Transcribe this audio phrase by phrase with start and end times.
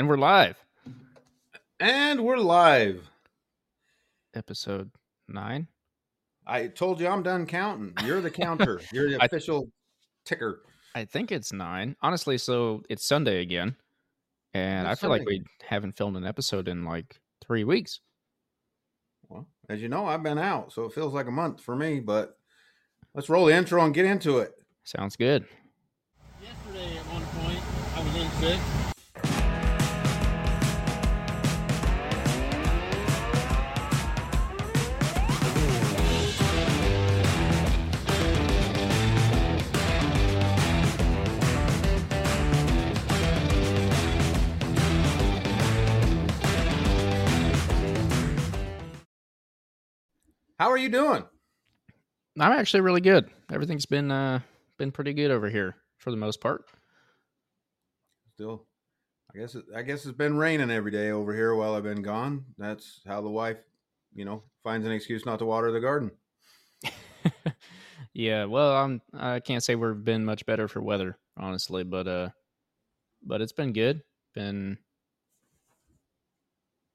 [0.00, 0.56] And we're live.
[1.78, 3.06] And we're live.
[4.32, 4.90] Episode
[5.28, 5.68] nine.
[6.46, 7.92] I told you I'm done counting.
[8.06, 8.80] You're the counter.
[8.94, 9.68] You're the I- official
[10.24, 10.62] ticker.
[10.94, 11.96] I think it's nine.
[12.00, 13.76] Honestly, so it's Sunday again.
[14.54, 18.00] And I It's feel like we haven't filmed an episode in like three weeks.
[19.28, 22.00] Well, as you know, I've been out, so it feels like a month for me,
[22.00, 22.38] but
[23.14, 24.52] let's roll the intro and get into it.
[24.82, 25.44] Sounds good.
[26.42, 27.60] Yesterday at one point,
[27.94, 28.89] I was in sick.
[50.60, 51.24] How are you doing?
[52.38, 53.30] I'm actually really good.
[53.50, 54.40] Everything's been uh
[54.76, 56.66] been pretty good over here for the most part.
[58.34, 58.66] Still,
[59.34, 62.02] I guess it, I guess it's been raining every day over here while I've been
[62.02, 62.44] gone.
[62.58, 63.56] That's how the wife,
[64.14, 66.10] you know, finds an excuse not to water the garden.
[68.12, 72.28] yeah, well, I'm I can't say we've been much better for weather, honestly, but uh
[73.22, 74.02] but it's been good.
[74.34, 74.76] Been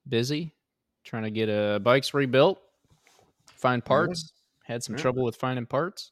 [0.08, 0.54] busy
[1.04, 2.62] trying to get uh bikes rebuilt,
[3.48, 4.34] find parts.
[4.66, 5.02] Had some Yeah.
[5.02, 6.12] trouble with finding parts.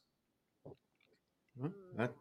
[1.96, 2.12] That's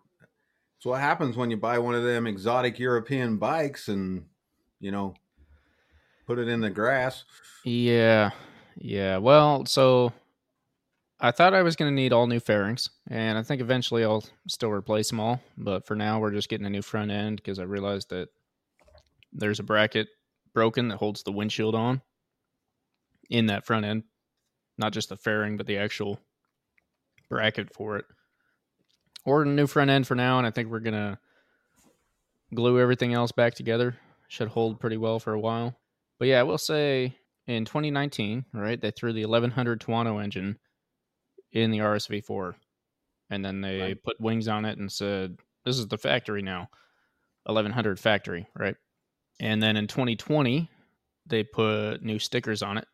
[0.84, 4.28] what happens when you buy one of them exotic European bikes and,
[4.80, 5.16] you know,
[6.26, 7.24] put it in the grass.
[7.64, 8.32] Yeah.
[8.76, 9.18] Yeah.
[9.18, 10.12] Well, so
[11.20, 14.26] I thought I was going to need all new fairings, and I think eventually I'll
[14.48, 15.42] still replace them all.
[15.58, 18.30] But for now, we're just getting a new front end because I realized that
[19.32, 20.10] there's a bracket
[20.54, 22.02] broken that holds the windshield on
[23.30, 24.04] in that front end.
[24.78, 26.20] Not just the fairing, but the actual
[27.30, 28.06] bracket for it.
[29.26, 31.18] Ordered a new front end for now, and I think we're going to
[32.54, 33.98] glue everything else back together.
[34.28, 35.78] Should hold pretty well for a while.
[36.20, 37.16] But yeah, I will say
[37.48, 40.58] in 2019, right, they threw the 1100 Tuono engine
[41.52, 42.56] in the RSV4.
[43.30, 44.04] And then they Right.
[44.04, 46.70] put wings on it and said, this is the factory now.
[47.46, 48.76] 1100 factory, right?
[49.40, 50.70] And then in 2020,
[51.26, 52.88] they put new stickers on it,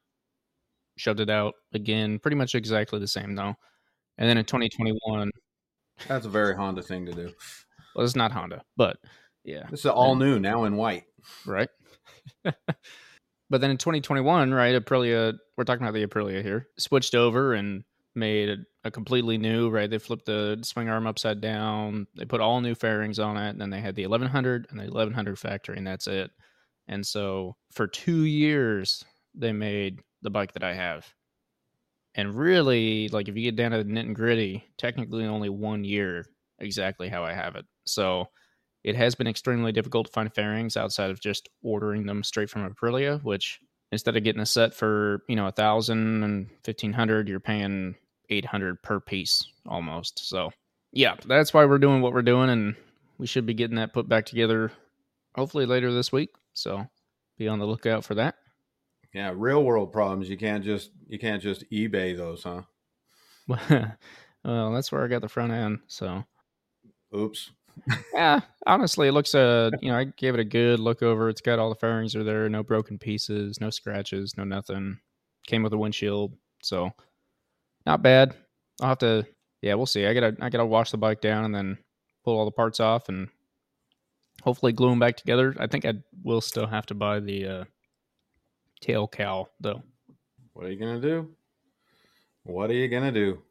[0.99, 3.55] shoved it out again, pretty much exactly the same though.
[4.17, 5.31] And then in 2021,
[6.07, 7.31] That's a very Honda thing to do.
[7.95, 8.97] well, it's not Honda, but
[9.43, 11.03] yeah, This is all new now in white.
[11.45, 11.69] right?
[12.43, 17.83] but then in 2021, right, Aprilia, we're talking about the Aprilia here, switched over and
[18.15, 19.89] made a, a completely new, right?
[19.89, 22.07] They flipped the swing arm upside down.
[22.15, 23.49] They put all new fairings on it.
[23.51, 26.31] And then they had the 1100 and the 1100 factory, and that's it.
[26.87, 29.05] And so for two years,
[29.35, 31.07] they made the bike that I have.
[32.15, 35.83] And really, like if you get down to the nit and gritty, technically only one
[35.83, 36.25] year
[36.59, 37.65] exactly how I have it.
[37.85, 38.27] So
[38.83, 42.69] it has been extremely difficult to find fairings outside of just ordering them straight from
[42.69, 43.59] Aprilia, which
[43.91, 47.95] instead of getting a set for, you know, a thousand and fifteen hundred, you're paying
[48.29, 50.27] eight hundred per piece almost.
[50.27, 50.51] So
[50.91, 52.75] yeah, that's why we're doing what we're doing and
[53.17, 54.71] we should be getting that put back together
[55.35, 56.29] hopefully later this week.
[56.53, 56.85] So
[57.37, 58.35] be on the lookout for that.
[59.13, 60.29] Yeah, real world problems.
[60.29, 62.61] You can't just you can't just eBay those, huh?
[64.43, 65.79] well, that's where I got the front end.
[65.87, 66.23] So
[67.15, 67.51] Oops.
[68.13, 71.29] yeah, honestly, it looks uh, you know, I gave it a good look over.
[71.29, 74.99] It's got all the fairings are there, no broken pieces, no scratches, no nothing.
[75.47, 76.91] Came with a windshield, so
[77.85, 78.35] not bad.
[78.81, 79.25] I'll have to,
[79.61, 80.05] yeah, we'll see.
[80.05, 81.77] I gotta, I gotta wash the bike down and then
[82.23, 83.29] pull all the parts off and
[84.43, 85.55] hopefully glue them back together.
[85.59, 85.93] I think I
[86.23, 87.63] will still have to buy the uh,
[88.81, 89.81] tail cowl, though.
[90.53, 91.29] What are you gonna do?
[92.43, 93.41] What are you gonna do?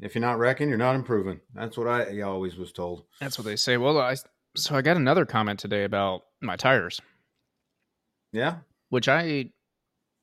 [0.00, 1.40] If you're not wrecking, you're not improving.
[1.54, 3.04] That's what I always was told.
[3.20, 3.76] That's what they say.
[3.76, 4.16] Well, I
[4.54, 7.00] so I got another comment today about my tires.
[8.32, 8.58] Yeah.
[8.90, 9.50] which I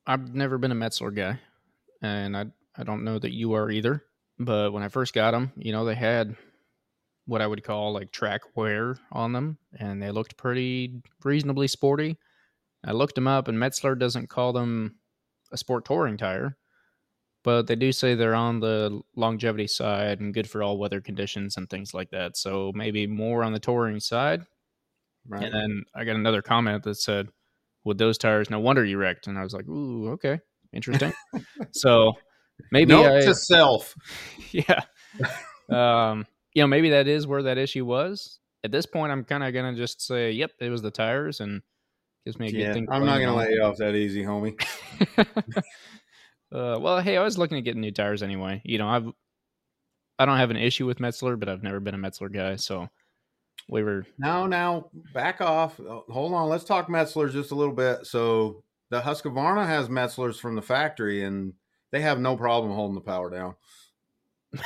[0.06, 1.40] I've never been a Metzeler guy,
[2.02, 4.04] and I I don't know that you are either.
[4.38, 6.36] But when I first got them, you know, they had
[7.26, 12.16] what I would call like track wear on them, and they looked pretty reasonably sporty.
[12.84, 14.96] I looked them up, and Metzeler doesn't call them
[15.52, 16.56] a sport touring tire,
[17.44, 21.56] but they do say they're on the longevity side and good for all weather conditions
[21.56, 22.36] and things like that.
[22.36, 24.42] So maybe more on the touring side.
[25.28, 25.44] Right.
[25.44, 27.28] And then I got another comment that said,
[27.84, 30.40] "With those tires, no wonder you wrecked." And I was like, "Ooh, okay,
[30.72, 31.12] interesting."
[31.72, 32.12] so
[32.70, 33.94] maybe Note I, to self.
[34.52, 34.82] yeah,
[35.70, 38.38] um, you know, maybe that is where that issue was.
[38.62, 41.62] At this point, I'm kind of gonna just say, "Yep, it was the tires," and
[42.26, 42.88] gives me a Yeah, good thing.
[42.90, 44.60] I'm not gonna let you off that easy, homie.
[46.52, 48.60] uh, well, hey, I was looking at getting new tires anyway.
[48.64, 49.06] You know, I've
[50.18, 52.88] I don't have an issue with Metzeler, but I've never been a Metzeler guy, so
[53.68, 55.78] We were Now, now, back off.
[55.80, 56.48] Uh, Hold on.
[56.48, 58.06] Let's talk Metzeler's just a little bit.
[58.06, 61.52] So the Husqvarna has Metzeler's from the factory, and
[61.90, 63.54] they have no problem holding the power down.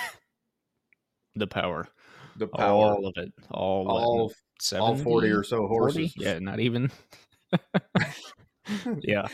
[1.35, 1.89] the power,
[2.37, 4.33] The power, all of it, all all,
[4.79, 6.15] all forty or so horses.
[6.17, 6.91] Yeah, not even.
[9.01, 9.27] yeah.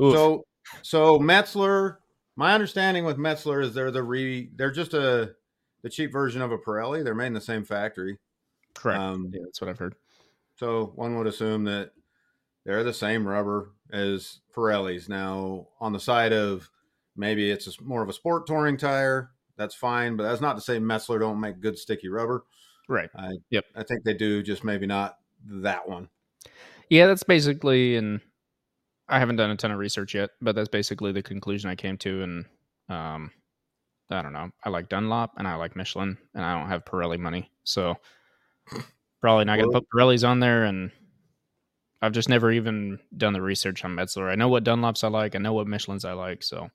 [0.00, 0.14] Oof.
[0.14, 0.44] So,
[0.82, 1.96] so Metzeler.
[2.36, 4.50] My understanding with Metzeler is they're the re.
[4.56, 5.34] They're just a
[5.82, 7.04] the cheap version of a Pirelli.
[7.04, 8.18] They're made in the same factory.
[8.74, 8.98] Correct.
[9.00, 9.94] Um, yeah, that's what I've heard.
[10.56, 11.92] So one would assume that
[12.64, 15.08] they're the same rubber as Pirellis.
[15.08, 16.70] Now, on the side of
[17.16, 20.62] maybe it's a, more of a sport touring tire, that's fine, but that's not to
[20.62, 22.44] say Metzeler don't make good sticky rubber.
[22.88, 23.10] Right.
[23.16, 23.64] I Yep.
[23.76, 26.08] I think they do, just maybe not that one.
[26.90, 28.20] Yeah, that's basically, and
[29.08, 31.98] I haven't done a ton of research yet, but that's basically the conclusion I came
[31.98, 32.22] to.
[32.22, 32.44] And
[32.88, 33.30] um,
[34.10, 34.50] I don't know.
[34.62, 37.96] I like Dunlop and I like Michelin, and I don't have Pirelli money, so
[39.20, 40.64] probably not going to put Pirellis on there.
[40.64, 40.90] And
[42.02, 44.30] I've just never even done the research on Metzeler.
[44.30, 45.34] I know what Dunlops I like.
[45.34, 46.68] I know what Michelin's I like, so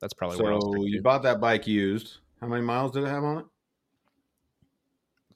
[0.00, 2.18] that's probably I'll So you bought that bike used.
[2.40, 3.44] How many miles did it have on it?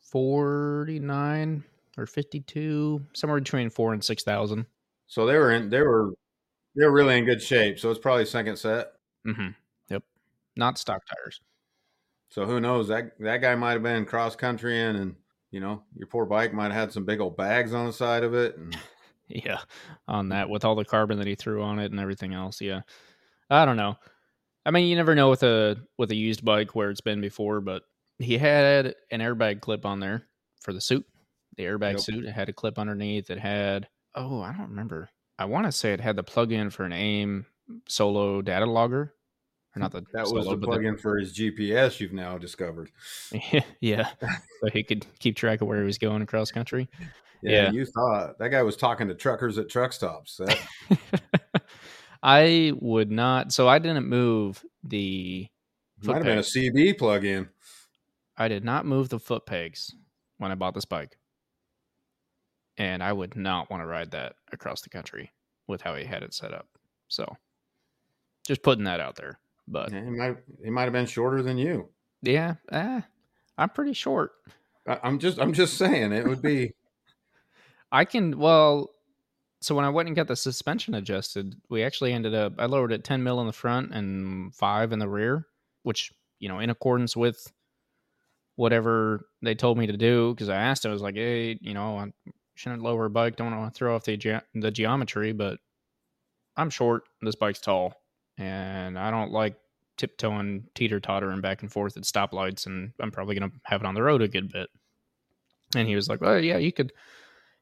[0.00, 1.64] Forty nine
[1.96, 4.66] or fifty two, somewhere between four and six thousand.
[5.06, 6.12] So they were in they were
[6.74, 7.78] they were really in good shape.
[7.78, 8.92] So it's probably second set.
[9.26, 9.48] Mm-hmm.
[9.90, 10.02] Yep.
[10.56, 11.40] Not stock tires.
[12.30, 12.88] So who knows?
[12.88, 15.16] That that guy might have been cross country in and
[15.50, 18.24] you know, your poor bike might have had some big old bags on the side
[18.24, 18.56] of it.
[18.56, 18.76] And
[19.28, 19.58] Yeah,
[20.06, 22.60] on that with all the carbon that he threw on it and everything else.
[22.60, 22.82] Yeah,
[23.50, 23.96] I don't know.
[24.64, 27.60] I mean, you never know with a with a used bike where it's been before,
[27.60, 27.82] but
[28.18, 30.26] he had an airbag clip on there
[30.60, 31.04] for the suit,
[31.56, 32.00] the airbag Yep.
[32.00, 32.24] suit.
[32.24, 33.30] It had a clip underneath.
[33.30, 35.10] It had oh, I don't remember.
[35.38, 37.46] I want to say it had the plug-in for an AIM
[37.88, 39.14] solo data logger,
[39.74, 42.90] or not the that was the plug in for his GPS you've now discovered.
[43.80, 44.08] yeah,
[44.60, 46.88] so he could keep track of where he was going across country.
[47.42, 47.70] Yeah.
[47.70, 50.40] you thought that guy was talking to truckers at truck stops.
[50.88, 51.62] That,
[52.22, 53.52] I would not.
[53.52, 55.48] So I didn't move the.
[56.02, 56.40] might have been a.
[56.40, 57.48] CB plug in.
[58.36, 59.94] I did not move the foot pegs
[60.38, 61.18] when I bought this bike,
[62.78, 65.32] and I would not want to ride that across the country
[65.66, 66.68] with how he had it set up.
[67.08, 67.36] So,
[68.46, 69.38] just putting that out there.
[69.68, 71.88] But He might he might have been shorter than you.
[72.22, 73.00] yeah, eh,
[73.58, 74.32] I'm pretty short.
[74.86, 76.72] I, I'm just I'm just saying it would be
[77.92, 78.90] I can well.
[79.62, 82.52] So when I went and got the suspension adjusted, we actually ended up.
[82.58, 85.46] I lowered it ten mil in the front and five in the rear,
[85.82, 87.50] which you know, in accordance with
[88.56, 90.32] whatever they told me to do.
[90.34, 92.12] Because I asked, I was like, "Hey, you know, I
[92.56, 93.36] shouldn't lower a bike.
[93.36, 95.58] Don't want to throw off the ge- the geometry, but
[96.56, 97.04] I'm short.
[97.22, 97.94] This bike's tall,
[98.36, 99.56] and I don't like
[99.96, 102.66] tiptoeing, teeter tottering back and forth at stoplights.
[102.66, 104.68] And I'm probably gonna have it on the road a good bit."
[105.76, 106.92] And he was like, "Well, yeah, you could."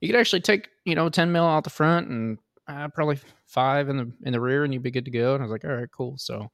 [0.04, 2.38] you could actually take you know 10 mil out the front and
[2.68, 5.42] uh, probably five in the in the rear and you'd be good to go and
[5.42, 6.50] i was like all right cool so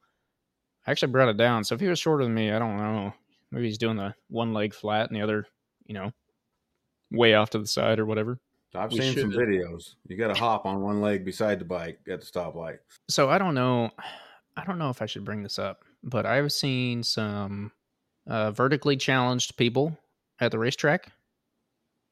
[0.87, 3.13] i actually brought it down so if he was shorter than me i don't know
[3.51, 5.45] maybe he's doing the one leg flat and the other
[5.85, 6.11] you know
[7.11, 8.39] way off to the side or whatever
[8.73, 9.95] I've We seen some videos.
[10.07, 12.77] You got to hop on one leg beside the bike at the stoplight.
[13.09, 13.89] so i don't know
[14.55, 17.71] i don't know if i should bring this up but i've seen some
[18.27, 19.97] uh, vertically challenged people
[20.39, 21.11] at the racetrack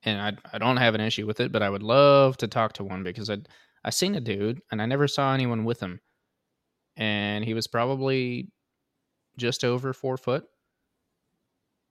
[0.04, 2.74] and I, I don't have an issue with it but i would love to talk
[2.74, 3.38] to one because i
[3.86, 6.00] i seen a dude and i never saw anyone with him
[6.98, 8.52] and he was probably
[9.38, 10.46] just over four foot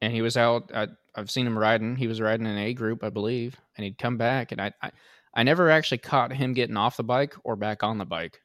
[0.01, 1.97] and he was out I, i've seen him riding.
[1.97, 4.91] He was riding an a group i believe and he'd come back and I, I
[5.35, 8.41] i never actually caught him getting off the bike or back on the bike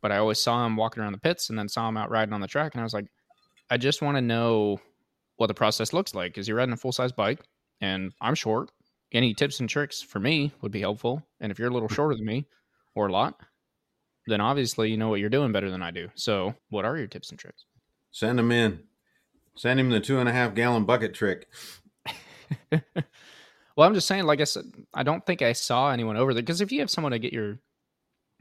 [0.00, 2.34] but i always saw him walking around the pits and then saw him out riding
[2.34, 3.06] on the track and i was like
[3.70, 4.80] i just want to know
[5.40, 6.32] what the process looks like.
[6.32, 7.40] Because you're riding a full-size bike?
[7.80, 8.70] And i'm short.
[9.10, 12.14] Any tips and tricks for me would be helpful and if you're a little shorter
[12.14, 12.46] than me
[12.94, 13.40] or a lot
[14.26, 16.08] then obviously you know what you're doing better than i do.
[16.14, 17.64] So what are your tips and tricks?
[18.12, 18.80] Send him in.
[19.56, 21.48] Send him the two and a half gallon bucket trick.
[22.72, 24.64] well, I'm just saying, like I said,
[24.94, 27.32] I don't think I saw anyone over there because if you have someone to get
[27.32, 27.58] your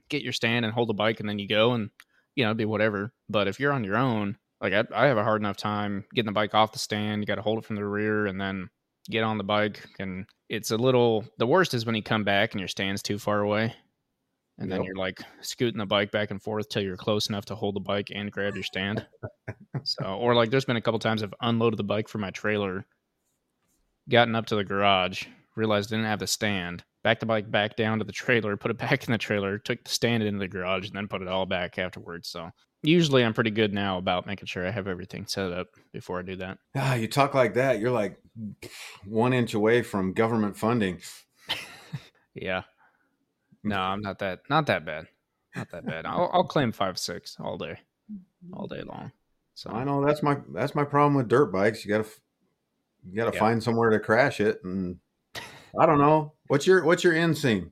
[0.10, 1.92] get your stand and hold the bike and then you go and
[2.36, 3.14] you know it'd be whatever.
[3.30, 6.28] But if you're on your own, like I, I have a hard enough time getting
[6.28, 7.22] the bike off the stand.
[7.22, 8.70] You got to hold it from the rear and then
[9.10, 11.26] get on the bike, and it's a little.
[11.38, 13.74] The worst is when you come back and your stand's too far away,
[14.58, 14.88] and then Yep.
[14.88, 17.80] you're like scooting the bike back and forth till you're close enough to hold the
[17.82, 19.06] bike and grab your stand.
[19.84, 22.86] so, or like there's been a couple times I've unloaded the bike from my trailer,
[24.10, 25.26] gotten up to the garage,
[25.56, 28.72] realized I didn't have the stand, backed the bike back down to the trailer, put
[28.72, 31.28] it back in the trailer, took the stand into the garage, and then put it
[31.28, 32.28] all back afterwards.
[32.30, 32.50] So
[32.82, 36.24] usually I'm pretty good now about making sure I have everything set up before I
[36.24, 36.58] do that.
[36.76, 38.20] Ah, you talk like that, you're like
[39.06, 41.02] one inch away from government funding.
[42.36, 42.64] Yeah.
[43.64, 45.08] No, I'm not that not that bad.
[45.56, 46.06] Not that bad.
[46.06, 47.80] I'll, I'll claim five six all day,
[48.54, 49.12] all day long.
[49.56, 51.84] So I know that's my that's my problem with dirt bikes.
[51.84, 52.08] You gotta
[53.08, 53.40] you gotta Yeah.
[53.40, 55.00] find somewhere to crash it, and
[55.80, 57.72] I don't know what's your what's your inseam.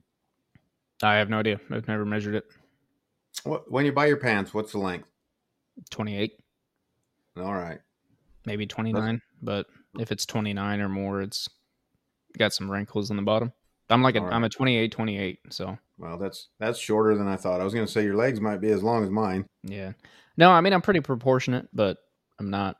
[1.02, 1.60] I have no idea.
[1.70, 2.44] I've never measured it.
[3.44, 5.06] What when you buy your pants, what's the length?
[5.90, 6.32] 28,
[7.36, 7.78] All right,
[8.46, 9.20] maybe 29.
[9.42, 9.66] But
[9.98, 11.48] if it's 29 or more, it's
[12.36, 13.52] got some wrinkles in the bottom.
[13.90, 15.38] I'm like a, All I'm a 28, 28.
[15.50, 17.60] So well that's that's shorter than I thought.
[17.60, 19.46] I was gonna say your legs might be as long as mine.
[19.62, 19.92] yeah.
[20.36, 21.98] No, I mean I'm pretty proportionate, but
[22.40, 22.76] I'm not.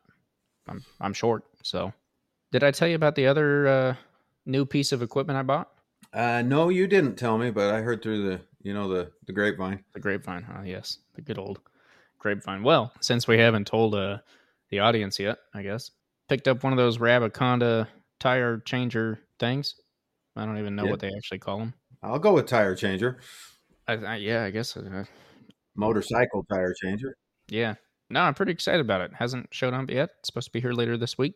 [0.68, 1.44] I'm I'm short.
[1.62, 1.92] So
[2.52, 3.94] did I tell you about the other uh,
[4.46, 5.70] new piece of equipment I bought?
[6.12, 9.32] Uh, no, you didn't tell me, but I heard through the you know the the
[9.32, 9.84] grapevine.
[9.94, 10.62] The grapevine, huh?
[10.64, 11.60] Yes, the good old
[12.18, 12.62] grapevine.
[12.62, 14.18] Well, since we haven't told uh,
[14.70, 15.90] the audience yet, I guess
[16.28, 17.88] picked up one of those Rabaconda
[18.20, 19.74] tire changer things.
[20.36, 20.90] I don't even know Yeah.
[20.90, 21.74] what they actually call them.
[22.02, 23.18] I'll go with tire changer,
[23.88, 24.76] I, I, yeah, I guess.
[24.76, 25.04] Uh,
[25.76, 27.16] motorcycle tire changer.
[27.48, 27.74] yeah.
[28.10, 29.10] No, I'm pretty excited about it.
[29.18, 30.08] Hasn't showed up yet.
[30.20, 31.34] It's supposed to be here later this week,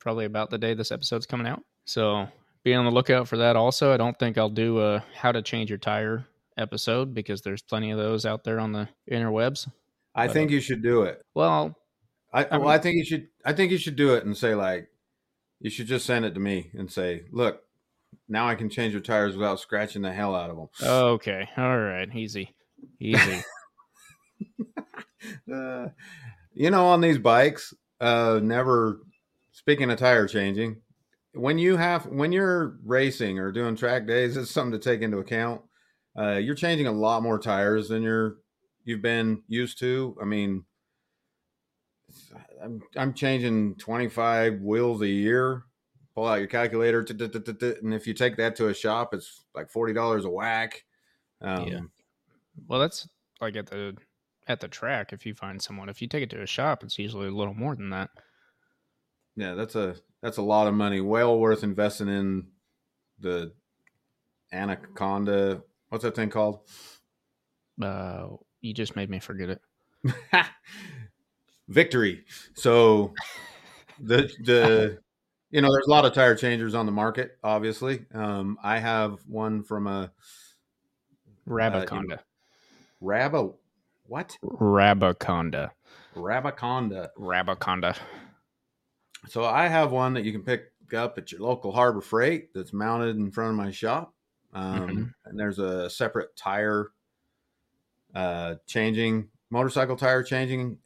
[0.00, 1.62] probably about the day this episode's coming out.
[1.84, 2.26] So
[2.64, 3.56] be on the lookout for that.
[3.56, 6.26] Also, I don't think I'll do a how to change your tire
[6.56, 9.68] episode because there's plenty of those out there on the interwebs.
[10.14, 11.22] I But, think you should do it.
[11.34, 11.76] Well,
[12.32, 13.28] I, I well, mean- I think you should.
[13.44, 14.88] I think you should do it and say like,
[15.60, 17.60] you should just send it to me and say, look,
[18.28, 20.68] now I can change your tires without scratching the hell out of them.
[20.82, 22.54] okay, all right, easy,
[22.98, 23.42] easy.
[25.52, 25.88] Uh,
[26.54, 29.00] you know, on these bikes, uh, never.
[29.60, 30.80] Speaking of tire changing,
[31.34, 35.18] when you have when you're racing or doing track days, it's something to take into
[35.18, 35.62] account.
[36.18, 38.38] Uh, you're changing a lot more tires than you're
[38.84, 40.16] you've been used to.
[40.20, 40.64] I mean,
[42.62, 45.64] I'm I'm changing 25 wheels a year.
[46.14, 49.92] Pull out your calculator, and if you take that to a shop, it's like forty
[49.92, 50.84] dollars a whack.
[51.40, 51.80] Um, Yeah.
[52.68, 53.08] Well, that's
[53.40, 53.96] like at the
[54.48, 55.12] at the track.
[55.12, 57.54] If you find someone, if you take it to a shop, it's usually a little
[57.54, 58.10] more than that.
[59.40, 61.00] Yeah, that's a that's a lot of money.
[61.00, 62.48] Well worth investing in
[63.18, 63.52] the
[64.52, 65.62] Anaconda.
[65.88, 66.60] What's that thing called?
[67.82, 68.26] Uh,
[68.60, 69.62] you just made me forget it.
[71.68, 72.26] Victory.
[72.52, 73.14] So
[73.98, 74.98] the the
[75.50, 77.38] you know there's a lot of tire changers on the market.
[77.42, 80.12] Obviously, um, I have one from a
[81.48, 82.18] Rabaconda.
[83.02, 83.54] Rabo.
[84.06, 84.36] What?
[84.44, 85.70] Rabaconda.
[86.14, 87.08] Rabaconda.
[87.18, 87.96] Rabaconda.
[89.28, 92.72] So I have one that you can pick up at your local Harbor Freight that's
[92.72, 94.14] mounted in front of my shop.
[94.52, 95.14] Um, Mhm.
[95.26, 96.92] And there's a separate tire
[98.14, 100.78] uh, changing, motorcycle tire changing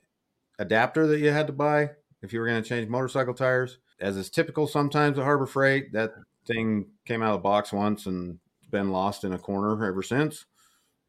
[0.59, 1.91] adapter that you had to buy
[2.23, 3.79] if you were going to change motorcycle tires.
[4.01, 6.15] As is typical sometimes at Harbor Freight, that
[6.47, 8.39] thing came out of the box once and
[8.71, 10.47] been lost in a corner ever since.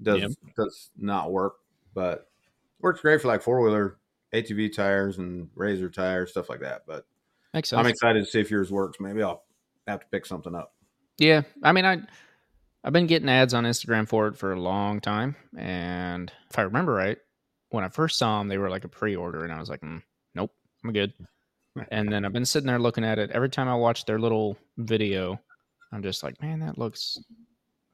[0.01, 0.31] Does Yep.
[0.55, 1.57] does not work,
[1.93, 2.29] but
[2.79, 3.97] works great for like four wheeler
[4.33, 6.85] ATV tires and razor tires, stuff like that.
[6.85, 7.05] But
[7.55, 7.79] Makes sense.
[7.79, 8.99] I'm excited to see if yours works.
[8.99, 9.45] Maybe I'll
[9.87, 10.73] have to pick something up.
[11.17, 12.01] Yeah, I mean, I
[12.83, 16.63] I've been getting ads on Instagram for it for a long time, and if I
[16.63, 17.17] remember right,
[17.69, 20.03] when I first saw them, they were like a pre-order, and I was like, mm,
[20.35, 20.51] "Nope,
[20.83, 21.13] I'm good."
[21.91, 23.31] and then I've been sitting there looking at it.
[23.31, 25.39] Every time I watch their little video,
[25.93, 27.17] I'm just like, "Man, that looks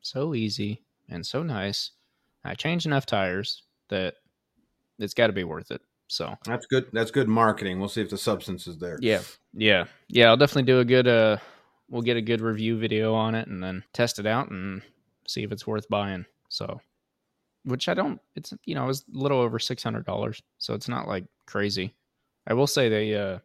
[0.01, 1.91] so easy and so nice."
[2.43, 4.15] I changed enough tires that
[4.97, 5.81] it's got to be worth it.
[6.11, 6.87] So That's good.
[6.91, 7.79] That's good marketing.
[7.79, 8.97] We'll see if the substance is there.
[9.01, 9.21] yeah,
[9.53, 10.27] yeah, yeah.
[10.27, 11.07] I'll definitely do a good.
[11.07, 11.37] Uh,
[11.89, 14.81] we'll get a good review video on it and then test it out and
[15.25, 16.25] see if it's worth buying.
[16.49, 16.81] So,
[17.63, 18.19] which I don't.
[18.35, 21.23] It's you know, it was a little over six hundred dollars, so it's not like
[21.45, 21.95] crazy.
[22.45, 23.39] I will say they uh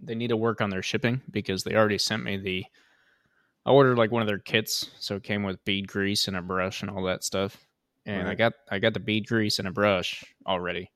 [0.00, 2.64] they need to work on their shipping because they already sent me the.
[3.66, 6.40] I ordered like one of their kits, so it came with bead grease and a
[6.40, 7.58] brush and all that stuff.
[8.06, 10.90] And I got I got the bead grease and a brush already,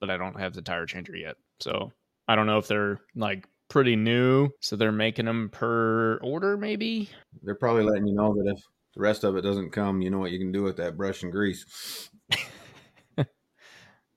[0.00, 1.36] but I don't have the tire changer yet.
[1.60, 1.92] So
[2.28, 7.10] I don't know if they're like pretty new, so they're making them per order, maybe.
[7.42, 8.62] They're probably letting you know that if
[8.94, 11.22] the rest of it doesn't come, you know what you can do with that brush
[11.22, 12.10] and grease.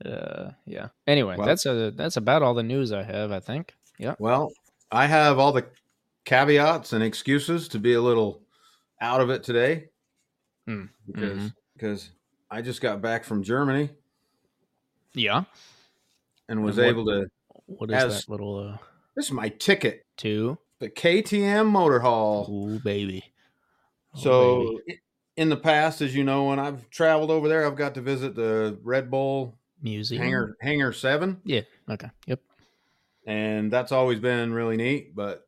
[0.06, 0.90] Uh, yeah.
[1.08, 3.32] Anyway, Well- that's a that's about all the news I have.
[3.32, 3.74] I think.
[3.98, 4.14] Yeah.
[4.20, 4.52] Well,
[4.92, 5.66] I have all the
[6.24, 8.44] caveats and excuses to be a little
[9.02, 9.90] out of it today
[10.70, 12.12] Mm, because because
[12.52, 13.90] I just got back from Germany
[15.18, 15.44] Yeah.
[16.50, 17.30] and was And what- able to.
[17.66, 18.78] What is As- that little uh
[19.16, 20.06] This is my ticket.
[20.18, 22.48] to The KTM Motohall.
[22.50, 23.24] Ooh, baby.
[24.16, 25.00] Oh, So baby.
[25.36, 28.36] in the past, as you know, when I've traveled over there, I've got to visit
[28.36, 30.22] the Red Bull museum.
[30.24, 31.62] Hangar Hangar Seven, Yeah.
[31.90, 32.10] Okay.
[32.28, 32.40] Yep.
[33.26, 35.16] and that's always been really neat.
[35.16, 35.48] But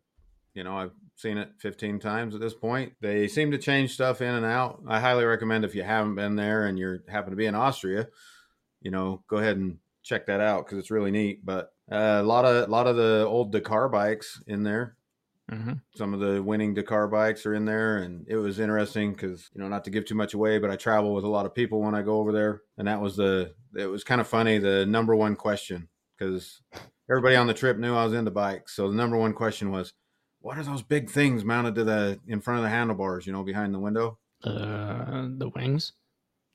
[0.53, 2.93] you know, I've seen it 15 times at this point.
[3.01, 4.81] They seem to change stuff in and out.
[4.87, 8.07] I highly recommend if you haven't been there and you happen to be in Austria,
[8.81, 11.45] you know, go ahead and check that out because it's really neat.
[11.45, 14.97] But uh, a lot of a lot of the old Dakar bikes in there.
[15.49, 19.49] hmm Some of the winning Dakar bikes are in there, and it was interesting because
[19.53, 21.55] you know not to give too much away, but I travel with a lot of
[21.55, 24.59] people when I go over there, and that was the it was kind of funny
[24.59, 26.61] the number one question because
[27.09, 29.93] everybody on the trip knew I was into bikes, so the number one question was,
[30.41, 33.25] "What are those big things mounted to the in front of the handlebars?
[33.25, 35.93] You know, behind the window?" Uh, the wings.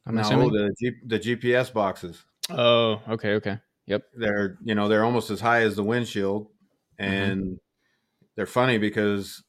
[0.06, 0.52] I'm no, assuming.
[0.52, 2.22] the G, the GPS boxes.
[2.50, 3.34] oh, okay.
[3.34, 3.58] Okay.
[3.86, 4.02] Yep.
[4.16, 6.48] they're you know they're almost as high as the windshield
[6.98, 7.58] and
[8.34, 9.42] they're funny because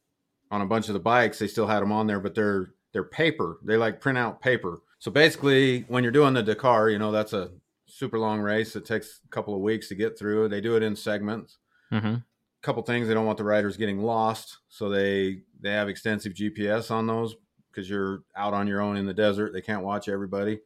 [0.52, 3.06] on a bunch of the bikes they still had them on there but they're they're
[3.06, 7.14] paper they like print out paper so basically when you're doing the dakar you know
[7.14, 7.50] that's a
[7.86, 10.84] super long race it takes a couple of weeks to get through they do it
[10.84, 11.58] in segments
[11.90, 12.16] hmm
[12.62, 16.90] couple things they don't want the riders getting lost so they they have extensive gps
[16.92, 17.36] on those
[17.76, 20.60] because you're out on your own in the desert they can't watch everybody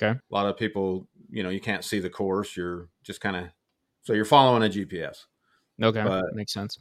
[0.00, 0.18] Okay.
[0.18, 3.44] a lot of people you know you can't see the course you're just kind of
[4.02, 5.24] so you're following a gps
[5.80, 6.02] Okay.
[6.02, 6.78] But- Makes sense.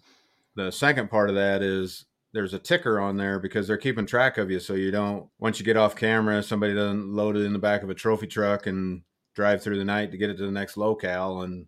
[0.56, 4.38] the second part of that is there's a ticker on there because they're keeping track
[4.38, 7.54] of you so you don't once you get off camera somebody doesn't load it in
[7.54, 9.02] the back of a trophy truck and
[9.36, 11.68] drive through the night to get it to the next locale and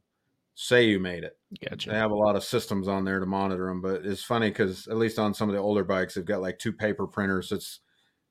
[0.56, 1.38] say you made it
[1.68, 1.90] Gotcha.
[1.90, 4.88] they have a lot of systems on there to monitor them but it's funny because
[4.88, 7.80] at least on some of the older bikes they've got like two paper printers it's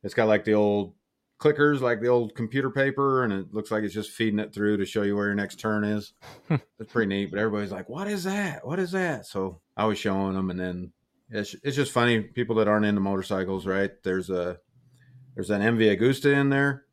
[0.02, 0.94] it's got like the old
[1.40, 4.76] clickers like the old computer paper and it looks like it's just feeding it through
[4.76, 6.12] to show you where your next turn is.
[6.80, 8.66] It's pretty neat but everybody's like what is that?
[8.66, 9.26] What is that?
[9.26, 10.92] So i was showing them and then
[11.30, 13.90] it's, it's just funny people that aren't into motorcycles right?
[14.02, 14.58] There's a
[15.34, 16.84] there's an mv agusta in there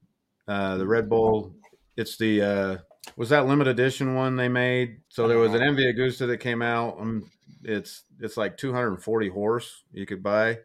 [0.47, 1.55] uh the red bull.
[1.97, 2.77] It's the uh
[3.15, 4.97] was that limited edition one they made?
[5.09, 7.29] So there was an mv agusta that came out um,
[7.63, 10.59] it's it's like 240 horse you could buy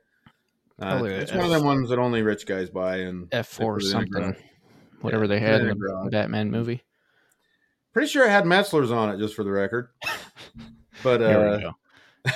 [0.87, 3.49] uh, a it's one of F- them ones that only rich guys buy and F
[3.49, 4.37] four put it in a something.
[5.01, 6.11] Whatever Yeah, they had in the garage.
[6.11, 6.83] Batman movie.
[7.93, 9.89] pretty sure I had metzeler's on it just for the record
[11.03, 11.73] but Here uh we go.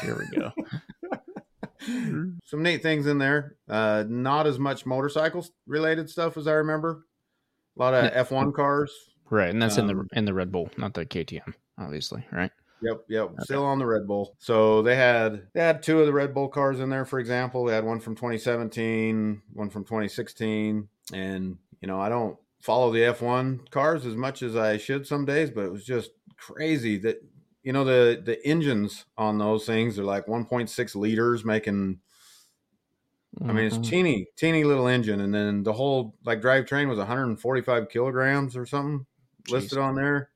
[0.01, 0.53] Here we go.
[2.45, 3.57] some neat things in there.
[3.69, 7.05] Uh, not as much motorcycles related stuff as I remember.
[7.77, 8.93] A lot of F1 cars.
[9.31, 12.25] Right, and that's in the Um, in the Red Bull, not the KTM, obviously.
[12.33, 12.51] Right.
[12.85, 13.31] Yep, yep.
[13.41, 14.37] Still on the Red Bull.
[14.39, 17.05] So they had they had two of the Red Bull cars in there.
[17.05, 22.39] For example, they had one from 2017, one from 2016, and you know I don't
[22.61, 26.11] follow the F1 cars as much as I should some days, but it was just
[26.37, 27.23] crazy that
[27.63, 32.01] you know the the engines on those things are like 1.6 liters making
[33.47, 33.89] I mean, it's Mhm.
[33.89, 39.07] teeny, teeny little engine, and then the whole like drivetrain was 145 kilograms or something
[39.49, 40.31] listed on there.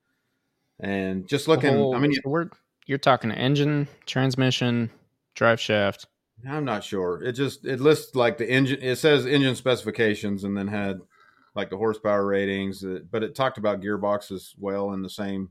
[0.80, 2.48] And just looking, whole- I mean, we're
[2.86, 4.90] you're talking engine, transmission,
[5.34, 6.06] drive shaft.
[6.48, 7.20] I'm not sure.
[7.22, 8.78] It just it lists like the engine.
[8.80, 11.00] It says engine specifications, and then had
[11.56, 12.84] like the horsepower ratings.
[12.84, 15.50] uh, But it talked about gearbox as well in the same.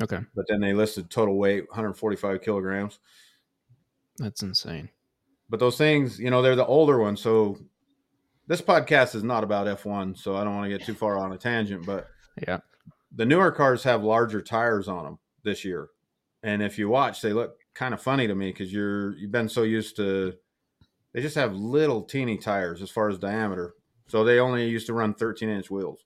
[0.00, 3.00] Okay, But then they listed total weight 145 kilograms.
[4.18, 4.90] that's insane.
[5.50, 7.20] But those things, you know, they're the older ones.
[7.20, 7.58] So
[8.46, 11.32] this podcast is not about F1, so I don't want to get too far on
[11.32, 11.84] a tangent.
[11.84, 12.06] But
[12.46, 12.58] Yeah.
[13.14, 15.88] The newer cars have larger tires on them this year,
[16.42, 19.48] and if you watch, they look kind of funny to me because you're you've been
[19.48, 20.34] so used to
[21.12, 23.74] they just have little teeny tires as far as diameter,
[24.06, 26.04] so they only used to run 13 inch wheels.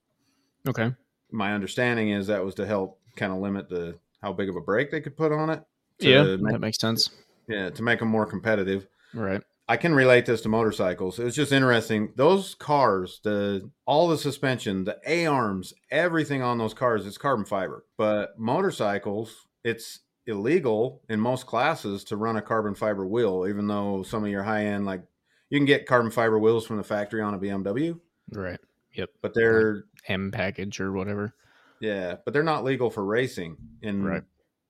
[0.67, 0.91] Okay.
[1.31, 4.61] My understanding is that was to help kind of limit the how big of a
[4.61, 5.61] brake they could put on it.
[5.99, 7.09] yeah, make, that makes sense.
[7.47, 8.87] yeah, to make them more competitive.
[9.13, 9.43] Right.
[9.67, 11.19] I can relate this to motorcycles.
[11.19, 12.11] It's just interesting.
[12.17, 17.45] Those cars, the all the suspension, the A arms, everything on those cars, it's carbon
[17.45, 17.85] fiber.
[17.97, 24.03] But motorcycles, it's illegal in most classes to run a carbon fiber wheel, even though
[24.03, 25.03] some of your high end, like
[25.49, 27.99] you can get carbon fiber wheels from the factory on a BMW,
[28.31, 28.59] Right.
[28.95, 29.09] Yep.
[29.21, 31.33] But they're M package or whatever.
[31.79, 34.23] yeah, but they're not legal for racing in Right.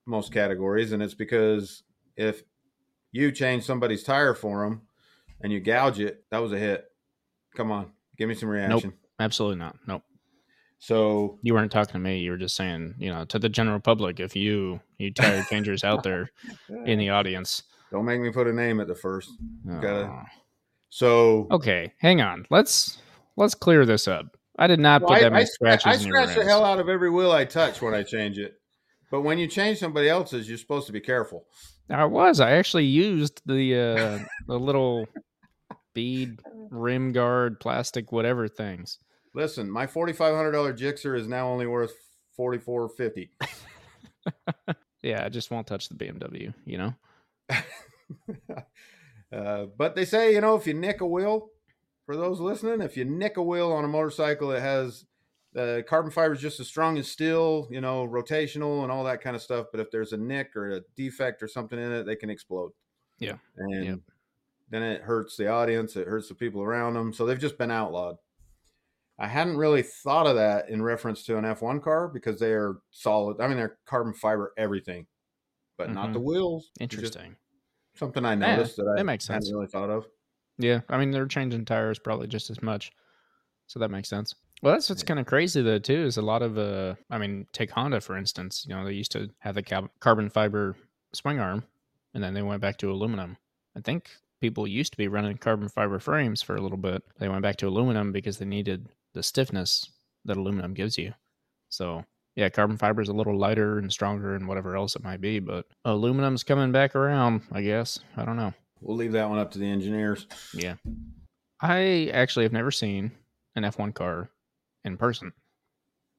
[0.06, 1.82] most categories, and it's because
[2.16, 2.42] if
[3.14, 4.82] you change somebody's tire for them
[5.40, 6.84] and you gouge it, that was a hit.
[7.56, 8.90] Come on, give me some reaction.
[8.90, 9.76] Nope, Absolutely not.
[9.86, 10.02] Nope.
[10.80, 12.18] So You weren't talking to me.
[12.18, 15.84] You were just saying, you know, to the general public, if you you tire changers
[15.84, 16.32] out there
[16.84, 17.62] in the audience.
[17.92, 19.30] don't make me put a name at the first.
[19.70, 20.22] Oh.
[20.90, 22.46] So Okay, hang on.
[22.50, 22.98] Let's
[23.36, 24.36] let's clear this up.
[24.58, 26.44] I did not Well, put I, that many I scratches I in your scratch the
[26.44, 28.54] hell out of every wheel I touch when I change it.
[29.10, 31.46] But when you change somebody else's, you're supposed to be careful.
[31.90, 32.40] I was.
[32.40, 35.06] I actually used the uh, the little
[35.94, 38.98] bead rim guard plastic whatever things.
[39.34, 41.92] Listen, my forty five hundred dollar Gixxer is now only worth
[42.36, 43.30] forty four fifty.
[45.04, 46.54] Yeah, I just won't touch the BMW.
[46.64, 46.94] You know.
[49.36, 51.50] uh, but they say, you know, if you nick a wheel,
[52.06, 55.04] for those listening, if you nick a wheel on a motorcycle, it has
[55.56, 59.20] uh, carbon fiber is just as strong as steel, you know, rotational and all that
[59.20, 59.66] kind of stuff.
[59.70, 62.72] But if there's a nick or a defect or something in it, they can explode.
[63.18, 63.38] Yeah.
[63.56, 64.00] And Yep.
[64.70, 67.12] then it hurts the audience, it hurts the people around them.
[67.12, 68.18] So they've just been outlawed.
[69.18, 72.80] I hadn't really thought of that in reference to an F1 car because they are
[72.90, 73.40] solid.
[73.40, 75.06] I mean, they're carbon fiber everything,
[75.78, 76.72] but not the wheels.
[76.80, 77.36] Interesting.
[77.96, 79.46] something I Yeah, noticed that I that makes sense.
[79.46, 80.06] hadn't really thought of.
[80.58, 82.92] Yeah, I mean they're changing tires probably just as much,
[83.68, 84.34] so that makes sense.
[84.62, 87.46] Well, that's what's kind of crazy though too is a lot of uh, I mean
[87.52, 88.64] take Honda for instance.
[88.68, 90.76] You know they used to have the cab- carbon fiber
[91.12, 91.64] swing arm,
[92.14, 93.36] and then they went back to aluminum.
[93.76, 97.02] I think people used to be running carbon fiber frames for a little bit.
[97.18, 99.90] They went back to aluminum because they needed the stiffness
[100.24, 101.14] that aluminum gives you.
[101.68, 102.04] So
[102.36, 105.38] yeah, carbon fiber is a little lighter and stronger and whatever else it might be,
[105.38, 107.42] but aluminum's coming back around.
[107.52, 108.52] I guess I don't know.
[108.80, 110.26] We'll leave that one up to the engineers.
[110.52, 110.74] Yeah.
[111.60, 113.12] I actually have never seen
[113.56, 114.28] an F1 car
[114.84, 115.32] in person.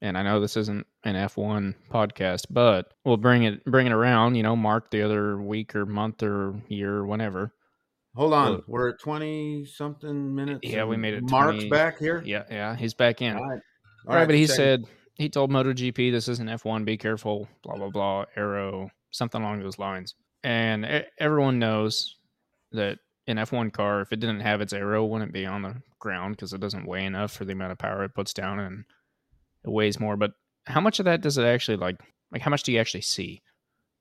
[0.01, 4.35] And I know this isn't an F1 podcast, but we'll bring it bring it around,
[4.35, 7.53] you know, Marc the other week or month or year or whenever.
[8.15, 10.61] Hold on, Well- we're at twenty something minutes.
[10.63, 12.21] Yeah, we made it Mark's 20 back here.
[12.25, 13.35] Yeah, yeah, he's back in.
[13.35, 13.61] All right,
[14.07, 17.89] All right, but he said he told MotoGP this isn't F1, be careful, blah blah
[17.89, 20.13] blah, aero, something along those lines.
[20.43, 22.15] And everyone knows
[22.73, 26.35] that an F1 car, if it didn't have its aero, wouldn't be on the ground
[26.35, 28.85] because it doesn't weigh enough for the amount of power it puts down, and
[29.63, 30.17] it weighs more.
[30.17, 30.33] But
[30.65, 31.97] how much of that does it actually like?
[32.31, 33.41] Like, how much do you actually see?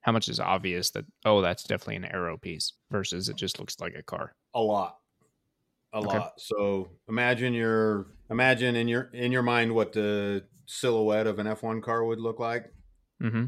[0.02, 3.80] How much is obvious that oh, that's definitely an aero piece versus it just looks
[3.80, 4.34] like a car?
[4.54, 4.98] a lot,
[5.92, 6.18] a Okay.
[6.18, 6.40] lot.
[6.40, 11.62] So imagine your imagine in your in your mind what the silhouette of an F
[11.62, 12.72] one car would look like,
[13.22, 13.46] Mm-hmm.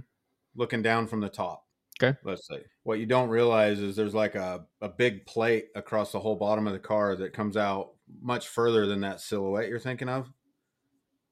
[0.54, 1.65] looking down from the top.
[2.02, 2.18] Okay.
[2.24, 6.20] let's say what you don't realize is there's like a a big plate across the
[6.20, 10.08] whole bottom of the car that comes out much further than that silhouette you're thinking
[10.08, 10.30] of.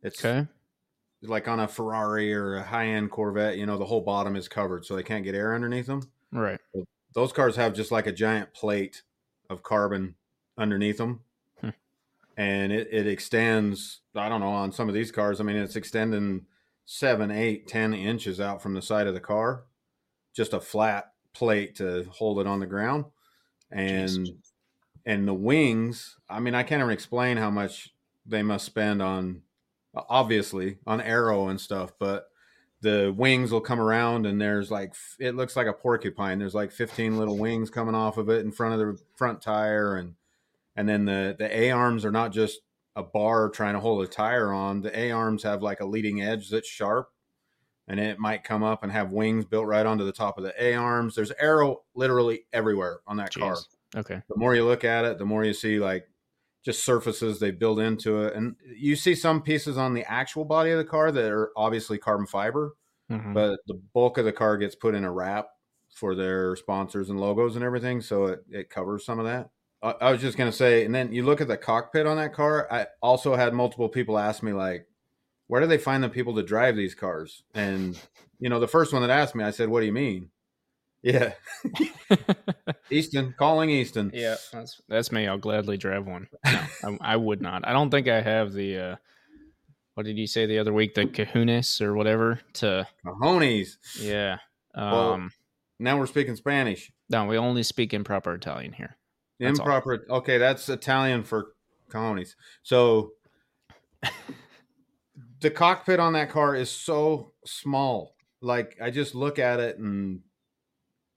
[0.02, 0.46] It's Okay.
[1.22, 4.48] like on a Ferrari or a high end Corvette, you know, the whole bottom is
[4.48, 6.10] covered so they can't get air underneath them.
[6.32, 6.60] Right.
[7.14, 9.02] Those cars have just like a giant plate
[9.50, 10.14] of carbon
[10.58, 11.20] underneath them.
[11.60, 11.70] Hmm.
[12.36, 15.76] And it, it extends, I don't know, on some of these cars, I mean, it's
[15.76, 16.46] extending
[16.86, 19.64] seven, eight, ten inches out from the side of the car,
[20.34, 23.06] just a flat plate to hold it on the ground.
[23.70, 24.36] And Jeez.
[25.06, 27.94] and the wings, I mean, I can't even explain how much
[28.26, 29.42] they must spend on
[29.94, 32.28] obviously on aero and stuff, but
[32.80, 36.38] the wings will come around and there's like it looks like a porcupine.
[36.38, 39.96] There's like 15 little wings coming off of it in front of the front tire
[39.96, 40.14] and
[40.76, 42.60] and then the the A arms are not just
[42.96, 44.82] a bar trying to hold a tire on.
[44.82, 47.10] The A arms have like a leading edge that's sharp
[47.88, 50.54] and it might come up and have wings built right onto the top of the
[50.62, 51.14] A arms.
[51.14, 53.56] There's aero literally everywhere on that car
[53.96, 54.22] Okay.
[54.28, 56.08] the more you look at it, the more you see like
[56.64, 58.34] just surfaces they build into it.
[58.34, 61.98] And you see some pieces on the actual body of the car that are obviously
[61.98, 62.74] carbon fiber,
[63.10, 63.34] Mhm.
[63.34, 65.48] but the bulk of the car gets put in a wrap
[65.94, 68.00] for their sponsors and logos and everything.
[68.00, 69.50] So it, it covers some of that.
[69.82, 72.16] I, I was just going to say, and then you look at the cockpit on
[72.16, 72.66] that car.
[72.72, 74.88] I also had multiple people ask me, like,
[75.46, 77.42] where do they find the people to drive these cars?
[77.54, 77.98] And,
[78.38, 80.30] you know, the first one that asked me, I said, what do you mean?
[81.02, 81.34] Yeah.
[82.90, 84.10] Easton, calling Easton.
[84.14, 85.26] Yeah, that's that's me.
[85.28, 86.28] I'll gladly drive one.
[86.44, 87.66] No, I, I would not.
[87.68, 88.78] I don't think I have the.
[88.78, 88.96] uh
[89.94, 90.94] What did you say the other week?
[90.94, 92.40] The kahunas or whatever.
[92.54, 93.76] To Cojones.
[94.00, 94.38] yeah.
[94.74, 95.30] Well, Um.
[95.78, 96.90] Now we're speaking Spanish.
[97.10, 98.96] no, we only speak improper Italian here.
[99.40, 99.66] That's all.
[99.66, 100.06] Improper.
[100.08, 101.48] Okay, that's Italian for
[101.90, 102.34] cojones.
[102.62, 103.10] So
[105.40, 108.14] the cockpit on that car is so small.
[108.40, 110.20] Like I just look at it and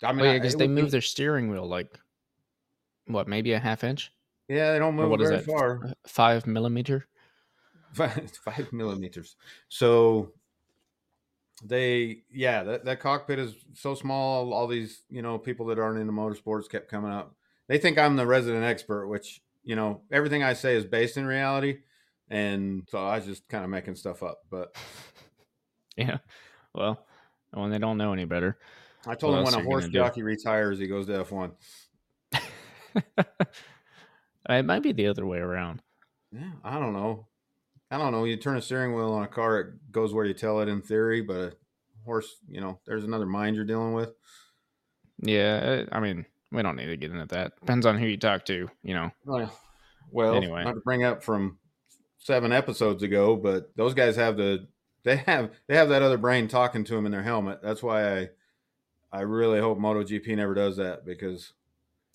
[0.04, 1.98] I mean, Oh, yeah, because they move be- their steering wheel like
[3.06, 4.12] what, maybe a half inch,
[4.48, 5.82] Yeah, they don't move what very far.
[5.86, 7.08] Uh, five millimeter.
[7.94, 9.36] Five, five millimeters.
[9.70, 10.34] So
[11.64, 14.54] they, yeah, that, that cockpit is so small.
[14.54, 17.36] All these, you know, people that aren't into motorsports kept coming up.
[17.68, 21.26] They think I'm the resident expert, which, you know, everything I say is based in
[21.26, 21.80] reality.
[22.30, 24.40] And so I was just kind of making stuff up.
[24.50, 24.76] But
[25.98, 26.18] Yeah.
[26.74, 27.06] Well,
[27.52, 28.58] when they don't know any better.
[29.08, 30.00] I told him when a horse gonna do?
[30.00, 31.52] jockey retires, he goes to F1.
[34.50, 35.82] it might be the other way around.
[36.32, 37.28] Yeah, I don't know.
[37.90, 38.26] I don't know.
[38.26, 40.82] You turn a steering wheel on a car, it goes where you tell it in
[40.82, 41.54] theory, but a
[42.06, 44.14] horse, you know, there's another mind you're dealing with.
[45.20, 47.60] Yeah, uh, I mean, we don't need to get into that.
[47.62, 49.12] Depends on who you talk to, you know.
[49.26, 49.58] Well,
[50.12, 50.64] Well, Anyway.
[50.66, 51.60] not to bring up from
[52.28, 54.68] seven episodes ago, but those guys have the
[55.04, 57.60] they have they have that other brain talking to them in their helmet.
[57.64, 58.30] That's why I
[59.14, 61.54] I really hope MotoGP never does that because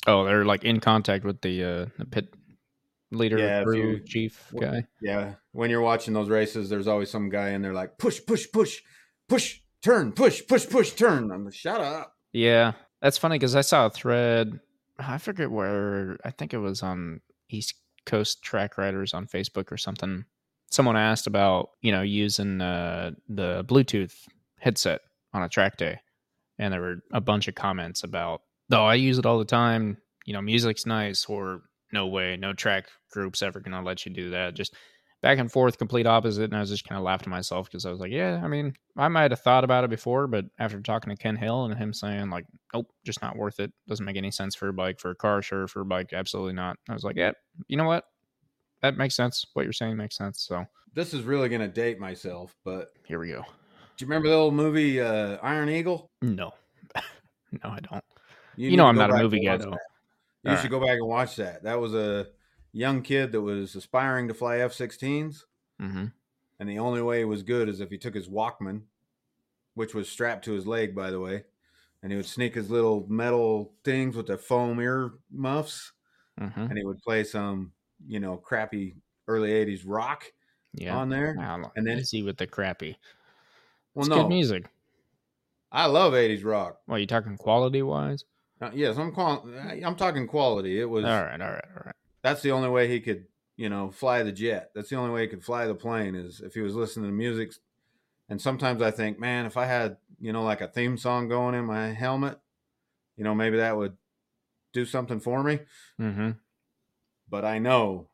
[0.07, 2.35] Oh, they're like in contact with the uh the pit
[3.11, 4.85] leader, Yeah, crew you- chief guy.
[5.01, 8.46] yeah, when you're watching those races, there's always some guy in there like push, push,
[8.53, 8.83] push,
[9.29, 11.31] push, turn, push, push, push, turn.
[11.33, 12.14] I'm like, shut up.
[12.35, 14.61] Yeah, that's funny because I saw a thread.
[14.98, 16.18] I forget where.
[16.25, 17.75] I think it was on East
[18.07, 20.25] Coast Track Riders on Facebook or something.
[20.71, 24.15] Someone asked about you know using uh, the Bluetooth
[24.59, 25.01] headset
[25.33, 26.01] on a track day,
[26.59, 29.99] and there were a bunch of comments about, "Oh, I use it all the time.
[30.25, 31.62] You know, music's nice," or
[31.93, 34.75] "No way, no track group's ever gonna let you do that." Just
[35.23, 36.45] back and forth, complete opposite.
[36.45, 38.49] And I was just kind of laughing to myself because I was like, yeah, I
[38.49, 41.79] mean, I might have thought about it before, but after talking to Ken Hill and
[41.79, 43.73] him saying, like, nope, just not worth it.
[43.89, 46.55] Doesn't make any sense for a bike, for a car, sure, for a bike, absolutely
[46.55, 46.77] not.
[46.89, 47.33] I was like, yeah,
[47.69, 48.05] you know what?
[48.83, 49.47] That makes sense.
[49.55, 50.43] What you're saying makes sense.
[50.43, 53.43] So This is really gonna date myself, but here we go.
[53.97, 56.11] do you remember the old movie uh, Iron Eagle?
[56.21, 56.53] No,
[56.97, 58.05] no, I don't.
[58.57, 59.77] You need know I'm not a movie guy, though.
[60.43, 61.63] You All should go back and watch that.
[61.63, 62.27] That was a
[62.73, 65.45] young kid that was aspiring to fly F-16s,
[65.81, 66.07] Mm-hmm.
[66.61, 68.83] and the only way it was good is if he took his Walkman,
[69.75, 71.45] which was strapped to his leg, by the way,
[72.03, 75.93] and he would sneak his little metal things with the foam ear muffs,
[76.41, 76.61] Mm-hmm.
[76.61, 77.73] and he would play some,
[78.07, 78.95] you know, crappy
[79.29, 80.25] early '80s rock
[80.73, 80.97] Yeah.
[80.97, 81.37] on there.
[81.77, 82.97] And then- easy with the crappy.
[83.95, 84.65] Well, It's no, good music.
[85.71, 86.81] I love '80s rock.
[86.87, 88.25] Well, you talking quality wise?
[88.63, 89.47] Uh, yes, I'm qual-
[89.85, 90.81] I'm talking quality.
[90.81, 91.95] It was All right, all right, all right.
[92.23, 94.71] That's the only way he could, you know, fly the jet.
[94.75, 97.13] That's the only way he could fly the plane is if he was listening to
[97.13, 97.53] music.
[98.29, 101.55] And sometimes I think, man, if I had, you know, like a theme song going
[101.55, 102.39] in my helmet,
[103.17, 103.97] you know, maybe that would
[104.73, 105.61] do something for me.
[106.01, 106.31] Mm-hmm.
[107.29, 108.09] But I know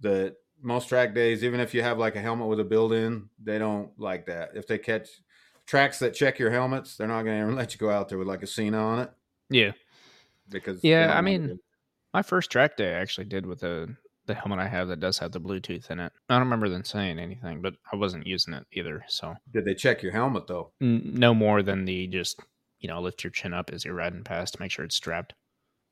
[0.00, 3.58] that most track days, even if you have like a helmet with a built-in, they
[3.58, 4.50] don't like that.
[4.54, 5.08] If they catch
[5.66, 8.28] tracks that check your helmets, they're not going to let you go out there with
[8.28, 9.10] like a Sena on it
[9.50, 9.72] Yeah.
[10.48, 11.58] because Yeah, I mean.
[12.14, 13.94] My first track day I actually did with the
[14.26, 16.12] the helmet I have that does have the Bluetooth in it.
[16.28, 19.04] I don't remember them saying anything, but I wasn't using it either.
[19.08, 20.72] So did they check your helmet though?
[20.80, 22.40] N- no more than the just
[22.80, 25.34] you know lift your chin up as you're riding past to make sure it's strapped.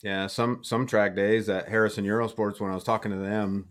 [0.03, 3.68] Yeah, some some track days at Harrison Eurosports when I was talking to them,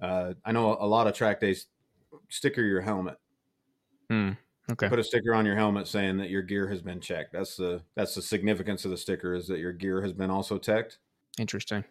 [0.00, 1.66] uh, I know a lot of track days
[2.28, 3.16] sticker your helmet.
[4.08, 4.30] Hmm.
[4.70, 4.88] Okay.
[4.88, 7.32] Put a sticker on your helmet saying that your gear has been checked.
[7.32, 10.56] That's the that's the significance of the sticker is that your gear has been also
[10.58, 10.98] teched.
[11.38, 11.84] Interesting.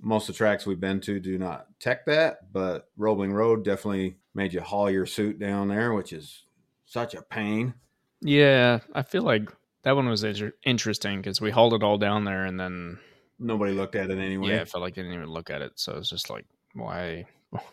[0.00, 4.16] Most of the tracks we've been to do not tech that, but Roebling Road definitely
[4.34, 6.44] made you haul your suit down there, which is
[6.86, 7.74] such a pain.
[8.20, 9.50] Yeah, I feel like
[9.82, 12.98] that one was inter- interesting because we hauled it all down there, and then
[13.38, 14.50] Nobody looked at it anyway.
[14.50, 15.72] yeah, I felt like they didn't even look at it.
[15.76, 17.26] So it's just like, why?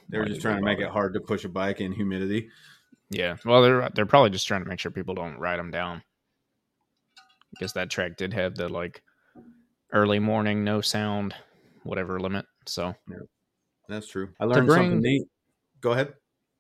[0.10, 2.50] They're why just trying to make it hard to push a bike in humidity.
[3.10, 3.38] Yeah.
[3.46, 6.04] Well, they're they're probably just trying to make sure people don't ride them down.
[7.52, 9.02] Because that track did have the like
[9.94, 11.34] early morning, no sound,
[11.84, 12.46] whatever limit.
[12.66, 12.96] So
[13.88, 14.30] That's true.
[14.40, 15.24] I learned bring- something neat.
[15.82, 16.14] Go ahead.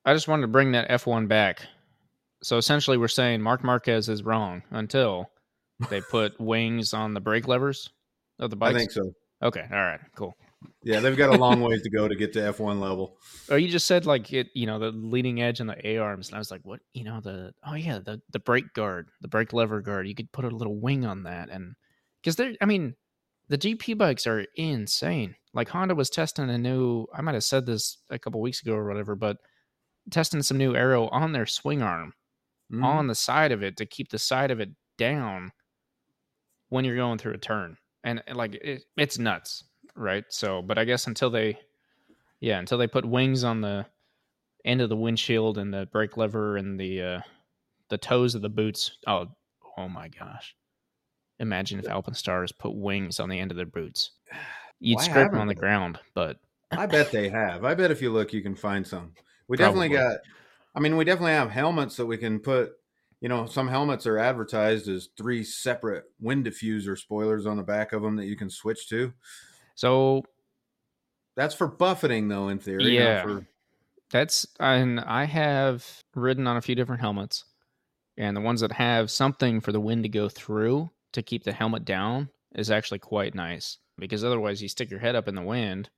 [0.05, 1.61] I just wanted to bring that F1 back.
[2.41, 5.29] So essentially, we're saying Marc Marquez is wrong until
[5.89, 7.89] they put wings on the brake levers
[8.39, 8.75] of the bike.
[8.75, 9.11] I think so.
[9.43, 9.65] Okay.
[9.71, 9.99] All right.
[10.15, 10.33] Cool.
[10.83, 13.17] Yeah, they've got a long ways to go to get to F1 level.
[13.49, 16.29] Oh, you just said like it, you know, the leading edge and the A arms,
[16.29, 16.79] and I was like, what?
[16.93, 20.07] You know, the oh yeah, the the brake guard, the brake lever guard.
[20.07, 21.75] You could put a little wing on that, and
[22.21, 22.95] because they're, I mean,
[23.49, 25.35] the GP bikes are insane.
[25.53, 27.05] Like Honda was testing a new.
[27.13, 29.37] I might have said this a couple weeks ago or whatever, but
[30.11, 32.13] testing some new aero on their swing arm
[32.71, 32.83] Mhm.
[32.83, 35.51] on the side of it to keep the side of it down
[36.69, 39.63] when you're going through a turn, and, and, like it, it's nuts,
[39.95, 40.23] right?
[40.29, 41.59] So, but I guess until they,
[42.39, 43.85] yeah, until they put wings on the
[44.65, 47.21] end of the windshield and the brake lever and the uh,
[47.89, 48.97] the toes of the boots.
[49.07, 49.27] Oh,
[49.77, 50.55] oh my gosh!
[51.39, 54.11] Imagine if Alpinestars put wings on the end of their boots.
[54.81, 55.59] You'd Why scrape them on the they?
[55.59, 56.37] ground, but
[56.71, 57.65] I bet they have.
[57.65, 59.13] I bet if you look, you can find some.
[59.49, 60.19] We definitely got.
[60.73, 62.71] I mean, we definitely have helmets that we can put.
[63.19, 67.91] You know, some helmets are advertised as three separate wind diffuser spoilers on the back
[67.91, 69.11] of them that you can switch to.
[69.75, 70.23] so
[71.35, 72.95] That's for buffeting, though, in theory.
[72.95, 73.23] Yeah.
[73.23, 73.45] for-
[74.11, 77.43] That's and I have ridden on a few different helmets,
[78.17, 81.53] and the ones that have something for the wind to go through to keep the
[81.53, 83.77] helmet down is actually quite nice.
[83.97, 85.89] Because otherwise, you stick your head up in the wind.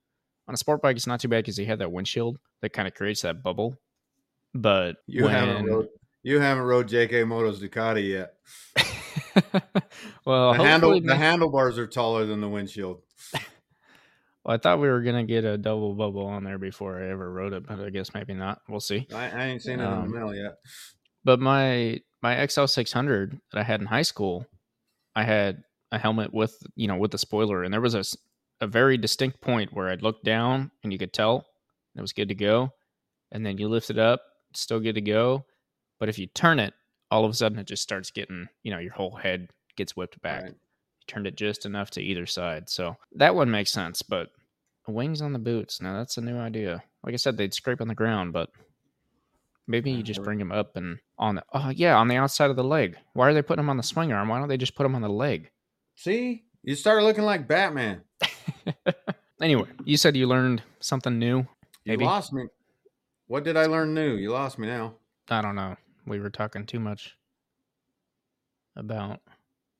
[0.48, 2.88] On a sport bike, it's not too bad because you have that windshield that kind
[2.88, 3.76] of creates that bubble.
[4.54, 5.88] But you haven't rode.
[6.24, 8.34] You haven't rode JK Moto's Ducati yet.
[10.24, 13.02] well, The handle, the handlebars are taller than the windshield.
[14.44, 17.30] Well, I thought we were gonna get a double bubble on there before I ever
[17.32, 18.60] wrote it, but I guess maybe not.
[18.68, 19.06] We'll see.
[19.14, 20.56] I, I ain't seen it in Um, the mail yet.
[21.22, 24.48] But my my XL six hundred that I had in high school,
[25.14, 28.04] I had a helmet with you know with the spoiler, and there was a
[28.60, 31.46] a very distinct point where I'd look down and you could tell
[31.96, 32.72] it was good to go,
[33.32, 34.22] and then you lift it up,
[34.54, 35.44] still good to go.
[35.98, 36.72] But if you turn it,
[37.10, 40.20] all of a sudden it just starts getting you know your whole head gets whipped
[40.22, 40.42] back.
[40.42, 40.52] Right.
[40.52, 44.02] You turned it just enough to either side, so that one makes sense.
[44.02, 44.30] But
[44.86, 46.82] wings on the boots, now that's a new idea.
[47.04, 48.50] Like I said, they'd scrape on the ground, but
[49.72, 52.56] maybe you just bring them up and on the oh yeah on the outside of
[52.56, 52.96] the leg.
[53.14, 54.28] Why are they putting them on the swing arm?
[54.28, 55.50] Why don't they just put them on the leg?
[55.96, 58.02] See, you start looking like Batman.
[59.40, 61.46] anyway, you said you learned something new.
[61.84, 62.44] You lost me.
[63.26, 64.14] What did I learn new?
[64.14, 64.94] You lost me now.
[65.28, 65.76] I don't know.
[66.06, 67.16] We were talking too much
[68.76, 69.20] about.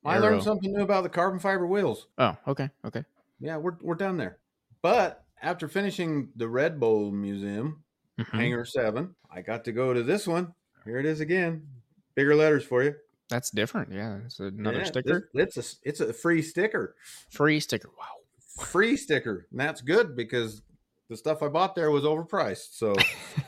[0.03, 0.23] I Aero.
[0.23, 2.07] learned something new about the carbon fiber wheels.
[2.17, 3.05] Oh, okay, okay.
[3.39, 4.39] Yeah, we're we're done there.
[4.81, 7.83] But after finishing the Red Bull Museum,
[8.19, 8.27] Mhm.
[8.39, 10.53] Hangar Seven, I got to go to this one.
[10.85, 11.67] Here it is again.
[12.15, 12.93] Bigger letters for you.
[13.29, 13.91] That's different.
[13.91, 15.29] Yeah, it's another Yeah, sticker.
[15.33, 16.95] this- it's a it's a free sticker.
[17.31, 17.89] Free sticker.
[17.97, 18.65] Wow.
[18.65, 19.47] Free sticker.
[19.49, 20.61] And that's good because
[21.09, 22.73] the stuff I bought there was overpriced.
[22.73, 22.93] So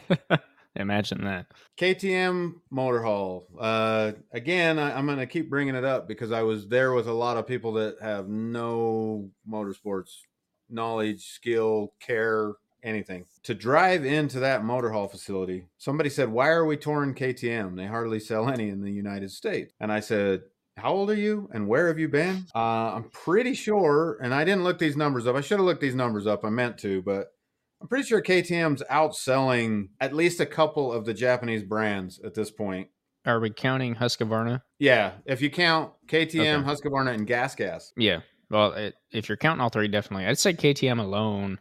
[0.78, 1.46] Imagine that.
[1.78, 3.46] KTM Motohall.
[3.58, 7.08] Uh, again, I, I'm going to keep bringing it up because I was there with
[7.08, 10.18] a lot of people that have no motorsports
[10.70, 12.54] knowledge, skill, care,
[12.86, 13.26] anything.
[13.44, 17.76] To drive into that Motohall facility, somebody said, Why are we touring KTM?
[17.76, 19.74] They hardly sell any in the United States.
[19.80, 20.42] And I said,
[20.78, 22.48] how old are you and where have you been?
[22.54, 25.38] Uh, I'm pretty sure, and I didn't look these numbers up.
[25.38, 26.44] I should have looked these numbers up.
[26.44, 27.28] I meant to, but
[27.82, 32.52] I'm pretty sure KTM's outselling at least a couple of the Japanese brands at this
[32.52, 32.90] point.
[33.26, 34.64] Are we counting Husqvarna?
[34.78, 36.70] Yeah, if you count KTM, Okay.
[36.90, 37.94] Husqvarna, and Gas Gas.
[37.96, 38.20] Yeah.
[38.50, 40.26] Well, it, if you're counting all three, definitely.
[40.28, 41.60] I'd say KTM alone,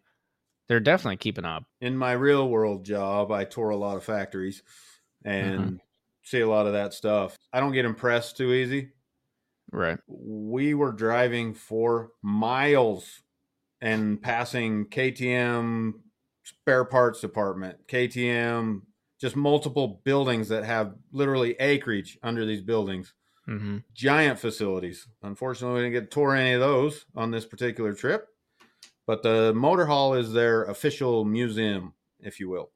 [0.69, 1.65] they're definitely keeping up.
[1.81, 4.63] In my real world job, I tour a lot of factories
[5.25, 5.81] and
[6.23, 7.37] see a lot of that stuff.
[7.53, 8.93] I don't get impressed too easy.
[9.73, 9.99] Right.
[10.07, 13.23] we were driving for miles
[13.81, 16.05] and passing KTM
[16.45, 18.87] spare parts department, KTM,
[19.21, 23.15] just multiple buildings that have literally acreage under these buildings,
[23.47, 25.09] hmm giant facilities.
[25.23, 28.29] Unfortunately, we didn't get to tour any of those on this particular trip,
[29.07, 32.71] but the Motohall is their official museum, if you will.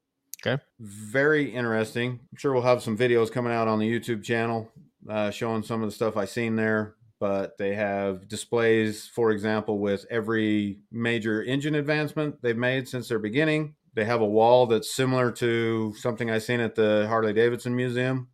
[0.47, 0.63] Okay.
[0.79, 2.21] Very interesting.
[2.31, 4.71] I'm sure we'll have some videos coming out on the YouTube channel
[5.09, 6.95] uh, showing some of the stuff I've seen there.
[7.21, 13.19] But they have displays, for example, with every major engine advancement they've made since their
[13.19, 13.75] beginning.
[13.95, 18.29] They have a wall that's similar to something I've seen at the Harley Davidson Museum,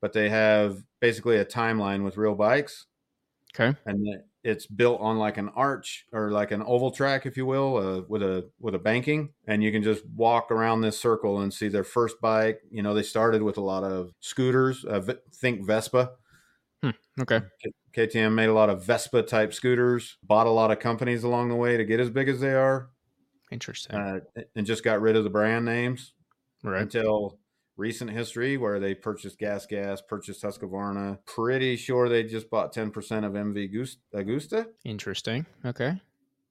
[0.00, 2.86] but they have basically a timeline with real bikes
[3.54, 3.78] Okay.
[3.84, 4.06] and
[4.44, 8.02] it's built on like an arch or like an oval track, if you will, uh,
[8.06, 11.68] with a with a banking, and you can just walk around this circle and see
[11.68, 12.60] their first bike.
[12.70, 14.84] You know, they started with a lot of scooters.
[14.84, 16.12] Uh, think Vespa.
[17.20, 17.40] Okay.
[17.96, 20.18] KTM made a lot of Vespa type scooters.
[20.22, 22.90] Bought a lot of companies along the way to get as big as they are,
[23.50, 23.96] Interesting.
[23.96, 24.20] uh,
[24.56, 26.12] and just got rid of the brand names
[26.62, 26.82] right.
[26.82, 27.38] until
[27.76, 31.18] recent history where they purchased Gas Gas, purchased Husqvarna.
[31.26, 32.88] Pretty sure they just bought 10%
[33.24, 34.66] of MV Gus- Agusta.
[34.84, 35.46] Interesting.
[35.64, 36.00] Okay.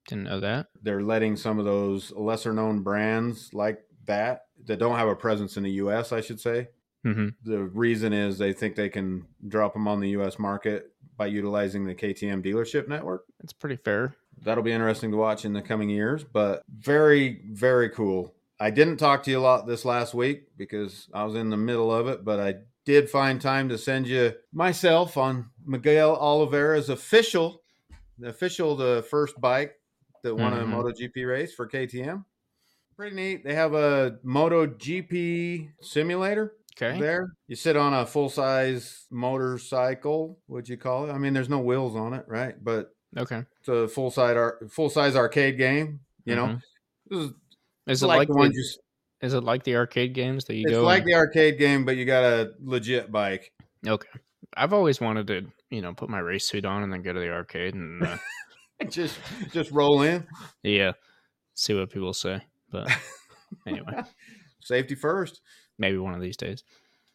[0.08, 0.68] Didn't know that.
[0.82, 5.56] they're letting some of those lesser known brands like that that don't have a presence
[5.56, 6.68] in the US, I should say.
[7.04, 11.28] hmm The reason is they think they can drop them on the US market by
[11.28, 13.24] utilizing the KTM dealership network.
[13.42, 14.16] It's pretty fair.
[14.44, 18.34] That'll be interesting to watch in the coming years, but very, very cool.
[18.64, 21.58] I didn't talk to you a lot this last week because I was in the
[21.58, 26.88] middle of it, but I did find time to send you myself on Miguel Oliveira's
[26.88, 27.62] official,
[28.18, 29.74] the official, the first bike
[30.24, 30.62] that won Mhm.
[30.62, 32.24] a MotoGP race for KTM.
[32.96, 33.44] Pretty neat.
[33.44, 36.98] They have a MotoGP simulator Okay.
[37.02, 37.34] there.
[37.48, 41.12] You sit on a full size motorcycle, what would you call it?
[41.12, 42.56] I mean, there's no wheels on it, right?
[42.64, 43.44] But Okay.
[43.60, 46.00] it's a full side ar- full size arcade game.
[46.24, 46.62] You know, Mhm.
[47.10, 47.34] this is
[47.88, 49.28] Is it's it like, like, the the, ones you.
[49.28, 50.80] is it like the arcade games that you It's go?
[50.80, 53.52] It's like and- the arcade game, but you got a legit bike.
[53.88, 54.08] okay.
[54.56, 57.20] I've always wanted to, you know, put my race suit on and then go to
[57.20, 58.18] the arcade and uh,
[58.90, 59.18] just
[59.52, 60.28] just roll in.
[60.62, 60.92] yeah,
[61.56, 62.42] see what people say.
[62.70, 62.92] But
[63.68, 64.04] anyway,
[64.62, 65.42] Safety first.
[65.80, 66.64] maybe one of these days.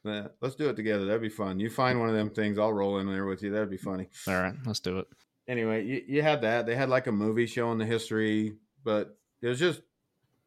[0.05, 1.05] Yeah, let's do it together.
[1.05, 1.61] That'd be fun.
[1.61, 3.51] You find one of them things, I'll roll in there with you.
[3.53, 4.09] That'd be funny.
[4.27, 5.07] All right, let's do it.
[5.47, 6.67] Anyway, you, you had that.
[6.67, 8.55] They had like a movie showing the history,
[8.85, 9.81] but it was just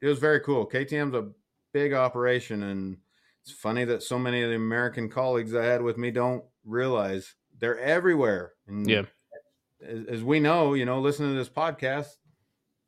[0.02, 0.68] it was very cool.
[0.68, 1.30] KTM's a
[1.74, 2.98] big operation, and
[3.44, 7.36] it's funny that so many of the American colleagues I had with me don't realize
[7.60, 8.54] they're everywhere.
[8.68, 9.04] And Yeah.
[9.86, 12.18] as, as we know, you know, listening to this podcast,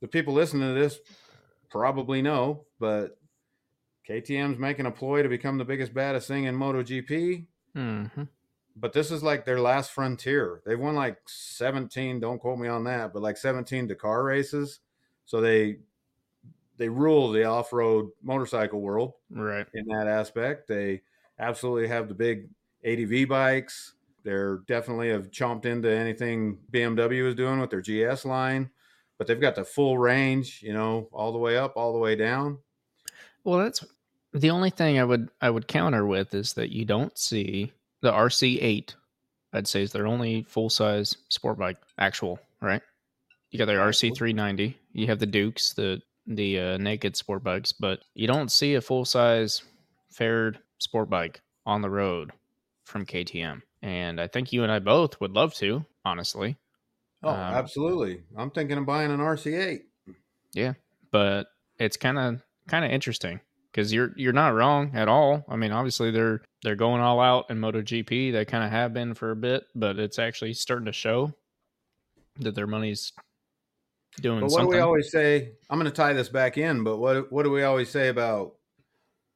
[0.02, 1.00] the people listening to this
[1.70, 3.18] probably know, but
[4.08, 7.46] KTM's making a ploy to become the biggest, baddest thing in MotoGP.
[7.76, 8.24] Mm-hmm.
[8.76, 10.62] But this is like their last frontier.
[10.66, 14.80] They've won like 17, don't quote me on that, but like 17 Dakar races.
[15.26, 15.78] So they
[16.78, 19.68] they rule the off-road motorcycle world Right.
[19.74, 20.68] in that aspect.
[20.68, 21.02] They
[21.40, 22.50] absolutely have the big
[22.84, 23.94] ADV bikes.
[24.24, 28.70] They're definitely have chomped into anything BMW is doing with their GS line,
[29.18, 32.16] but they've got the full range, you know, all the way up, all the way
[32.16, 32.60] down.
[33.44, 33.84] Well, that's
[34.32, 37.72] the only thing I would I would counter with is that you don't see
[38.02, 38.96] the RC8.
[39.52, 42.82] I'd say is their only full size sport bike, actual, right?
[43.52, 44.74] You got their RC390.
[44.94, 48.82] You have the Dukes, the the uh, naked sport bikes, but you don't see a
[48.82, 49.62] full size
[50.12, 52.32] faired sport bike on the road
[52.86, 53.62] from KTM.
[53.82, 56.56] And I think you and I both would love to, honestly.
[57.24, 58.22] Oh, Um, absolutely.
[58.38, 59.82] I'm thinking of buying an RC8.
[60.54, 60.74] Yeah,
[61.12, 61.48] but
[61.80, 63.40] it's kind of kind of interesting
[63.72, 65.44] because you're you're not wrong at all.
[65.50, 68.32] I mean, obviously they're they're going all out in MotoGP.
[68.32, 71.34] They kind of have been for a bit, but it's actually starting to show
[72.40, 73.12] that their money's
[74.22, 74.72] doing But what something.
[74.72, 75.52] do we always say?
[75.70, 78.54] I'm going to tie this back in, but what what do we always say about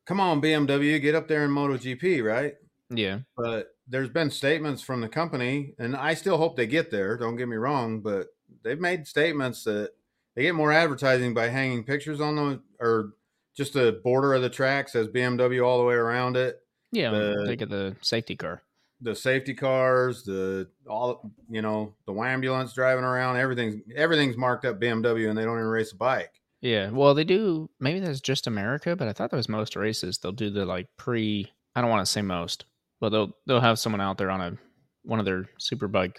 [0.05, 2.55] come on BMW, get up there in MotoGP, right?
[2.89, 7.17] yeah, but there's been statements from the company, and I still hope they get there.
[7.17, 8.27] Don't get me wrong, but
[8.63, 9.91] they've made statements that
[10.35, 13.13] they get more advertising by hanging pictures on the or
[13.55, 16.61] just the border of the track says BMW all the way around it.
[16.91, 17.09] yeah.
[17.11, 18.61] The- they get the safety car.
[19.01, 24.79] The safety cars, the all you know, the ambulance driving around, everything's everything's marked up
[24.79, 26.31] BMW, and they don't even race a bike.
[26.61, 27.69] Yeah, well, they do.
[27.79, 30.17] Maybe that's just America, but I thought that was most races.
[30.17, 31.51] They'll do the like pre.
[31.75, 32.65] I don't want to say most,
[32.99, 34.57] but they'll they'll have someone out there on a
[35.03, 36.15] one of their superbike,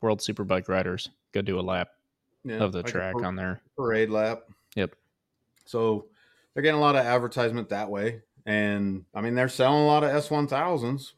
[0.00, 1.88] world superbike riders go do a lap
[2.42, 3.60] Yeah, of the like track par- on there.
[3.76, 4.44] parade lap.
[4.76, 4.94] Yep.
[5.66, 6.06] So
[6.54, 10.04] they're getting a lot of advertisement that way, and I mean they're selling a lot
[10.04, 11.12] of S one thousands.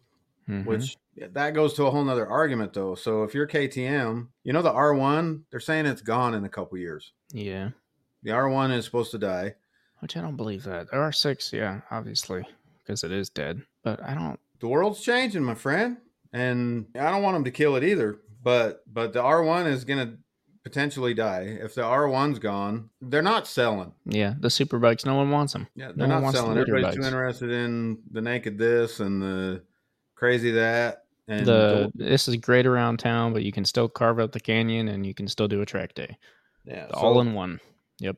[0.49, 0.65] Mhm.
[0.65, 0.97] which
[1.33, 4.73] that goes to a whole nother argument though so if you're ktm you know the
[4.73, 7.71] r1 they're saying it's gone in a couple years yeah,
[8.23, 9.55] the r1 is supposed to die
[10.01, 10.91] which I don't believe that.
[10.91, 12.47] There are six, yeah, obviously,
[12.85, 13.63] because it is dead.
[13.83, 14.39] But I don't.
[14.61, 15.97] the world's changing my friend
[16.35, 20.07] and i don't want them to kill it either but but the r1 is going
[20.07, 20.19] to
[20.65, 25.31] potentially die if the r1's gone they're not selling Yeah, the super bikes, no one
[25.31, 25.67] wants them.
[25.75, 29.23] yeah they're one not the selling leader everybody's too interested in the naked this and
[29.23, 29.63] the
[30.17, 34.33] crazy that and the this is great around town, but you can still carve out
[34.33, 36.17] the canyon and you can still do a track day,
[36.65, 37.61] yeah all in one.
[38.01, 38.17] Yep.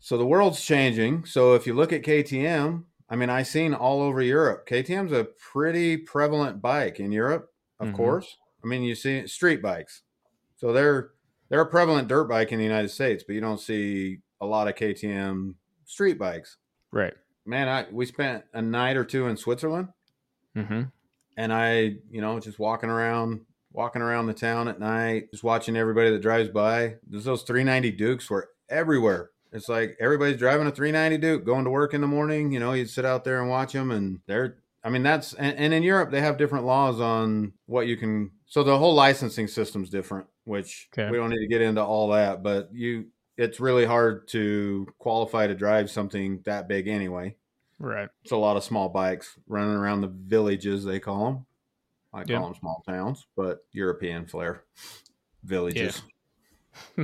[0.00, 1.24] So the world's changing.
[1.26, 4.66] So if you look at KTM, I mean, I seen all over Europe.
[4.68, 7.94] KTM's a pretty prevalent bike in Europe, of Mhm.
[7.96, 8.36] course.
[8.62, 10.02] I mean, you see street bikes.
[10.56, 11.10] So they're
[11.50, 14.66] they're a prevalent dirt bike in the United States, but you don't see a lot
[14.68, 15.54] of KTM
[15.84, 16.56] street bikes.
[16.90, 17.14] Right.
[17.46, 19.88] Man, I we spent a night or two in Switzerland
[20.56, 20.82] Mm-hmm.
[21.36, 23.40] And I, you know, just walking around,
[23.72, 26.96] walking around the town at night, just watching everybody that drives by.
[27.08, 29.30] There's those 390 Dukes were everywhere.
[29.52, 32.50] It's like everybody's driving a 390 Duke, going to work in the morning.
[32.52, 34.58] You know, you'd sit out there and watch them, and they're.
[34.82, 38.32] I mean, that's and, and in Europe they have different laws on what you can.
[38.46, 41.10] So the whole licensing system's different, which Okay.
[41.10, 42.42] we don't need to get into all that.
[42.42, 43.06] But you,
[43.38, 47.36] it's really hard to qualify to drive something that big anyway.
[47.78, 48.08] Right.
[48.22, 51.46] It's a lot of small bikes running around the villages, they call them.
[52.12, 52.40] I call Yeah.
[52.42, 54.64] them small towns, but European flair.
[55.42, 56.02] Villages.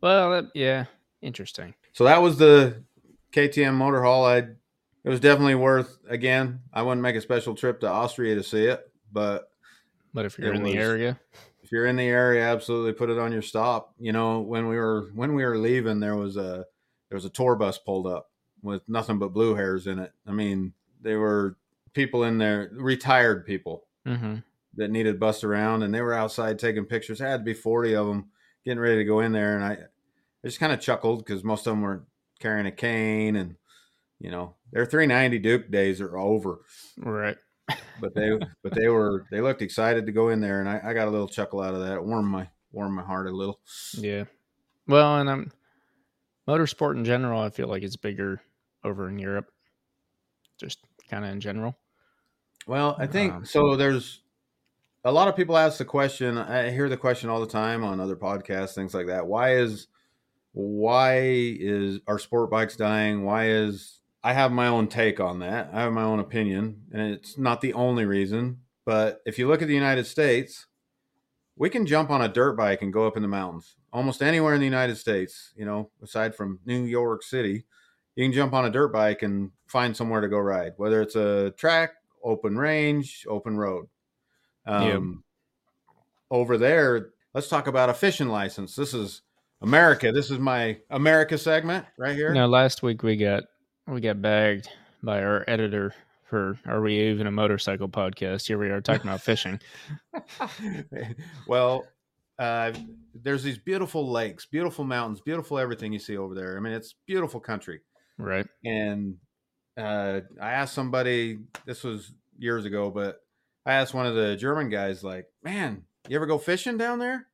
[0.00, 0.84] Well, that, yeah,
[1.22, 1.74] interesting.
[1.92, 2.84] So that was the
[3.32, 4.26] KTM Motohall.
[4.26, 4.38] I
[5.04, 6.60] it was definitely worth again.
[6.72, 9.50] I wouldn't make a special trip to Austria to see it, but
[10.14, 11.18] But if you're in the area,
[11.62, 13.92] if you're in the area, absolutely put it on your stop.
[13.98, 16.64] You know, when we were when we were leaving, there was a
[17.08, 18.30] there was a tour bus pulled up
[18.62, 20.12] with nothing but blue hairs in it.
[20.26, 21.56] I mean, they were
[21.92, 24.36] people in there, retired people mm-hmm.
[24.76, 27.18] that needed to bust around, and they were outside taking pictures.
[27.18, 28.30] Had to be forty of them
[28.64, 31.66] getting ready to go in there, and I, I just kind of chuckled because most
[31.66, 32.04] of them were
[32.40, 33.56] carrying a cane, and
[34.18, 36.60] you know their 390 Duke days are over.
[36.98, 37.36] right.
[38.00, 38.30] But they,
[38.62, 41.10] but they were, they looked excited to go in there, and I, I got a
[41.10, 41.94] little chuckle out of that.
[41.94, 43.58] It warmed my, warmed my heart a little.
[43.94, 44.24] Yeah.
[44.86, 45.52] Well, and I'm
[46.46, 47.40] motorsport in general.
[47.42, 48.40] I feel like it's bigger
[48.84, 49.50] over in Europe,
[50.58, 50.78] just
[51.10, 51.78] kind of in general.
[52.66, 53.76] Well, I think Um, so.
[53.76, 54.22] There's
[55.04, 56.36] a lot of people ask the question.
[56.36, 59.26] I hear the question all the time on other podcasts, things like that.
[59.26, 59.86] Why is
[60.52, 63.24] why is our sport bikes dying?
[63.24, 65.70] Why is I have my own take on that.
[65.72, 68.62] I have my own opinion, and it's not the only reason.
[68.84, 70.66] But if you look at the United States,
[71.56, 74.54] we can jump on a dirt bike and go up in the mountains almost anywhere
[74.54, 75.52] in the United States.
[75.56, 77.64] You know, aside from New York City,
[78.18, 81.14] you can jump on a dirt bike and find somewhere to go ride, whether it's
[81.14, 81.92] a track,
[82.24, 83.86] open range, open road.
[84.66, 85.22] Um,
[86.28, 88.74] Over there, let's talk about a fishing license.
[88.74, 89.22] This is
[89.62, 90.10] America.
[90.10, 92.34] This is my America segment right here.
[92.34, 93.44] Now, last week we got
[93.86, 94.68] we got bagged
[95.00, 95.94] by our editor
[96.24, 98.48] for Are We Even a Motorcycle podcast?
[98.48, 99.60] Here we are talking about fishing.
[101.46, 101.86] well,
[102.36, 102.72] uh,
[103.14, 106.56] there's these beautiful lakes, beautiful mountains, beautiful everything you see over there.
[106.56, 107.80] I mean, it's beautiful country.
[108.18, 108.46] Right.
[108.64, 109.16] And
[109.76, 113.22] uh, I asked somebody, this was years ago, but
[113.64, 117.26] I asked one of the German guys, like, man, you ever go fishing down there?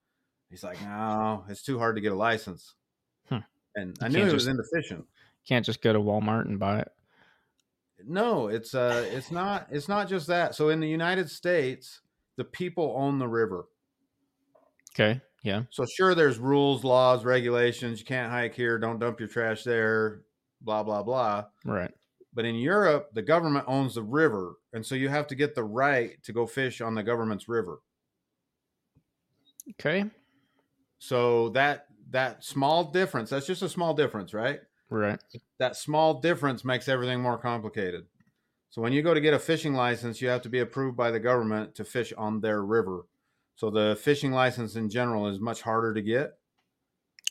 [0.51, 2.74] He's like, no, it's too hard to get a license.
[3.28, 3.39] Hmm.
[3.74, 5.05] And I You knew he was into fishing.
[5.49, 6.93] Can't just go to Walmart and buy it.
[8.07, 10.55] No, it's uh it's not it's not just that.
[10.55, 12.01] So in the United States,
[12.37, 13.66] the people own the river.
[14.93, 15.20] Okay.
[15.43, 15.62] Yeah.
[15.70, 20.22] So sure there's rules, laws, regulations, you can't hike here, don't dump your trash there,
[20.64, 21.44] blah blah blah.
[21.64, 21.92] Right.
[22.32, 25.64] But in Europe, the government owns the river, and so you have to get the
[25.64, 27.78] right to go fish on the government's river.
[29.70, 30.04] Okay.
[30.98, 34.60] So that that small difference, that's just a small difference, right?
[34.90, 35.20] Right.
[35.58, 38.06] That small difference makes everything more complicated.
[38.70, 41.10] So when you go to get a fishing license, you have to be approved by
[41.10, 43.06] the government to fish on their river.
[43.56, 46.38] So the fishing license in general is much harder to get.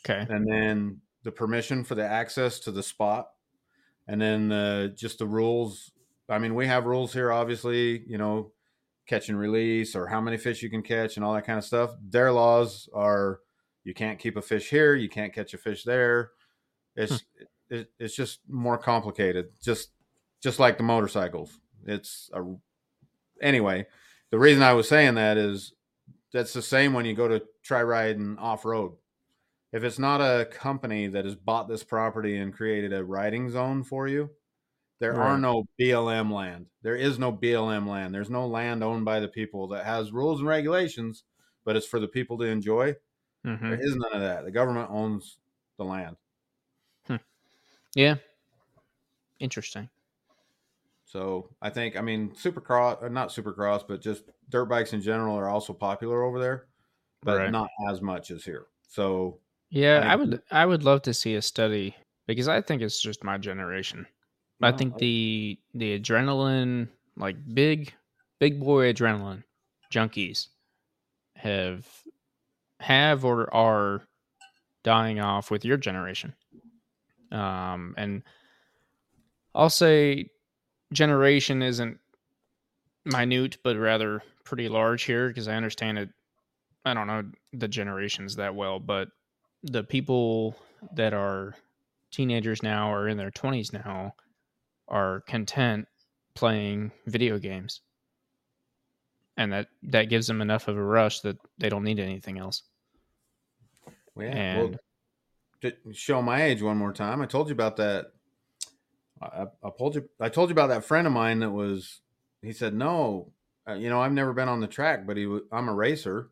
[0.06, 0.26] Okay.
[0.28, 3.30] and then the permission for the access to the spot.
[4.06, 5.90] And then uh, just the rules.
[6.28, 8.52] I mean we have rules here obviously you know
[9.06, 11.64] catch and release or how many fish you can catch and all that kind of
[11.64, 11.90] stuff.
[12.08, 13.40] Their laws are
[13.82, 16.30] you can't keep a fish here you can't catch a fish there.
[16.96, 17.24] It's
[17.70, 19.90] it, it's just more complicated just
[20.42, 21.58] just like the motorcycles.
[21.86, 22.42] It's a
[23.42, 23.86] anyway
[24.30, 25.74] the reason i was saying that is
[26.32, 28.92] that's the same when you go to try riding off-road
[29.74, 33.82] if it's not a company that has bought this property and created a riding zone
[33.82, 34.30] for you,
[35.00, 36.66] there are no BLM land.
[36.82, 38.14] There is no BLM land.
[38.14, 41.24] There's no land owned by the people that has rules and regulations,
[41.64, 42.94] but it's for the people to enjoy.
[43.44, 44.44] hmm There is none of that.
[44.44, 45.38] The government owns
[45.76, 46.16] the land.
[47.96, 48.16] Yeah.
[49.40, 49.88] Interesting.
[51.04, 55.36] So I think, I mean, supercross, or not supercross, but just dirt bikes in general
[55.36, 56.66] are also popular over there,
[57.22, 57.50] but Right.
[57.50, 58.66] not as much as here.
[58.86, 59.40] So
[59.74, 61.96] Yeah, I I would I would love to see a study
[62.28, 64.06] because I think it's just my generation.
[64.62, 67.92] I think the the adrenaline, like big
[68.38, 69.42] big boy adrenaline
[69.92, 70.46] junkies
[71.34, 71.88] have
[72.78, 74.02] have or are
[74.84, 76.34] dying off with your generation.
[77.32, 78.22] Um and
[79.56, 80.30] I'll say
[80.92, 81.98] generation isn't
[83.04, 86.10] minute but rather pretty large here because I understand it
[86.84, 89.08] I don't know the generations that well, but
[89.64, 90.56] the people
[90.94, 91.54] that are
[92.10, 94.14] teenagers now or in their 20s now
[94.88, 95.88] are content
[96.34, 97.80] playing video games
[99.36, 102.62] and that that gives them enough of a rush that they don't need anything else
[104.16, 104.26] Yeah.
[104.26, 104.80] And- well,
[105.62, 108.12] to show my age one more time, I told you about that.
[109.22, 110.06] I, I told you.
[110.20, 112.00] I told you about that friend of mine that was.
[112.42, 113.32] He said, "No,
[113.66, 115.24] uh, you know, I've never been on the track, but he.
[115.50, 116.28] I'm a racer.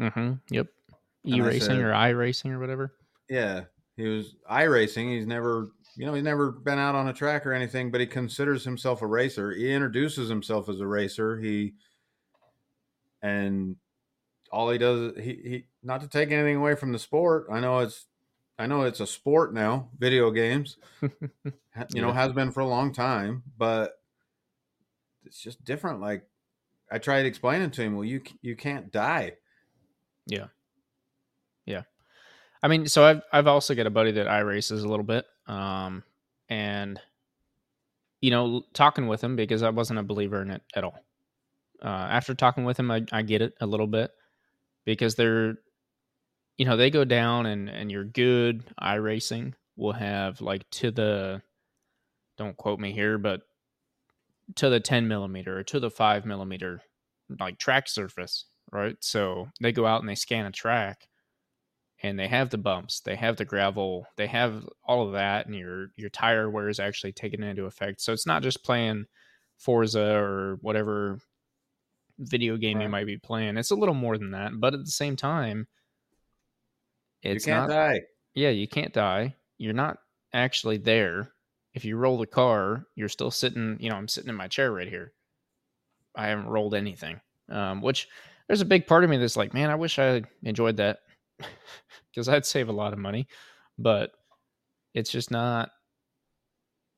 [0.00, 0.68] mm-hmm yep
[1.24, 2.92] And I e-racing or i-racing or whatever
[3.28, 3.64] Yeah,
[3.96, 5.14] he was iRacing.
[5.16, 8.06] He's never, you know, he's never been out on a track or anything, but he
[8.06, 9.52] considers himself a racer.
[9.52, 11.38] He introduces himself as a racer.
[11.38, 11.74] He
[13.22, 13.76] and
[14.50, 17.46] all he does, he he not to take anything away from the sport.
[17.50, 18.06] I know it's,
[18.58, 19.88] I know it's a sport now.
[19.98, 22.12] Video games, you know, Yeah.
[22.12, 24.00] has been for a long time, but
[25.24, 26.00] it's just different.
[26.00, 26.28] Like
[26.90, 29.36] I tried explaining to him, well, you you can't die.
[32.62, 35.26] I mean, so I've I've also got a buddy that I races a little bit,
[35.46, 36.04] um,
[36.48, 37.00] and
[38.20, 41.04] you know, talking with him because I wasn't a believer in it at all.
[41.84, 44.12] Uh, after talking with him, I, I get it a little bit
[44.84, 45.56] because they're,
[46.56, 48.62] you know, they go down and and you're good.
[48.80, 51.42] iRacing will have like to the,
[52.38, 53.42] don't quote me here, but
[54.54, 56.80] to the ten millimeter or to the five millimeter,
[57.40, 58.96] like track surface, right?
[59.00, 61.08] So they go out and they scan a track
[62.02, 65.54] and they have the bumps, they have the gravel, they have all of that, and
[65.54, 68.00] your your tire wear is actually taken into effect.
[68.00, 69.06] So it's not just playing
[69.56, 71.18] Forza or whatever
[72.18, 73.56] video game you might be playing.
[73.56, 75.68] It's a little more than that, but at the same time,
[77.22, 77.74] it's you can't not.
[77.74, 78.00] die.
[78.34, 79.36] Yeah, you can't die.
[79.58, 79.98] You're not
[80.32, 81.32] actually there.
[81.74, 83.76] If you roll the car, you're still sitting.
[83.80, 85.12] You know, I'm sitting in my chair right here.
[86.16, 87.20] I haven't rolled anything.
[87.48, 88.08] Um, which
[88.46, 91.00] there's a big part of me that's like, man, I wish I enjoyed that
[92.10, 93.28] because I'd save a lot of money,
[93.78, 94.12] but
[94.94, 95.70] it's just not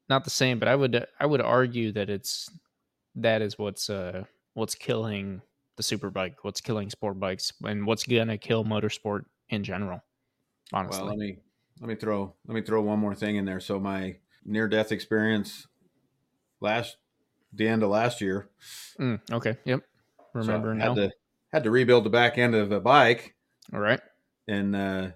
[0.08, 0.58] not the same.
[0.58, 2.48] But I would I would argue that it's
[3.16, 4.24] that is what's uh
[4.54, 5.42] what's killing
[5.76, 10.00] the superbike, what's killing sport bikes, and what's gonna kill motorsport in general.
[10.72, 11.38] Honestly, Well, let me
[11.80, 13.60] let me throw let me throw one more thing in there.
[13.60, 15.66] So my near death experience
[16.60, 16.96] last
[17.52, 18.50] the end of last year.
[18.98, 19.82] Mm, okay, yep,
[20.34, 20.94] remember I now.
[20.94, 21.10] had to
[21.52, 23.36] had to rebuild the back end of the bike,
[23.72, 24.00] All right,
[24.48, 25.08] and uh,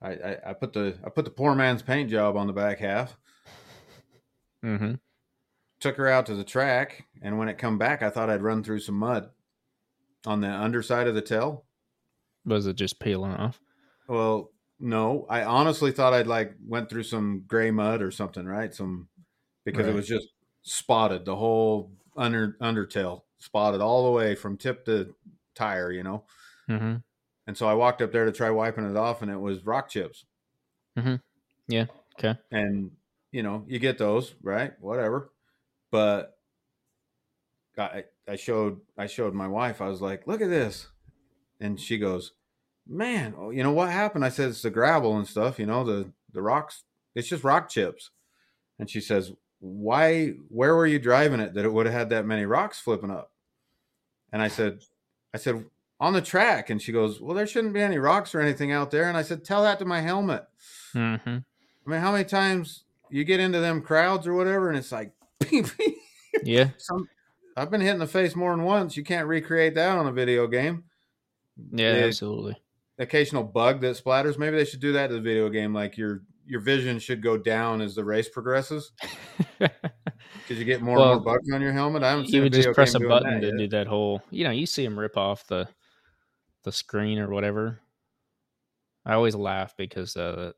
[0.00, 2.78] I, I I put the I put the poor man's paint job on the back
[2.78, 3.16] half.
[4.64, 4.94] mm-hmm.
[5.80, 8.62] Took her out to the track, and when it come back, I thought I'd run
[8.62, 9.30] through some mud
[10.26, 11.64] on the underside of the tail.
[12.44, 13.60] Was it just peeling off?
[14.08, 18.72] Well, no, I honestly thought I'd like went through some gray mud or something, right?
[18.74, 19.08] Some
[19.64, 19.92] because Right.
[19.92, 20.28] it was just
[20.62, 25.14] spotted the whole under undertail spotted all the way from tip to
[25.54, 26.24] tire, you know.
[26.70, 26.96] Mm-hmm.
[27.46, 29.88] And so I walked up there to try wiping it off, and it was rock
[29.88, 30.24] chips.
[30.96, 31.20] Mhm.
[31.68, 31.86] Yeah,
[32.18, 32.38] okay.
[32.50, 32.90] And
[33.32, 34.78] you know, you get those, right?
[34.80, 35.32] Whatever.
[35.90, 36.38] But
[37.78, 39.80] I I showed I showed my wife.
[39.80, 40.88] I was like, "Look at this,"
[41.60, 42.32] and she goes,
[42.86, 45.58] "Man, oh, you know what happened?" I said, "It's the gravel and stuff.
[45.58, 46.84] You know, the the rocks.
[47.14, 48.10] It's just rock chips."
[48.78, 50.28] And she says, "Why?
[50.48, 53.32] Where were you driving it that it would have had that many rocks flipping up?"
[54.32, 54.84] And I said,
[55.34, 55.70] "I said
[56.02, 58.90] on the track." And she goes, "Well, there shouldn't be any rocks or anything out
[58.90, 60.44] there." And I said, "Tell that to my helmet."
[60.94, 61.28] Mm-hmm.
[61.86, 65.12] I mean, how many times you get into them crowds or whatever, and it's like,
[66.44, 67.08] Yeah, some.
[67.56, 68.96] I've been hit in the face more than once.
[68.96, 70.84] You can't recreate that on a video game.
[71.72, 72.56] yeah, The absolutely.
[72.98, 74.38] occasional bug that splatters.
[74.38, 75.74] Maybe they should do that to the video game.
[75.74, 78.92] Like your your vision should go down as the race progresses
[79.58, 82.02] because you get more Well, and more bugs on your helmet.
[82.02, 83.58] I haven't seen you would just press a button to yet.
[83.58, 84.22] do that whole.
[84.30, 85.68] You know, you see them rip off the
[86.64, 87.80] the screen or whatever.
[89.04, 90.52] I always laugh because uh,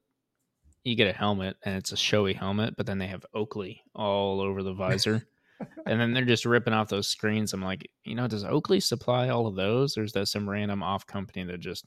[0.85, 4.41] you get a helmet and it's a showy helmet, but then they have Oakley all
[4.41, 5.27] over the visor,
[5.87, 7.53] and then they're just ripping off those screens.
[7.53, 10.83] I'm like, you know, does Oakley supply all of those, or is that some random
[10.83, 11.87] off company that just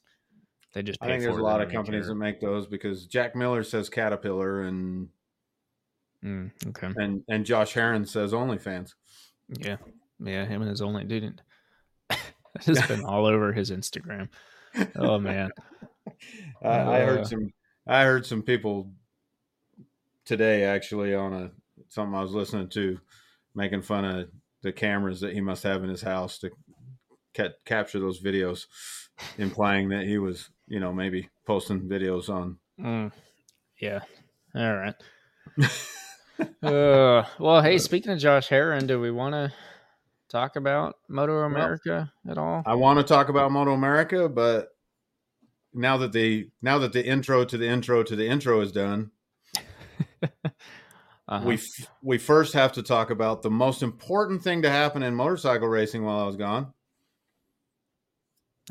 [0.74, 0.97] they just?
[1.01, 2.09] I think there's a lot of companies care?
[2.09, 5.09] that make those because Jack Miller says Caterpillar and
[6.26, 6.91] Mm, okay.
[6.97, 8.93] and and Josh Herrin says OnlyFans.
[9.59, 9.78] Yeah,
[10.20, 11.41] yeah, him and his only dude.
[12.66, 14.30] has been all over his Instagram.
[14.95, 15.51] Oh man,
[16.64, 17.53] I, I Uh, heard some.
[17.88, 18.91] I heard some people
[20.26, 21.51] today actually on a
[21.89, 22.99] something I was listening to,
[23.55, 24.30] making fun of
[24.62, 26.49] the cameras that he must have in his house to
[27.36, 28.66] ca- capture those videos,
[29.38, 32.58] implying that he was, you know, maybe posting videos on.
[32.80, 33.12] Mm,
[33.80, 34.01] yeah.
[34.55, 34.95] All right.
[36.64, 39.53] uh, well, hey, speaking of Josh Herrin, do we want to
[40.30, 42.64] talk about Moto America at all?
[42.66, 44.70] I want to talk about Moto America, but
[45.74, 49.12] now that the now that the intro to the intro to the intro is done,
[51.30, 51.44] Uh-huh.
[51.46, 55.14] we f- we first have to talk about the most important thing to happen in
[55.14, 56.72] motorcycle racing while I was gone.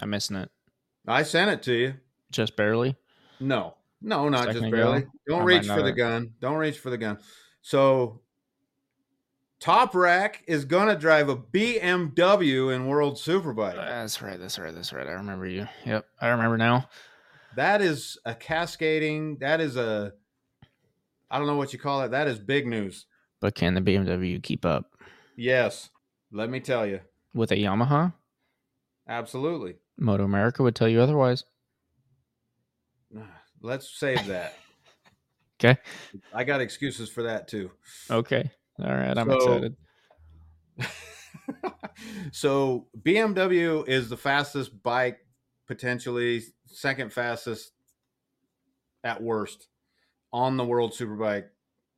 [0.01, 0.51] I'm missing it
[1.07, 1.95] I sent it to you.
[2.33, 2.97] just barely.
[3.41, 4.77] No, no, not Second just ago?
[4.77, 5.07] barely.
[5.29, 6.31] Don't I reach for the gun.
[6.41, 7.19] Don't reach for the gun.
[7.61, 8.23] So,
[9.61, 13.75] Toprak is gonna drive a BMW in World Superbike.
[13.77, 14.39] That's right.
[14.39, 14.75] That's right.
[14.75, 15.07] That's right.
[15.07, 15.67] I remember you.
[15.85, 16.89] Yep, I remember now.
[17.57, 19.39] That is a cascading.
[19.41, 20.13] That is a.
[21.31, 22.11] I don't know what you call it.
[22.11, 23.07] That is big news.
[23.41, 24.93] But can the BMW keep up
[25.37, 25.91] Yes,
[26.33, 27.01] let me tell you,
[27.35, 28.13] with a Yamaha?
[29.09, 29.77] absolutely.
[29.99, 31.45] Moto America would tell you otherwise.
[33.63, 34.55] Let's save that.
[35.59, 35.81] Okay.
[36.35, 37.71] I got excuses for that too.
[38.11, 38.51] Okay.
[38.83, 39.17] All right.
[39.17, 39.77] I'm So- excited.
[42.33, 45.19] so BMW is the fastest bike,
[45.67, 47.73] potentially second fastest
[49.05, 49.69] at worst
[50.33, 51.47] on the World Superbike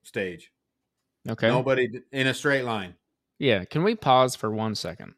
[0.02, 0.52] stage.
[1.28, 1.48] Okay.
[1.48, 2.94] Nobody in a straight line.
[3.38, 3.64] Yeah.
[3.64, 5.14] Can we pause for one second?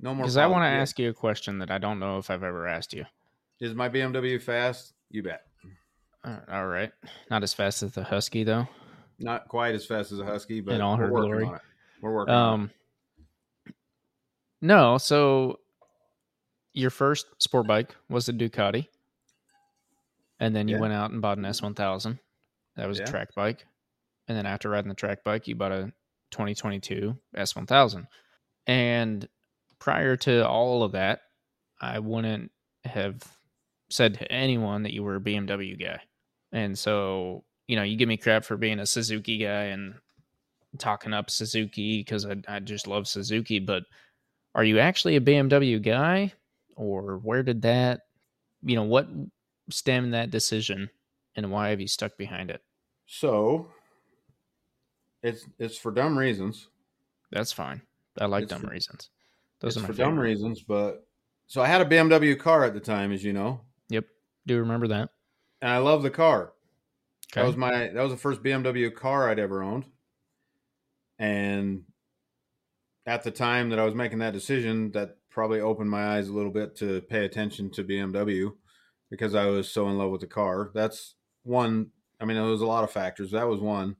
[0.00, 0.24] No more.
[0.24, 2.66] Because I want to ask you a question that I don't know if I've ever
[2.66, 3.04] asked you.
[3.60, 4.94] Is my BMW fast?
[5.10, 5.42] You bet.
[6.24, 6.92] Uh, All right.
[7.30, 8.68] Not as fast as the Husky, though.
[9.18, 11.44] Not quite as fast as a Husky, but In all we're her working glory.
[11.46, 11.60] on it.
[12.00, 12.54] We're working on it.
[12.54, 12.70] Um,
[14.60, 14.98] no.
[14.98, 15.58] So
[16.72, 18.86] your first sport bike was a Ducati,
[20.40, 20.80] and then you Yeah.
[20.80, 22.18] went out and bought an S1000.
[22.76, 23.04] That was Yeah.
[23.04, 23.66] a track bike,
[24.28, 25.92] and then after riding the track bike, you bought a
[26.30, 28.06] 2022 S1000.
[28.66, 29.28] And
[29.78, 31.22] prior to all of that,
[31.80, 32.52] I wouldn't
[32.84, 33.22] have
[33.90, 36.02] said to anyone that you were a BMW guy.
[36.52, 39.94] And so, you know, you give me crap for being a Suzuki guy and
[40.78, 43.58] talking up Suzuki because I, I just love Suzuki.
[43.60, 43.84] But
[44.54, 46.32] are you actually a BMW guy,
[46.76, 48.00] or where did that,
[48.62, 49.06] you know, what
[49.70, 50.90] stemmed that decision,
[51.36, 52.62] and why have you stuck behind it?
[53.06, 53.68] So
[55.22, 56.68] it's it's for dumb reasons.
[57.30, 57.82] That's fine.
[58.18, 59.10] I like It's dumb for- reasons.
[59.60, 61.06] Those it's are my for dumb reasons, but
[61.48, 63.60] so I had a BMW car at the time, as you know,
[63.90, 64.04] Yep.
[64.46, 65.10] Do you remember that?
[65.60, 66.52] and I love the car.
[67.32, 67.40] Okay.
[67.40, 69.86] That was my that was the first BMW car I'd ever owned.
[71.18, 71.84] And
[73.06, 76.32] at the time that I was making that decision, that probably opened my eyes a
[76.32, 78.56] little bit to pay attention to BMW
[79.10, 80.70] because I was so in love with the car.
[80.74, 83.30] That's one I mean, there was a lot of factors.
[83.30, 83.96] That was one.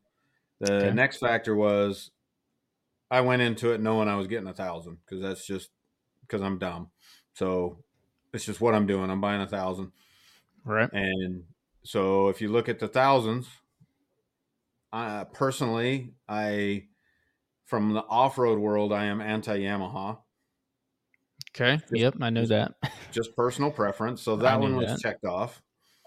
[0.60, 0.92] The Okay.
[0.92, 2.10] next factor was
[3.10, 5.70] I went into it knowing I was getting a thousand because that's just
[6.22, 6.90] because I'm dumb.
[7.34, 7.84] So
[8.32, 9.10] it's just what I'm doing.
[9.10, 9.92] I'm buying a thousand.
[10.64, 10.90] right.
[10.92, 11.44] And
[11.84, 13.46] so if you look at the thousands,
[14.92, 16.84] uh, personally, I
[17.66, 20.18] from the off-road world, I am anti-Yamaha,
[21.54, 21.78] Okay.
[21.92, 22.14] Yep.
[22.20, 22.74] I knew just- that.
[23.12, 24.22] just personal preference.
[24.22, 25.00] So that one was that.
[25.00, 25.60] checked off.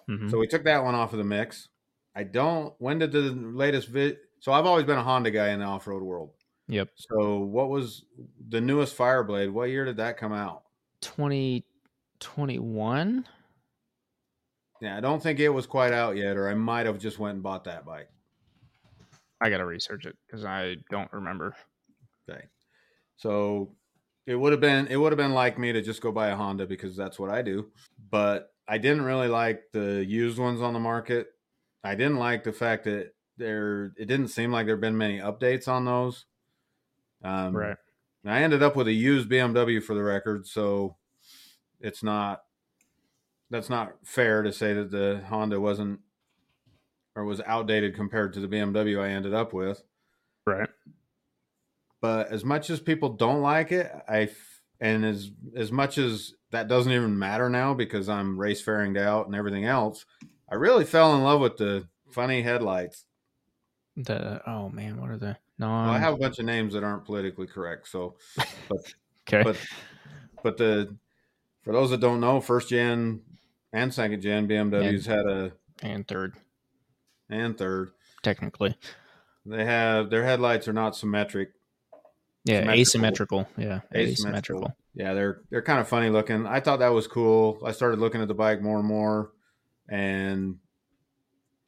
[0.09, 0.29] Mhm.
[0.31, 1.67] So we took that one off of the mix.
[2.15, 2.73] I don't.
[2.79, 4.17] When did the latest vid?
[4.39, 6.31] So I've always been a Honda guy in the off-road world.
[6.67, 6.89] Yep.
[6.95, 8.05] So what was
[8.49, 9.51] the newest Fireblade?
[9.51, 10.63] What year did that come out?
[11.01, 13.25] 2021.
[14.81, 17.35] Yeah, I don't think it was quite out yet, or I might have just went
[17.35, 18.09] and bought that bike.
[19.39, 21.55] I gotta research it because I don't remember.
[22.29, 22.45] Okay.
[23.17, 23.75] So
[24.25, 26.35] it would have been it would have been like me to just go buy a
[26.35, 27.71] Honda because that's what I do.
[28.09, 31.27] But I didn't really like the used ones on the market.
[31.83, 35.67] I didn't like the fact that there it didn't seem like there'd been many updates
[35.67, 36.25] on those.
[37.23, 37.77] Um, Right.
[38.25, 40.97] I ended up with a used BMW for the record, so
[41.79, 42.43] it's not
[43.51, 45.99] that's not fair to say that the Honda wasn't
[47.15, 49.83] or was outdated compared to the BMW I ended up with
[50.47, 50.69] Right.
[52.01, 56.33] but as much as people don't like it, I f- and as as much as
[56.51, 60.05] that doesn't even matter now because I'm race fairing out and everything else,
[60.49, 63.05] I really fell in love with the funny headlights.
[63.97, 65.67] The oh man, what are the no?
[65.67, 68.15] Well, I have a bunch of names that aren't politically correct, so
[69.27, 69.43] okay.
[69.43, 69.57] but
[70.41, 70.95] but the
[71.63, 73.21] for those that don't know, first gen
[73.73, 75.51] and second gen BMWs had a
[75.83, 76.35] and third,
[77.29, 77.91] and third.
[78.23, 78.75] technically.
[79.45, 81.49] They have their headlights are not symmetric.
[82.43, 83.41] Yeah, Symmetrical.
[83.41, 83.47] asymmetrical.
[83.57, 84.11] Yeah, Asymmetrical.
[84.11, 84.75] asymmetrical.
[84.95, 86.45] Yeah, they're they're kind of funny looking.
[86.47, 87.59] I thought that was cool.
[87.65, 89.31] I started looking at the bike more and more,
[89.89, 90.57] and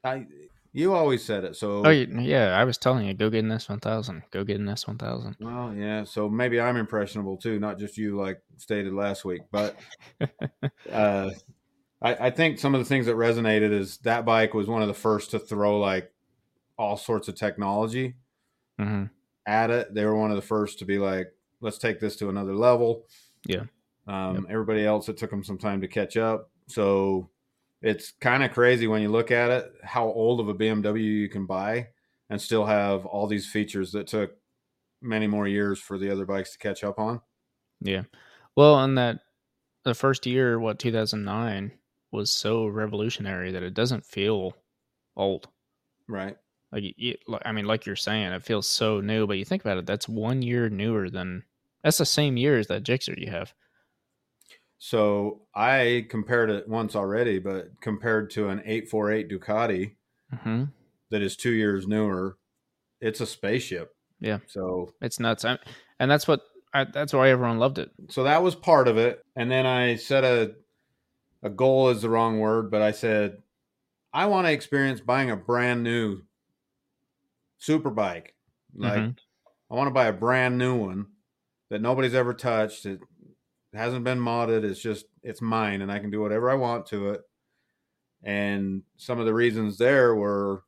[0.03, 0.25] I
[0.71, 1.55] you always said it.
[1.55, 4.23] So Oh yeah, I was telling you, go get an S one thousand.
[4.31, 5.37] Go get an S one thousand.
[5.39, 6.03] well, yeah.
[6.03, 9.41] So maybe I'm impressionable too, not just you, like stated last week.
[9.51, 9.77] But
[10.91, 11.29] uh,
[12.03, 14.87] I, I think some of the things that resonated is that bike was one of
[14.87, 16.11] the first to throw like
[16.77, 18.15] all sorts of technology
[18.77, 19.05] hmm
[19.45, 19.93] at it.
[19.93, 21.27] They were one of the first to be like,
[21.59, 23.05] let's take this to another level.
[23.45, 23.63] Yeah.
[24.07, 26.49] Um, Everybody else, it took them some time to catch up.
[26.67, 27.29] So
[27.81, 31.29] it's kind of crazy when you look at it, how old of a BMW you
[31.29, 31.89] can buy
[32.29, 34.31] and still have all these features that took
[35.01, 37.19] many more years for the other bikes to catch up on.
[37.81, 38.03] Yeah.
[38.55, 39.19] Well, on that,
[39.83, 41.73] the first year, what two thousand nine
[42.13, 44.55] was so revolutionary that it doesn't feel
[45.17, 45.47] old.
[46.07, 46.37] Right.
[46.71, 49.27] Like, y- y- I mean, like you're saying, it feels so new.
[49.27, 51.43] But you think about it, that's one year newer than.
[51.83, 53.53] That's the same year as that Gixxer you have.
[54.77, 59.95] So I compared it once already, but compared to an 848 Ducati
[60.41, 60.63] hmm
[61.11, 62.37] that is two years newer,
[62.99, 63.91] it's a spaceship.
[64.19, 64.39] Yeah.
[64.47, 65.59] So It's nuts, I,
[65.99, 66.41] and that's what.
[66.75, 67.91] I, that's why everyone loved it.
[68.09, 70.55] so that was part of it and then i set a
[71.43, 73.43] a goal is the wrong word but i said
[74.13, 76.21] i want to experience buying a brand new
[77.57, 78.35] super bike
[78.75, 79.17] like Mhm.
[79.69, 81.07] i want to buy a brand new one
[81.69, 82.85] that nobody's ever touched.
[82.85, 82.99] It
[83.73, 84.63] hasn't been modded.
[84.63, 87.21] It's just it's mine and i can do whatever i want to it.
[88.21, 90.63] And some of the reasons there were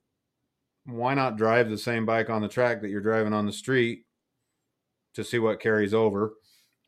[0.86, 4.05] why not drive the same bike on the track that you're driving on the street
[5.13, 6.34] to see what carries over?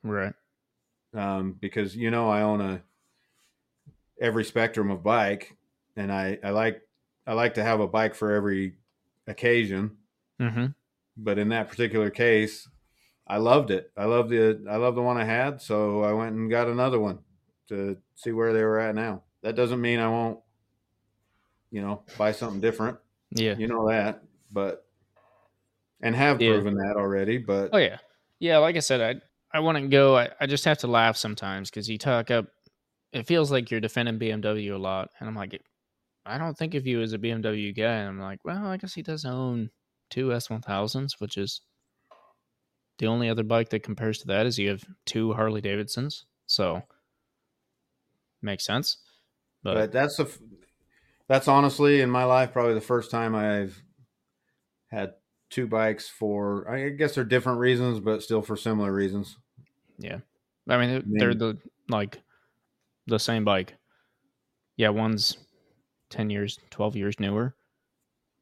[0.04, 0.34] Right.
[1.14, 2.82] um, because you know I own a
[4.20, 5.56] every spectrum of bike,
[5.96, 6.82] and I I like
[7.26, 8.78] I like to have a bike for every
[9.28, 9.98] occasion.
[10.40, 10.68] hmm
[11.18, 12.68] But in that particular case,
[13.28, 13.92] I loved it.
[13.98, 17.00] I loved the I love the one I had, so I went and got another
[17.00, 17.20] one
[17.70, 19.24] to see where they were at now.
[19.42, 20.40] That doesn't mean I won't,
[21.72, 22.98] you know, buy something different.
[23.32, 23.56] Yeah.
[23.58, 24.86] You know that, but
[26.02, 26.52] and have Yeah.
[26.54, 27.38] proven that already.
[27.38, 27.98] But Oh yeah,
[28.40, 28.58] yeah.
[28.60, 29.22] Like I said, I
[29.58, 30.18] I wouldn't go.
[30.18, 32.48] I, I just have to laugh sometimes because you talk up.
[33.12, 35.62] It feels like you're defending BMW a lot, and I'm like,
[36.26, 37.98] I don't think of you as a BMW guy.
[37.98, 39.72] And I'm like, well, I guess he does own
[40.10, 41.62] two S1000s, which is
[43.00, 46.26] the only other bike that compares to that is you have two Harley Davidsons.
[46.46, 46.84] So
[48.42, 48.98] makes sense.
[49.64, 50.40] But, But that's a f-
[51.28, 53.84] that's honestly in my life probably the first time I've
[54.88, 55.16] had
[55.50, 59.38] two bikes for I guess they're different reasons, but still for similar reasons.
[59.98, 60.20] yeah,
[60.68, 62.22] I mean they're, they're the like
[63.08, 63.76] the same bike.
[64.76, 65.38] Yeah, one's
[66.10, 67.56] ten years, twelve years newer,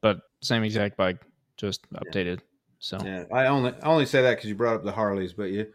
[0.01, 1.21] but same exact bike,
[1.57, 2.39] just updated.
[2.79, 5.45] So Yeah, I only I only say that because you brought up the Harleys, but
[5.45, 5.67] you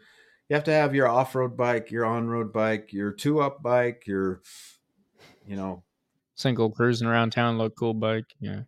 [0.49, 3.63] you have to have your off road bike, your on road bike, your two up
[3.63, 4.41] bike, your
[5.47, 5.83] you know
[6.35, 8.25] single cruising around town, look cool bike.
[8.39, 8.61] Yeah,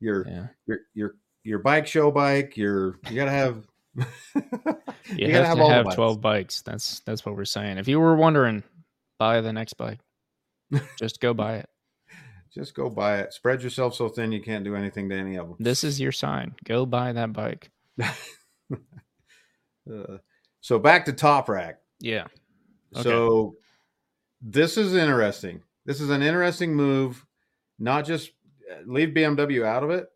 [0.00, 0.46] your yeah.
[0.66, 2.56] your your your bike show bike.
[2.56, 3.64] Your you gotta have
[5.16, 5.94] You, gotta have, all to have bikes.
[5.94, 6.62] twelve bikes.
[6.62, 7.78] That's that's what we're saying.
[7.78, 8.62] If you were wondering,
[9.18, 10.00] buy the next bike.
[10.98, 11.68] Just go buy it.
[12.54, 13.32] Just go buy it.
[13.32, 15.56] Spread yourself so thin you can't do anything to any of them.
[15.60, 16.54] This is your sign.
[16.64, 17.70] Go buy that bike.
[19.90, 20.18] Uh,
[20.60, 21.76] so back to Toprak.
[21.98, 22.26] Yeah.
[22.94, 23.02] Okay.
[23.02, 23.54] So
[24.42, 25.62] this is interesting.
[25.86, 27.24] This is an interesting move.
[27.78, 28.32] Not just
[28.70, 30.08] uh, leave BMW out of it.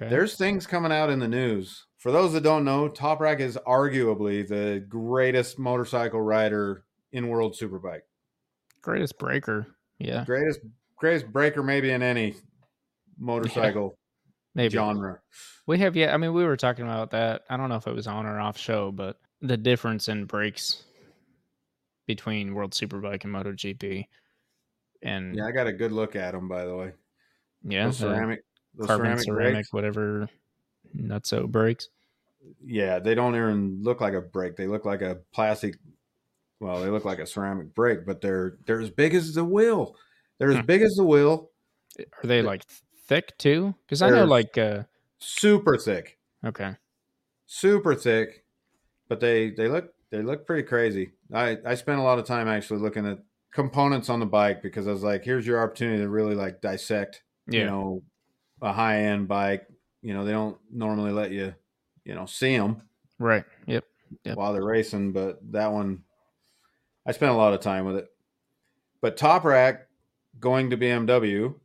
[0.00, 0.08] Okay.
[0.08, 1.86] There's things coming out in the news.
[1.98, 8.02] For those that don't know, Toprak is arguably the greatest motorcycle rider in World Superbike.
[8.82, 9.66] greatest breaker.
[9.98, 10.24] Yeah.
[10.24, 10.60] Greatest
[10.96, 12.34] greatest breaker maybe in any
[13.18, 13.96] motorcycle
[14.54, 14.72] Maybe.
[14.72, 15.20] genre.
[15.66, 17.42] We have yeah, I mean we were talking about that.
[17.48, 20.84] I don't know if it was on or off show, but the difference in brakes
[22.06, 24.06] between World Superbike and MotoGP.
[25.02, 26.92] And Yeah, I got a good look at them by the way.
[27.62, 28.44] yeah, Those ceramic
[28.74, 29.72] those carbon ceramic, ceramic, brakes.
[29.72, 30.28] whatever
[30.96, 31.88] nutso brakes.
[32.64, 34.56] Yeah, they don't even look like a brake.
[34.56, 35.76] They look like a plastic.
[36.60, 39.96] Well, they look like a ceramic brake, but they're they're as big as the wheel.
[40.38, 40.66] They're as Hmm.
[40.66, 41.50] big as the wheel,
[41.98, 42.62] Are they like
[43.06, 43.74] thick too?
[43.86, 44.84] Because I know like uh
[45.18, 46.76] super thick, okay.
[47.46, 48.44] super thick.
[49.08, 51.12] But they they look they look pretty crazy.
[51.32, 53.18] I I spent a lot of time actually looking at
[53.52, 57.22] components on the bike because I was like, here's your opportunity to really like dissect,
[57.48, 57.60] Yeah.
[57.60, 58.02] you know,
[58.62, 59.66] a high end bike.
[60.02, 61.54] You know, they don't normally let you,
[62.04, 62.82] you know, see them.
[63.18, 63.44] Right.
[63.66, 63.84] Yep.
[64.24, 64.36] Yep.
[64.36, 66.02] while they're racing, but that one
[67.10, 68.06] I spent a lot of time with it.
[69.00, 69.80] But Toprak
[70.38, 71.56] going to BMW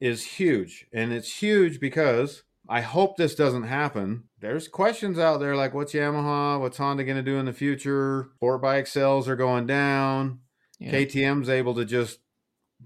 [0.00, 0.86] is huge.
[0.94, 4.24] And it's huge because I hope this doesn't happen.
[4.40, 8.30] There's questions out there like what's Yamaha, what's Honda going to do in the future?
[8.36, 10.38] Sport bike sales are going down.
[10.78, 10.92] Yeah.
[10.92, 12.20] KTM's able to just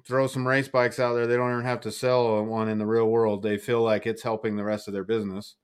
[0.05, 1.29] throw some race bikes out there.
[1.29, 3.45] They don't even have to sell one in the real world.
[3.45, 5.55] They feel like it's helping the rest of their business.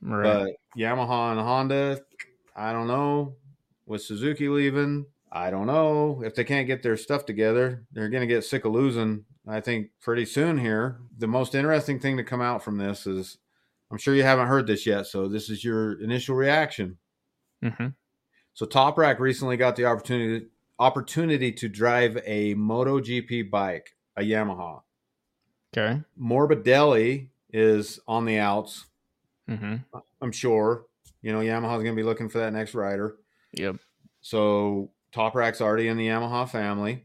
[0.00, 0.22] right.
[0.22, 2.00] But Yamaha and Honda,
[2.54, 3.34] I don't know.
[3.86, 6.22] With Suzuki leaving, I don't know.
[6.24, 9.60] If they can't get their stuff together, they're going to get sick of losing, I
[9.60, 11.00] think, pretty soon here.
[11.18, 13.38] The most interesting thing to come out from this is
[13.90, 15.06] I'm sure you haven't heard this yet.
[15.06, 16.98] So, this is your initial reaction.
[17.60, 17.88] hmm
[18.54, 20.46] So, Toprak recently got the opportunity
[20.78, 24.82] opportunity to drive a MotoGP bike, a Yamaha.
[25.76, 26.00] Okay.
[26.20, 28.86] Morbidelli is on the outs.
[29.48, 29.76] hmm
[30.22, 30.86] I'm sure.
[31.22, 33.16] You know, Yamaha's going to be looking for that next rider.
[33.52, 33.76] Yep.
[34.20, 37.04] So Toprak's already in the Yamaha family.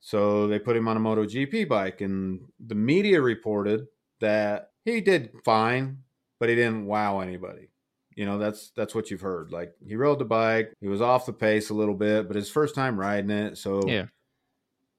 [0.00, 3.86] So they put him on a MotoGP bike, and the media reported
[4.20, 5.98] that he did fine,
[6.38, 7.68] but he didn't wow anybody.
[8.14, 9.50] You know, that's that's what you've heard.
[9.52, 12.50] Like he rode the bike, he was off the pace a little bit, but his
[12.50, 14.06] first time riding it, so Yeah.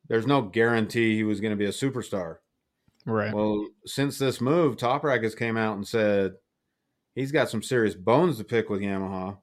[0.08, 2.38] there's no guarantee he was going to be a superstar.
[3.06, 3.34] Right.
[3.34, 6.34] Well, since this move, Toprak has came out and said
[7.16, 9.38] he's got some serious bones to pick with Yamaha.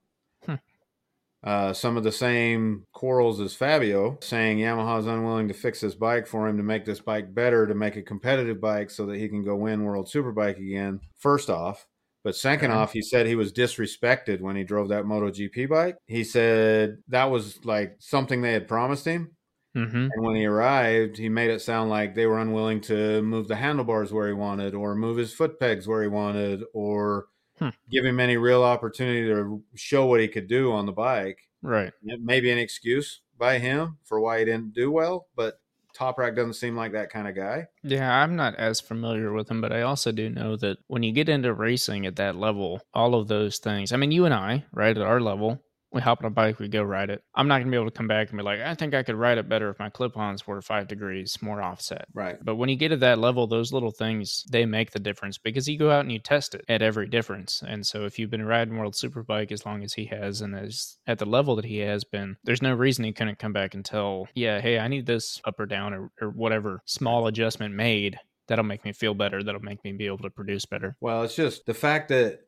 [1.46, 6.26] Uh, some of the same quarrels as Fabio, saying Yamaha's unwilling to fix this bike
[6.26, 9.28] for him to make this bike better, to make a competitive bike so that he
[9.28, 11.00] can go win World Superbike again.
[11.18, 11.86] First off.
[12.24, 15.96] But second off, he said he was disrespected when he drove that MotoGP bike.
[16.06, 19.36] He said that was like something they had promised him.
[19.74, 23.48] hmm And when he arrived, he made it sound like they were unwilling to move
[23.48, 27.26] the handlebars where he wanted, or move his foot pegs where he wanted, or
[27.58, 27.70] Hmm.
[27.90, 31.38] give him any real opportunity to show what he could do on the bike.
[31.62, 31.92] Right.
[32.04, 35.58] It may be an excuse by him for why he didn't do well, but
[35.96, 37.66] Toprak doesn't seem like that kind of guy.
[37.82, 41.12] Yeah, I'm not as familiar with him, but I also do know that when you
[41.12, 43.92] get into racing at that level, all of those things.
[43.92, 45.62] I mean, you and I, right, at our level,
[45.96, 47.24] we hop on a bike, we go ride it.
[47.34, 49.16] I'm not to be able to come back and be like, I think I could
[49.16, 52.06] ride it better if my clip ons were five degrees more offset.
[52.14, 52.36] Right.
[52.42, 55.66] But when you get to that level, those little things, they make the difference because
[55.68, 57.62] you go out and you test it at every difference.
[57.66, 60.98] And so if you've been riding World Superbike as long as he has and is
[61.06, 63.84] at the level that he has been, there's no reason he couldn't come back and
[63.84, 68.18] tell, yeah, hey, I need this up or down or, or whatever small adjustment made
[68.48, 70.96] that'll make me feel better, that'll make me be able to produce better.
[71.00, 72.42] Well, it's just the fact that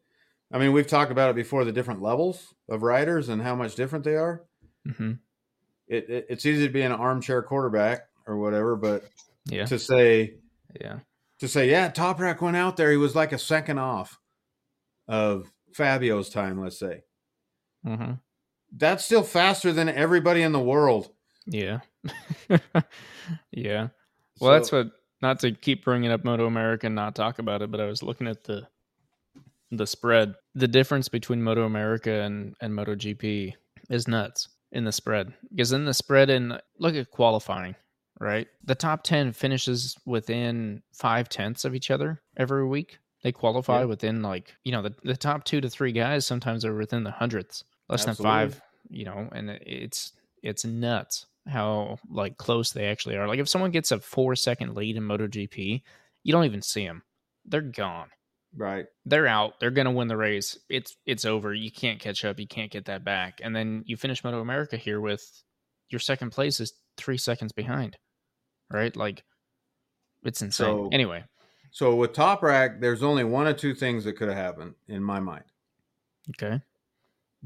[0.53, 3.74] I mean, we've talked about it before the different levels of riders and how much
[3.74, 4.44] different they are.
[4.96, 5.12] hmm
[5.86, 9.05] It, it it's easy to be an armchair quarterback or whatever, but
[9.46, 9.66] Yeah.
[9.66, 10.34] to say
[10.80, 11.01] Yeah.
[11.40, 14.18] to say, yeah, Toprak went out there, he was like a second off
[15.07, 17.03] of Fabio's time, let's say.
[17.84, 18.12] hmm
[18.76, 21.11] That's still faster than everybody in the world.
[21.46, 21.80] Yeah.
[23.51, 23.88] yeah.
[24.40, 24.88] Well, that's what.
[25.20, 28.05] Not to keep bringing up Moto America and not talk about it, but I was
[28.05, 28.68] looking at the
[29.71, 30.35] the spread.
[30.55, 33.55] The difference between Moto America and and Moto GP
[33.91, 37.75] is nuts in the spread because in the spread in look at qualifying,
[38.21, 38.47] right?
[38.64, 42.99] The top ten finishes within five tenths of each other every week.
[43.23, 43.87] They qualify Yeah.
[43.87, 47.11] within like you know the the top two to three guys sometimes are within the
[47.11, 48.23] hundredths, less Absolutely.
[48.23, 48.62] than five.
[48.91, 50.12] You know, and it's
[50.43, 53.27] it's nuts how like close they actually are.
[53.27, 55.83] Like if someone gets a four second lead in MotoGP,
[56.23, 57.03] you don't even see them;
[57.45, 58.09] they're gone.
[58.59, 58.87] Right.
[59.07, 59.61] They're out.
[59.61, 60.59] They're gonna win the race.
[60.69, 61.55] It's it's over.
[61.55, 62.41] You can't catch up.
[62.41, 63.41] You can't get that back.
[63.43, 65.23] And then you finish Moto America here with
[65.91, 67.97] your second place is three seconds behind,
[68.71, 68.95] right?
[68.97, 69.23] Like
[70.25, 70.67] it's insane.
[70.67, 71.23] So- anyway,
[71.71, 75.21] So with Toprak, there's only one or two things that could have happened in my
[75.21, 75.45] mind.
[76.31, 76.61] okay,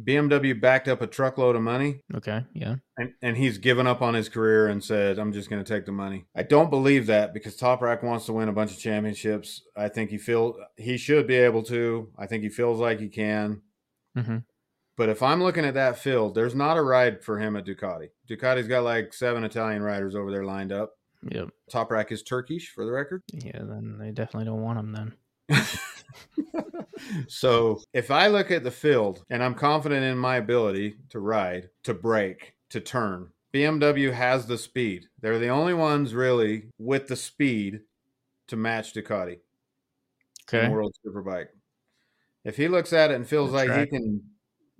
[0.00, 4.14] BMW backed up a truckload of money okay, yeah, and, and he's given up on
[4.14, 6.24] his career and said, I'm just going to take the money.
[6.34, 9.62] I don't believe that because Toprak wants to win a bunch of championships.
[9.76, 12.08] I think he feel he should be able to.
[12.18, 13.62] I think he feels like he can.
[14.16, 14.38] hmm
[14.96, 18.08] But if I'm looking at that field, there's not a ride for him at Ducati.
[18.30, 20.92] Ducati's got like seven Italian riders over there lined up.
[21.30, 23.22] yep, Toprak is Turkish for the record.
[23.32, 23.58] yeah.
[23.62, 24.92] Then they definitely don't want him.
[24.92, 25.14] Then
[27.28, 31.70] so if I look at the field and I'm confident in my ability to ride,
[31.84, 35.06] to brake, to turn, BMW has the speed.
[35.20, 37.80] They're the only ones really with the speed
[38.48, 39.38] to match Ducati
[40.52, 41.48] okay, World Superbike.
[42.44, 44.22] If he looks at it and feels like he can,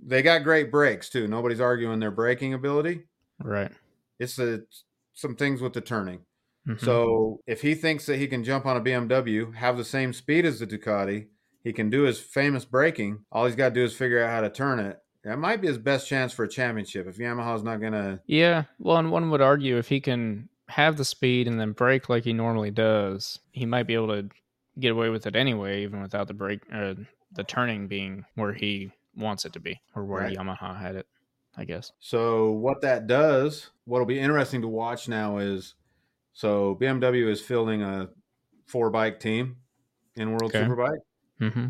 [0.05, 1.29] they got great brakes too.
[1.29, 3.05] Nobody's arguing their braking ability.
[3.43, 3.71] right.
[4.19, 4.67] It's the
[5.15, 6.21] some things with the turning.
[6.67, 6.81] Mhm.
[6.81, 10.45] So if he thinks that he can jump on a BMW, have the same speed
[10.45, 11.27] as the Ducati,
[11.65, 13.25] he can do his famous braking.
[13.33, 14.99] All he's got to do is figure out how to turn it.
[15.25, 18.21] That might be his best chance for a championship if Yamaha's not gonna.
[18.27, 22.09] Yeah, well, and one would argue if he can have the speed and then brake
[22.09, 24.29] like he normally does, he might be able to
[24.81, 26.95] get away with it anyway, even without the brake, uh,
[27.31, 30.37] the turning being where he wants it to be, or where Right.
[30.37, 31.07] Yamaha had it,
[31.57, 31.93] I guess.
[32.01, 35.75] So what that does, what'll be interesting to watch now is,
[36.33, 38.09] so BMW is fielding a
[38.67, 39.57] four bike team
[40.17, 40.63] in World Okay.
[40.65, 40.99] Superbike.
[41.41, 41.67] Mm-hmm.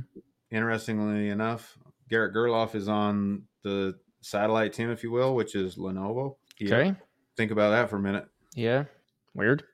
[0.51, 6.37] Interestingly enough, Garrett Gerloff is on the satellite team, if you will, which is Bonovo.
[6.59, 6.75] Yeah.
[6.77, 6.95] Okay.
[7.37, 8.27] Think about that for a minute.
[8.55, 8.85] Yeah.
[9.35, 9.65] Weird.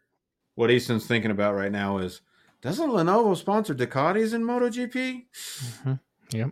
[0.54, 2.20] what Easton's thinking about right now is
[2.62, 5.24] doesn't Lenovo sponsor Ducatis in MotoGP?
[5.82, 5.92] hmm
[6.32, 6.50] Yep.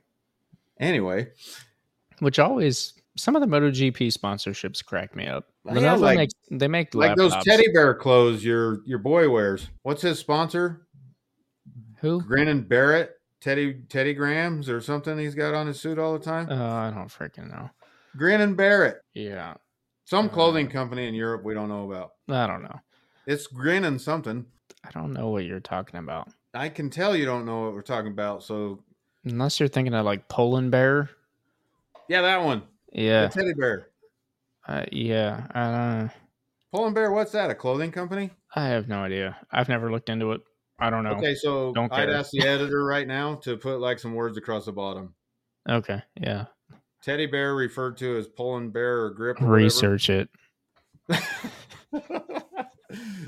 [0.80, 1.28] Anyway,
[2.20, 5.48] Which always some of the MotoGP sponsorships crack me up.
[5.66, 9.68] Yeah, Lenovo like- makes they make like those teddy bear clothes your your boy wears.
[9.82, 10.86] What's his sponsor?
[12.00, 12.20] Who?
[12.22, 16.24] Grin and Barrett, Teddy Teddy Grams or something he's got on his suit all the
[16.24, 16.48] time.
[16.50, 17.70] Uh, I don't freaking know.
[18.16, 18.98] Grin and Barrett.
[19.14, 19.54] Yeah,
[20.04, 22.12] Some Uh, clothing company in Europe we don't know about.
[22.28, 22.80] I don't know.
[23.26, 24.46] It's Grin and something.
[24.84, 26.28] I don't know what you're talking about.
[26.54, 28.42] I can tell you don't know what we're talking about.
[28.44, 28.82] So
[29.24, 31.10] Unless you're thinking of like Poland Bear.
[32.08, 32.62] yeah, that one.
[32.92, 33.26] Yeah.
[33.26, 33.88] The teddy bear.
[34.66, 35.46] Uh, yeah.
[35.54, 36.08] Uh,
[36.72, 37.50] Polar Bear, what's that?
[37.50, 38.30] A clothing company?
[38.54, 39.36] I have no idea.
[39.50, 40.40] I've never looked into it.
[40.78, 41.12] I don't know.
[41.12, 44.66] Okay, so Don't I'd ask the editor right now to put like some words across
[44.66, 45.14] the bottom.
[45.68, 46.02] Okay.
[46.20, 46.46] Yeah.
[47.02, 49.40] Teddy bear referred to as Poland bear or grip.
[49.40, 49.64] Or whatever.
[49.64, 50.28] Research it.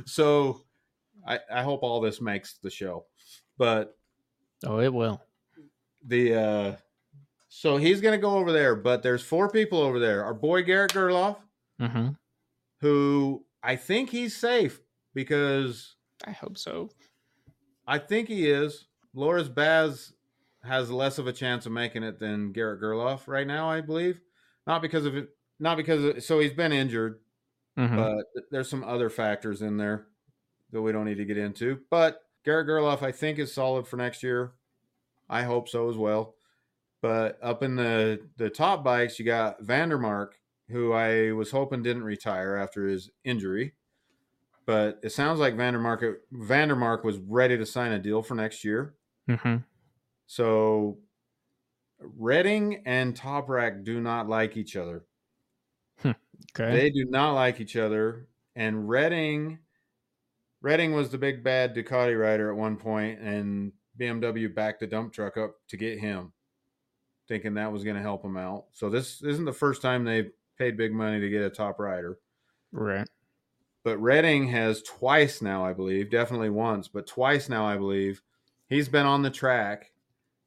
[0.05, 0.61] so
[1.27, 3.07] I, I hope all this makes the show.
[3.57, 3.97] But
[4.67, 5.23] Oh, it will.
[6.05, 6.77] the uh
[7.49, 10.25] so he's gonna go over there, but there's four people over there.
[10.25, 11.37] Our boy Garrett Gerloff,
[11.81, 12.09] Mm-hmm.
[12.81, 14.81] who I think he's safe
[15.15, 15.97] because
[16.27, 16.91] I hope so.
[17.87, 18.87] I think he is.
[19.15, 20.13] Loris Baz
[20.63, 24.21] has less of a chance of making it than Garrett Gerloff right now, I believe.
[24.67, 25.29] Not because of it,
[25.59, 27.21] not because of, so he's been injured,
[27.79, 27.97] Mm-hmm.
[27.97, 30.09] but there's some other factors in there
[30.73, 31.79] that we don't need to get into.
[31.91, 34.53] But Garrett Gerloff, I think, is solid for next year.
[35.31, 36.35] I hope so as well.
[37.01, 40.39] But up in the the top bikes, you got van der Mark,
[40.71, 43.75] who I was hoping didn't retire after his injury.
[44.67, 48.35] But it sounds like van der Mark Vandermark was ready to sign a deal for
[48.35, 48.95] next year.
[49.29, 49.57] mm-hmm.
[50.27, 50.99] So
[52.01, 55.05] Redding and Toprak do not like each other.
[56.05, 56.77] Okay.
[56.77, 58.29] They do not like each other.
[58.57, 59.59] And Redding,
[60.61, 65.13] Redding was the big bad Ducati rider at one point, and BMW backed the dump
[65.13, 66.33] truck up to get him.
[67.29, 68.65] Thinking that was going to help him out.
[68.73, 72.19] So this isn't the first time they've paid big money to get a top rider.
[72.73, 73.07] Right.
[73.85, 78.23] But Redding has twice now, I believe, definitely once, but twice now, I believe,
[78.67, 79.93] he's been on the track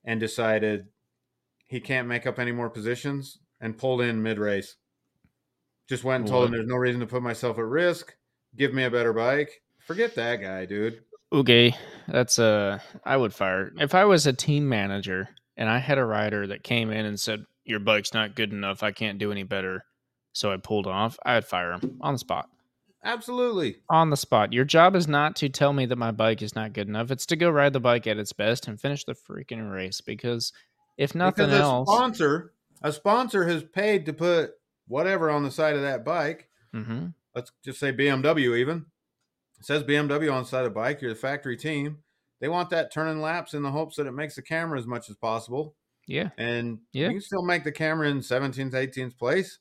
[0.03, 0.87] and decided
[1.67, 4.75] he can't make up any more positions and pulled in mid race.
[5.87, 8.15] Just went and told him there's no reason to put myself at risk.
[8.55, 9.61] Give me a better bike.
[9.79, 11.01] Forget that guy, dude.
[11.33, 11.75] Okay,
[12.07, 15.29] that's uh I would fire if I was a team manager
[15.61, 18.81] and I had a rider that came in and said your bike's not good enough,
[18.81, 19.85] I can't do any better,
[20.33, 21.19] so I pulled off.
[21.23, 22.49] I'd fire him on the spot.
[23.03, 23.77] Absolutely.
[23.87, 24.53] On the spot.
[24.53, 27.11] Your job is not to tell me that my bike is not good enough.
[27.11, 30.51] It's to go ride the bike at its best and finish the freaking race because
[30.97, 34.53] if nothing because else, a sponsor, a sponsor has paid to put
[34.87, 36.49] whatever on the side of that bike.
[36.73, 38.87] hmm Let's just say BMW even.
[39.59, 41.03] It says BMW on the side of the bike.
[41.03, 41.99] You're the factory team.
[42.41, 45.09] They want that turning laps in the hopes that it makes the camera as much
[45.09, 45.75] as possible.
[46.07, 47.07] yeah, And Yeah.
[47.07, 49.59] you can still make the camera in 17th, 18th place.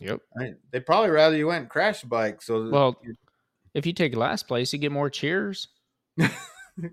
[0.00, 0.20] yep.
[0.38, 2.42] I mean, they'd probably rather you went and crashed the bike.
[2.42, 3.00] So Well,
[3.72, 5.68] if you take last place, you get more cheers.
[6.16, 6.28] we,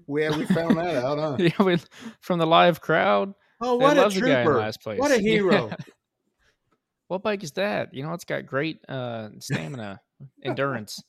[0.08, 1.36] we found that out, huh?
[1.40, 1.90] yeah, with,
[2.22, 3.34] from the live crowd.
[3.60, 4.60] Oh, what a love the guy in trooper.
[4.60, 5.00] last place.
[5.00, 5.30] What a Yeah.
[5.32, 5.72] hero.
[7.08, 7.94] What bike is that?
[7.94, 10.00] You know, it's got great uh, stamina,
[10.44, 11.02] endurance.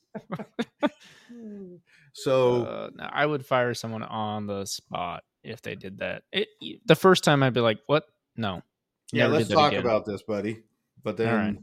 [2.15, 6.23] So Uh, I would fire someone on the spot if they did that.
[6.31, 6.47] It,
[6.85, 8.05] the first time, I'd be like, "What?
[8.37, 8.63] No."
[9.11, 9.81] yeah, let's talk again.
[9.81, 10.63] about this, buddy.
[11.03, 11.57] But then right.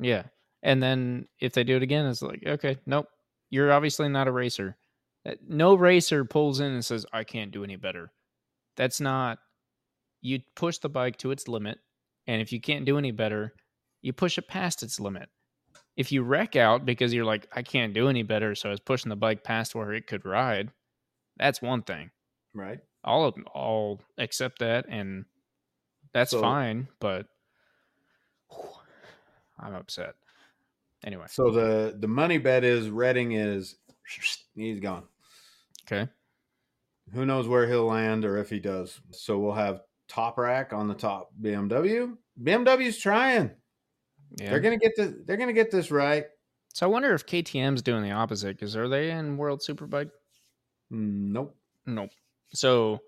[0.00, 0.24] Yeah,
[0.64, 3.06] and then if they do it again, it's like, okay, nope,
[3.50, 4.76] you're obviously not a racer.
[5.24, 8.12] Uh, No racer pulls in and says, "I can't do any better."
[8.76, 9.38] That's not.
[10.20, 11.78] You push the bike to its limit,
[12.26, 13.54] and if you can't do any better,
[14.02, 15.28] you push it past its limit.
[15.96, 18.80] If you wreck out because you're like, "I can't do any better," so I was
[18.80, 20.70] pushing the bike past where it could ride,
[21.36, 22.10] that's one thing.
[22.54, 22.80] right.
[23.04, 25.26] I'll I'll accept that, and
[26.12, 26.88] that's So- fine.
[27.00, 27.26] But
[29.58, 30.14] I'm upset.
[31.04, 33.76] Anyway, So the the money bet is Redding is
[34.54, 35.04] he's gone.
[35.86, 36.10] okay.
[37.12, 38.98] Who knows where he'll land or if he does.
[39.10, 42.16] So we'll have Toprak on the top BMW.
[42.42, 43.50] BMW's trying.
[44.36, 44.50] Yeah.
[44.50, 46.26] They're gonna get the they're gonna get this right.
[46.72, 50.10] so I wonder if KTM's doing the opposite because are they in World Superbike?
[50.92, 51.56] Mm, Nope.
[51.86, 52.10] Nope.
[52.52, 53.00] So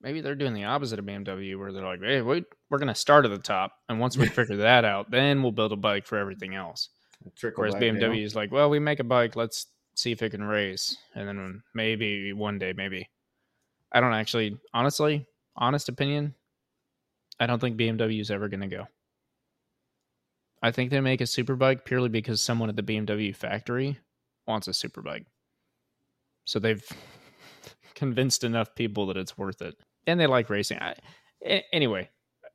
[0.00, 3.24] maybe they're doing the opposite of BMW, where they're like, "Hey, wait, we're gonna start
[3.24, 6.18] at the top, and once we figure that out, then we'll build a bike for
[6.18, 6.88] everything else."
[7.40, 8.14] Whereas BMW down.
[8.16, 11.62] is like, "Well, we make a bike, let's see if it can race, and then
[11.74, 13.08] maybe one day, maybe."
[13.92, 15.24] I don't actually, honestly,
[15.56, 16.34] honest opinion,
[17.38, 18.86] I don't think BMW is ever gonna go.
[20.64, 23.98] I think they make a superbike purely because someone at the BMW factory
[24.46, 25.26] wants a superbike.
[26.46, 26.82] So they've
[27.94, 29.74] convinced enough people that it's worth it,
[30.06, 30.78] and they like racing.
[30.80, 30.94] I,
[31.70, 32.08] anyway,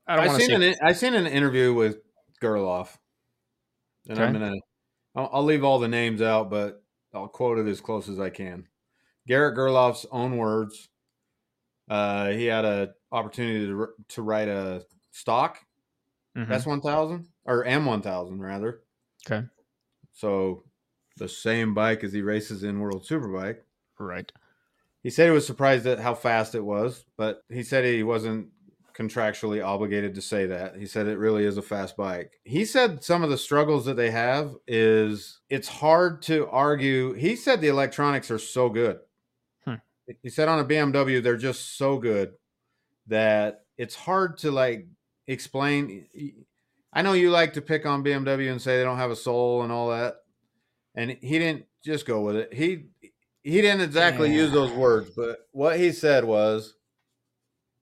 [0.08, 0.70] I don't I want to seen see.
[0.70, 1.98] an I seen an interview with
[2.42, 2.98] Gerloff,
[4.10, 4.56] and I'm gonna
[5.14, 6.82] I'll, I'll leave all the names out, but
[7.14, 8.66] I'll quote it as close as I can.
[9.28, 10.90] Garrett Gerloff's own words.
[11.88, 15.60] Uh, he had a opportunity to to write a stock
[16.40, 16.52] Mhm.
[16.52, 18.82] S one thousand or M one thousand rather.
[19.30, 19.46] Okay.
[20.14, 20.64] So
[21.18, 23.60] the same bike as he races in World Superbike.
[24.00, 24.32] right.
[25.02, 28.50] He said he was surprised at how fast it was, but he said he wasn't
[28.94, 30.76] contractually obligated to say that.
[30.76, 32.34] He said it really is a fast bike.
[32.44, 37.14] He said some of the struggles that they have is it's hard to argue.
[37.14, 39.00] He said the electronics are so good.
[39.64, 39.76] Hmm.
[40.22, 42.34] He said on a BMW they're just so good
[43.08, 44.86] that it's hard to like
[45.34, 46.08] explain.
[46.92, 49.64] I know you like to pick on BMW and say they don't have a soul
[49.64, 50.16] and all that.
[50.96, 52.54] And he didn't just go with it.
[52.54, 52.88] He
[53.44, 56.76] he didn't exactly use those words, but what he said was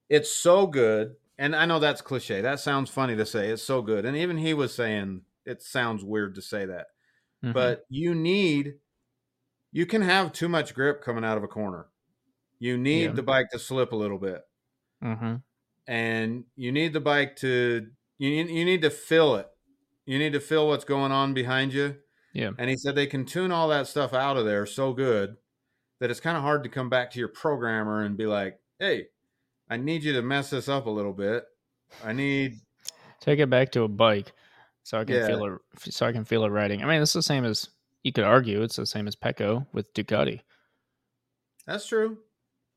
[0.10, 1.16] it's so good.
[1.38, 2.42] And I know that's cliche.
[2.42, 3.50] That sounds funny to say.
[3.50, 4.06] It's so good.
[4.06, 6.88] And even he was saying it sounds weird to say that.
[7.44, 7.54] Mhm.
[7.54, 8.80] But you need
[9.72, 11.88] you can have too much grip coming out of a corner.
[12.60, 13.12] You need Yeah.
[13.12, 14.42] the bike to slip a little bit.
[15.04, 15.44] Mhm.
[15.88, 17.88] And you need the bike to
[18.18, 19.48] you need, you need to feel it.
[20.06, 21.96] You need to feel what's going on behind you.
[22.34, 22.52] Yeah.
[22.58, 25.38] And he said they can tune all that stuff out of there so good
[26.00, 29.08] that it's kind of hard to come back to your programmer and be like, "Hey,
[29.70, 31.46] I need you to mess this up a little bit.
[32.04, 32.60] I need
[33.20, 34.32] take it back to a bike
[34.84, 35.28] so I can Yeah.
[35.28, 36.84] feel it so I can feel it riding.
[36.84, 37.70] I mean, it's the same as
[38.04, 40.42] you could argue it's the same as Pecco with Ducati.
[41.66, 42.20] That's true.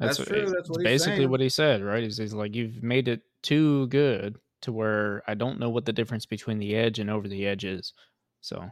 [0.07, 0.43] That's what- true.
[0.43, 1.31] it's That's what basically saying.
[1.31, 2.03] what he said, right?
[2.03, 5.93] He's, he's like, you've made it too good to where I don't know what the
[5.93, 7.93] difference between the edge and over the edge is.
[8.41, 8.71] So,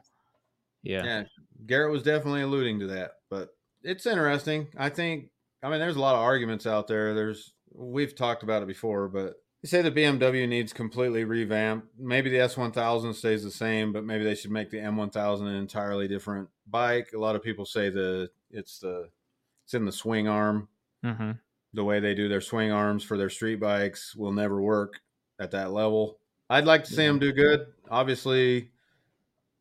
[0.82, 1.24] yeah, Yeah,
[1.66, 3.50] Garrett was definitely alluding to that, but
[3.82, 4.68] it's interesting.
[4.76, 5.30] I think
[5.62, 7.14] I mean there's a lot of arguments out there.
[7.14, 11.88] There's we've talked about it before, but They say the BMW needs completely revamped.
[11.98, 16.06] Maybe the S1000 stays the same, but maybe they should make the M1000 an entirely
[16.08, 17.10] different bike.
[17.14, 19.08] A lot of people say the it's the
[19.64, 20.68] it's in the swing arm.
[21.04, 21.32] Mm-hmm.
[21.74, 25.00] The way they do their swing arms for their street bikes will never work
[25.38, 26.18] at that level.
[26.50, 27.08] I'd like to see Yeah.
[27.08, 27.66] them do good.
[27.90, 28.70] Obviously,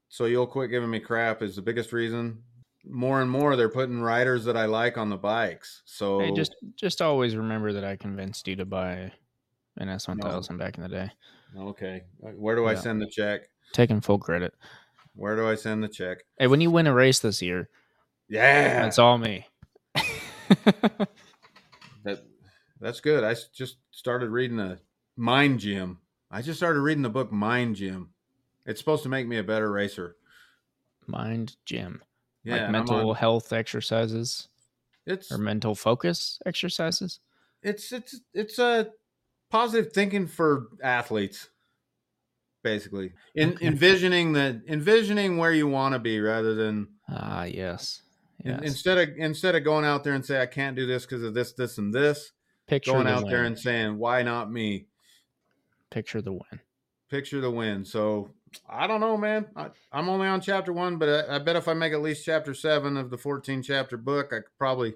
[0.09, 2.41] so you'll quit giving me crap is the biggest reason.
[2.89, 5.81] More and more, they're putting riders that I like on the bikes.
[5.85, 9.11] So Hey, just just always remember that I convinced you to buy
[9.75, 11.11] an S one thousand back in the day.
[11.57, 12.03] okay.
[12.19, 13.49] Where do I send the check?
[13.73, 14.53] Taking full credit.
[15.13, 16.19] Where do I send the check?
[16.39, 17.69] Hey, when you win a race this year,
[18.29, 19.45] Yeah, that's all me.
[22.79, 23.23] that that's good.
[23.23, 24.79] I just started reading a
[25.15, 25.99] Mind Gym.
[26.29, 28.09] I just started reading the book Mind Gym.
[28.65, 30.15] It's supposed to make me a better racer.
[31.07, 32.01] Mind gym.
[32.43, 34.47] Yeah, like mental health exercises
[35.05, 37.19] it's or mental focus exercises.
[37.63, 38.91] it's it's it's a
[39.49, 41.47] positive thinking for athletes
[42.63, 43.67] basically in Okay.
[43.67, 48.01] envisioning the envisioning where you want to be rather than Ah, yes.
[48.43, 48.61] in- Yes.
[48.63, 51.33] instead of instead of going out there and say i can't do this because of
[51.33, 52.31] this this and this
[52.67, 54.85] picture going the out there and saying why not me
[55.89, 56.59] picture the win.
[57.09, 58.29] picture the win so
[58.69, 61.67] i don't know man I, i'm only on chapter one but I, I bet if
[61.67, 64.95] i make at least chapter seven of the 14 chapter book i could probably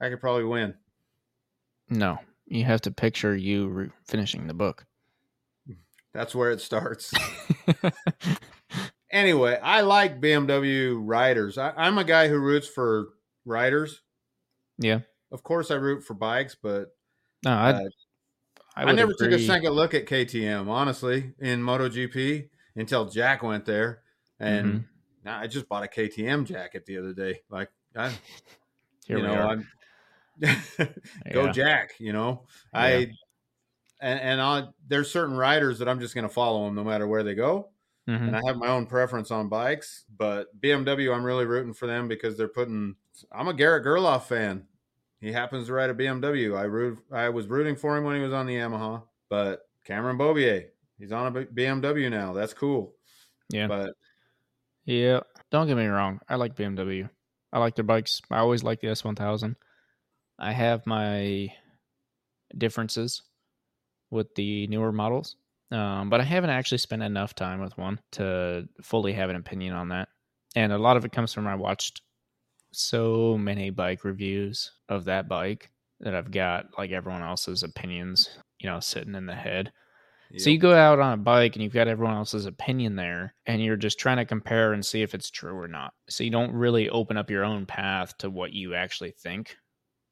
[0.00, 0.74] i could probably win
[1.90, 4.86] No, you have to picture you re- finishing the book.
[6.12, 7.12] that's where it starts
[9.10, 11.58] anyway, I like BMW riders.
[11.58, 13.08] I, I'm a guy who roots for
[13.44, 14.02] riders.
[14.78, 15.00] yeah.
[15.32, 16.94] Of course, I root for bikes, but
[17.44, 17.70] No, I.
[17.72, 17.80] uh,
[18.76, 23.64] I, I, never took a second look at KTM, honestly, in MotoGP until Jack went
[23.64, 24.02] there,
[24.38, 24.84] and Mhm.
[25.24, 27.40] now I just bought a KTM jacket the other day.
[27.48, 28.10] Like, I,
[29.06, 29.48] Here you we know, are.
[29.48, 29.68] I'm
[31.32, 31.52] go Yeah.
[31.52, 31.94] Jack.
[31.98, 33.10] You know, I
[34.00, 37.22] and and there's certain riders that I'm just going to follow them no matter where
[37.22, 37.70] they go.
[38.08, 38.28] Mhm.
[38.28, 42.06] and I have my own preference on bikes, but BMW, I'm really rooting for them
[42.06, 42.94] because they're putting.
[43.32, 44.68] I'm a Garrett Gerloff fan.
[45.20, 46.56] He happens to ride a BMW.
[46.56, 46.98] I root.
[47.10, 50.66] I was rooting for him when he was on the Yamaha, but Cameron Beaubier,
[50.98, 52.32] he's on a BMW now.
[52.32, 52.94] That's cool.
[53.50, 53.66] Yeah.
[53.66, 53.94] But
[54.84, 55.20] Yeah,
[55.50, 56.20] don't get me wrong.
[56.28, 57.08] I like BMW.
[57.52, 58.20] I like their bikes.
[58.30, 59.56] I always like the S1000.
[60.38, 61.48] I have my
[62.56, 63.22] differences
[64.10, 65.36] with the newer models,
[65.70, 69.74] um, but I haven't actually spent enough time with one to fully have an opinion
[69.74, 70.08] on that.
[70.54, 72.02] And a lot of it comes from I watched
[72.78, 75.70] so many bike reviews of that bike
[76.00, 78.28] that I've got like everyone else's opinions,
[78.58, 79.72] you know, sitting in the head.
[80.38, 83.62] So you go out on a bike and you've got everyone else's opinion there, and
[83.62, 85.94] you're just trying to compare and see if it's true or not.
[86.08, 89.56] So you don't really open up your own path to what you actually think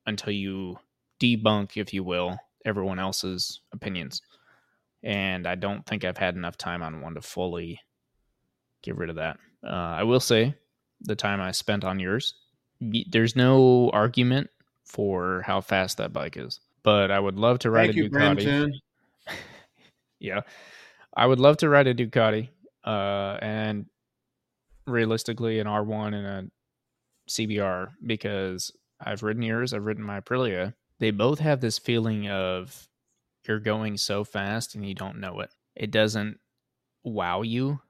[0.06, 0.78] until you
[1.20, 4.22] debunk, if you will, everyone else's opinions.
[5.02, 7.80] And I don't think I've had enough time on one to fully
[8.82, 9.38] get rid of that.
[9.66, 10.54] Uh, I will say
[11.00, 12.34] the time I spent on yours,
[13.08, 14.50] there's no argument
[14.84, 16.60] for how fast that bike is.
[16.82, 18.70] But I would love to ride thank a you, Ducati.
[20.20, 20.40] Yeah.
[21.16, 22.48] I would love to ride a ducati
[22.84, 23.86] uh and
[24.86, 28.70] realistically an r1 and a cbr because
[29.00, 30.74] i've ridden yours i've ridden my aprilia.
[30.98, 32.88] They both have this feeling of
[33.46, 35.50] you're going so fast and you don't know it.
[35.76, 36.38] It doesn't
[37.02, 37.80] wow you.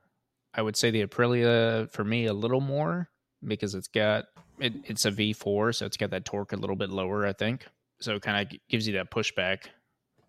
[0.54, 3.08] I would say the aprilia for me a little more
[3.46, 4.24] because it's got
[4.58, 7.66] it, it's a v4 so it's got that torque a little bit lower i think
[8.00, 9.66] so it kind of gives you that pushback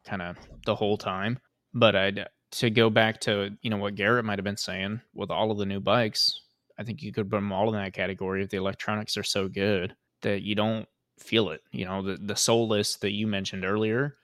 [0.05, 1.39] kind of the whole time
[1.75, 5.29] but I'd to go back to you know what Garrett might have been saying with
[5.29, 6.41] all of the new bikes.
[6.79, 9.47] I think you could put them all in that category if the electronics are so
[9.47, 10.87] good that you don't
[11.19, 11.61] feel it.
[11.71, 14.15] You know the the soulless that you mentioned earlier.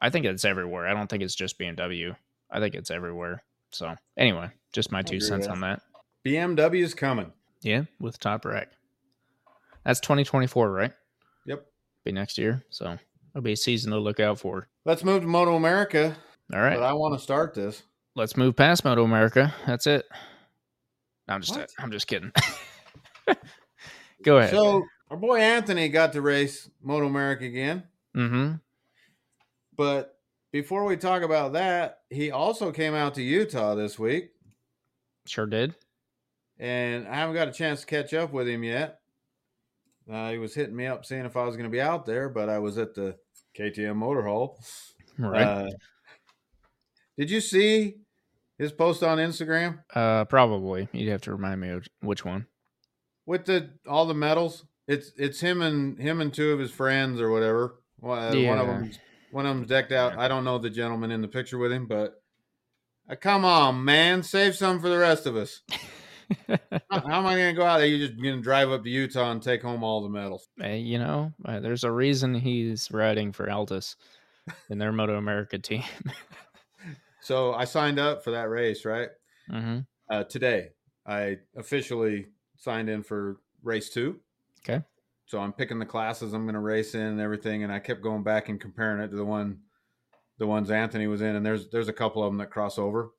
[0.00, 0.86] I think it's everywhere.
[0.86, 2.14] I don't think it's just BMW.
[2.50, 3.42] I think it's everywhere.
[3.70, 5.80] So anyway, just my two cents on that.
[6.24, 7.32] BMW is coming.
[7.62, 8.66] Yeah, with Toprak.
[9.86, 10.92] That's 2024, right?
[11.46, 11.64] Yep.
[12.04, 12.64] Be next year.
[12.70, 12.98] So
[13.32, 14.68] it'll be a season to look out for.
[14.84, 16.16] Let's move to Moto America.
[16.52, 16.74] All right.
[16.76, 17.84] But I want to start this.
[18.16, 19.54] let's move past Moto America.
[19.64, 20.04] That's it.
[21.28, 21.70] No, I'm just What?
[21.78, 22.32] I'm just kidding.
[24.24, 24.50] Go ahead.
[24.50, 27.84] So our boy Anthony got to race Moto America again.
[28.14, 28.54] mm-hmm.
[29.76, 30.18] But
[30.52, 34.30] before we talk about that, he also came out to Utah this week,
[35.26, 35.74] Sure did.
[36.58, 39.00] and I haven't got a chance to catch up with him yet.
[40.10, 42.28] Uh, he was hitting me up saying if I was going to be out there,
[42.28, 43.16] but I was at the
[43.58, 44.56] KTM Motohall.
[45.18, 45.42] Right.
[45.42, 45.70] Uh,
[47.18, 47.96] did you see
[48.58, 50.88] his post on Instagram Uh, probably.
[50.92, 52.46] You'd have to remind me of which one.
[53.26, 54.64] with the all the medals?
[54.88, 57.80] It's it's him and him and two of his friends or whatever.
[57.98, 58.64] One one of Yeah.
[58.66, 58.90] them
[59.32, 60.16] one of them's decked out.
[60.16, 62.22] I don't know the gentleman in the picture with him, but
[63.10, 65.62] uh, come on, man, save some for the rest of us.
[66.48, 66.56] how,
[66.90, 67.86] how am I going to go out there?
[67.86, 70.48] You're just going to drive up to Utah and take home all the medals.
[70.58, 73.96] Hey, you know, uh, there's a reason he's riding for Altus
[74.70, 75.84] in their Moto America team.
[77.20, 79.08] So I signed up for that race, right?
[79.50, 80.68] hmm Uh, today,
[81.04, 82.26] I officially
[82.56, 84.20] signed in for race two.
[84.60, 84.84] Okay.
[85.24, 88.00] So I'm picking the classes I'm going to race in and everything, and I kept
[88.00, 89.58] going back and comparing it to the one,
[90.38, 93.10] the ones Anthony was in, and there's there's a couple of them that cross over.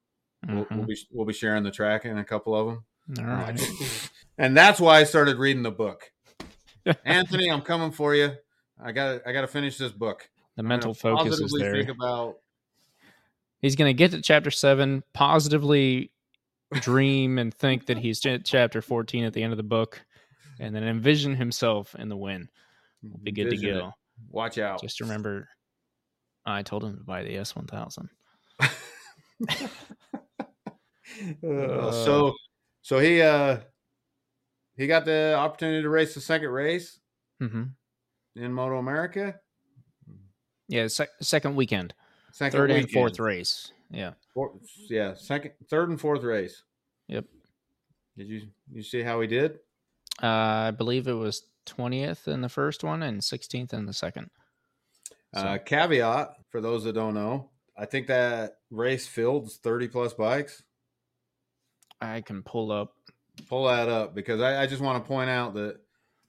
[0.48, 2.87] We'll, we'll be we'll be sharing the track in a couple of them, Mm-hmm.
[3.18, 4.10] All right.
[4.38, 6.12] and that's why I started reading the book.
[7.06, 8.32] Anthony, I'm coming for you.
[8.82, 10.30] I got I got to finish this book.
[10.56, 11.74] The I'm mental focus is there.
[11.74, 12.38] Think about
[13.60, 16.12] He's going to get to chapter seven, positively
[16.74, 20.06] dream and think that he's chapter 14 at the end of the book,
[20.60, 22.50] and then envision himself in the win.
[23.02, 23.82] We'll be good vision to it.
[23.82, 23.94] go.
[24.30, 24.82] Watch out.
[24.82, 25.50] Just remember,
[26.46, 28.10] I told him to buy the S1000.
[31.44, 32.36] Uh, so
[32.88, 33.58] so he uh
[34.78, 37.00] he got the opportunity to race the second race
[37.42, 37.64] hmm
[38.38, 39.36] in Moto America.
[40.70, 41.94] Yeah, sec- second weekend,
[42.32, 43.72] Second third and fourth race.
[43.92, 44.14] Yeah.
[44.34, 44.54] Four-
[44.90, 46.64] yeah, second, third, and fourth race.
[47.10, 47.26] Yep.
[48.16, 48.42] Did you
[48.72, 49.60] you see how he did?
[50.24, 54.30] Uh, I believe it was 20th in the first one and 16th in the second.
[55.36, 60.14] So- Uh, caveat for those that don't know, I think that race fields thirty plus
[60.14, 60.64] bikes.
[62.02, 62.94] I can pull up
[63.46, 65.78] Pull that up because I, I just want to point out that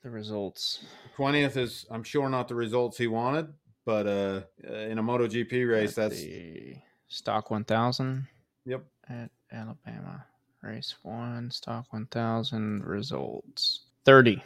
[0.02, 0.84] the results.
[1.16, 3.52] twentieth is I'm sure not the results he wanted,
[3.84, 6.76] but uh, uh in a MotoGP race, at that's the
[7.08, 8.26] stock 1000
[8.66, 8.84] yep.
[9.08, 10.24] at Alabama.
[10.62, 14.42] Race one, stock 1000 results 30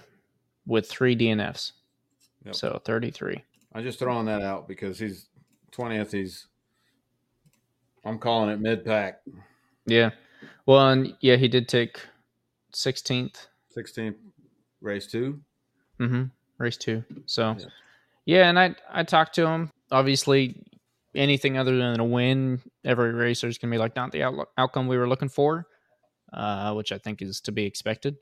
[0.67, 1.73] with three DNFs.
[2.45, 2.55] Yep.
[2.55, 3.43] So 33.
[3.75, 5.27] I'm just throwing that out because he's
[5.71, 6.13] twentieth.
[6.13, 6.47] He's
[8.05, 9.21] I'm calling it mid pack.
[9.87, 10.11] Yeah.
[10.67, 12.01] Well, and yeah, he did take
[12.75, 13.47] 16th
[13.77, 14.15] 16th
[14.81, 15.41] race two.
[16.01, 16.25] Mm-hmm.
[16.59, 17.05] Race two.
[17.27, 17.67] So, Yeah.
[18.27, 18.49] yeah.
[18.49, 19.71] and I I talked to him.
[19.91, 20.63] Obviously,
[21.15, 24.97] anything other than a win, every racer's gonna be like not the out- outcome we
[24.99, 25.67] were looking for,
[26.33, 28.17] uh, which I think is to be expected.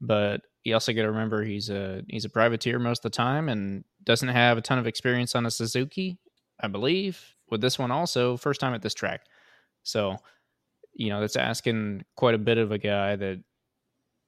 [0.00, 3.48] But you also got to remember he's a he's a privateer most of the time
[3.48, 6.18] and doesn't have a ton of experience on a Suzuki,
[6.60, 7.34] I believe.
[7.50, 9.22] With this one also, first time at this track,
[9.82, 10.16] so
[10.98, 13.42] you know that's asking quite a bit of a guy that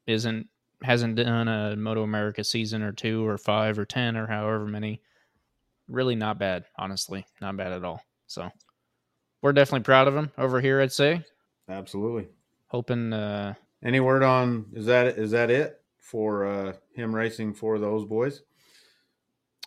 [0.06, 0.48] isn't
[0.82, 5.02] hasn't done a Moto America season or two or five or ten or however many.
[5.88, 7.26] Really not bad, honestly.
[7.40, 8.02] Not bad at all.
[8.28, 8.51] So
[9.42, 11.22] we're definitely proud of him over here, I'd say.
[11.68, 12.28] Absolutely.
[12.68, 17.78] Hoping uh Any word on is that is that it for uh him racing for
[17.78, 18.42] those boys?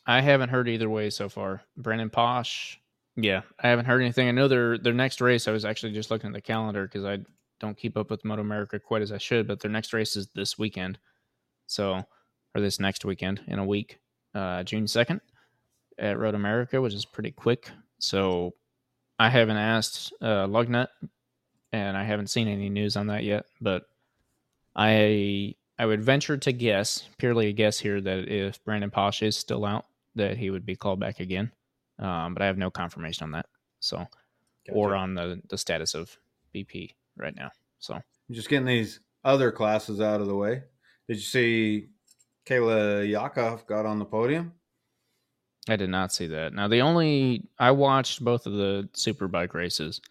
[0.05, 1.61] I haven't heard either way so far.
[1.77, 2.77] Brandon Paasch.
[3.15, 4.27] Yeah, I haven't heard anything.
[4.27, 5.47] I know their their next race.
[5.47, 7.19] I was actually just looking at the calendar because I
[7.59, 9.47] don't keep up with Moto America quite as I should.
[9.47, 10.97] But their next race is this weekend,
[11.67, 12.03] so
[12.55, 13.99] or this next weekend in a week,
[14.33, 15.21] uh, June second
[15.99, 17.69] at Road America, which is pretty quick.
[17.99, 18.53] So
[19.19, 20.87] I haven't asked uh, Lugnut,
[21.71, 23.45] and I haven't seen any news on that yet.
[23.61, 23.83] But
[24.75, 29.37] I I would venture to guess, purely a guess here, that if Brandon Paasch is
[29.37, 29.85] still out,
[30.15, 31.51] that he would be called back again.
[31.99, 33.45] Um, but I have no confirmation on that.
[33.79, 34.05] So,
[34.69, 36.15] or on the the status of
[36.55, 37.51] BP right now.
[37.79, 38.01] So,
[38.31, 40.63] Just getting these other classes out of the way.
[41.07, 41.89] Did you see
[42.45, 44.53] Kayla Yaakov got on the podium?
[45.69, 46.53] I did not see that.
[46.53, 50.01] Now, the only I watched both of the superbike races,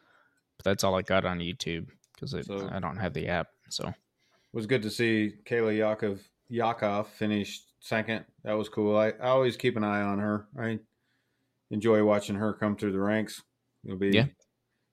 [0.56, 3.48] but that's all I got on YouTube because So- I don't have the app.
[3.68, 3.94] So, It
[4.52, 8.24] was good to see Kayla Yaakov Yaakov finish second.
[8.44, 8.96] That was cool.
[8.96, 10.46] I, I always keep an eye on her.
[10.58, 10.78] I
[11.72, 13.42] enjoy watching her come through the ranks.
[13.84, 14.26] It'll be Yeah.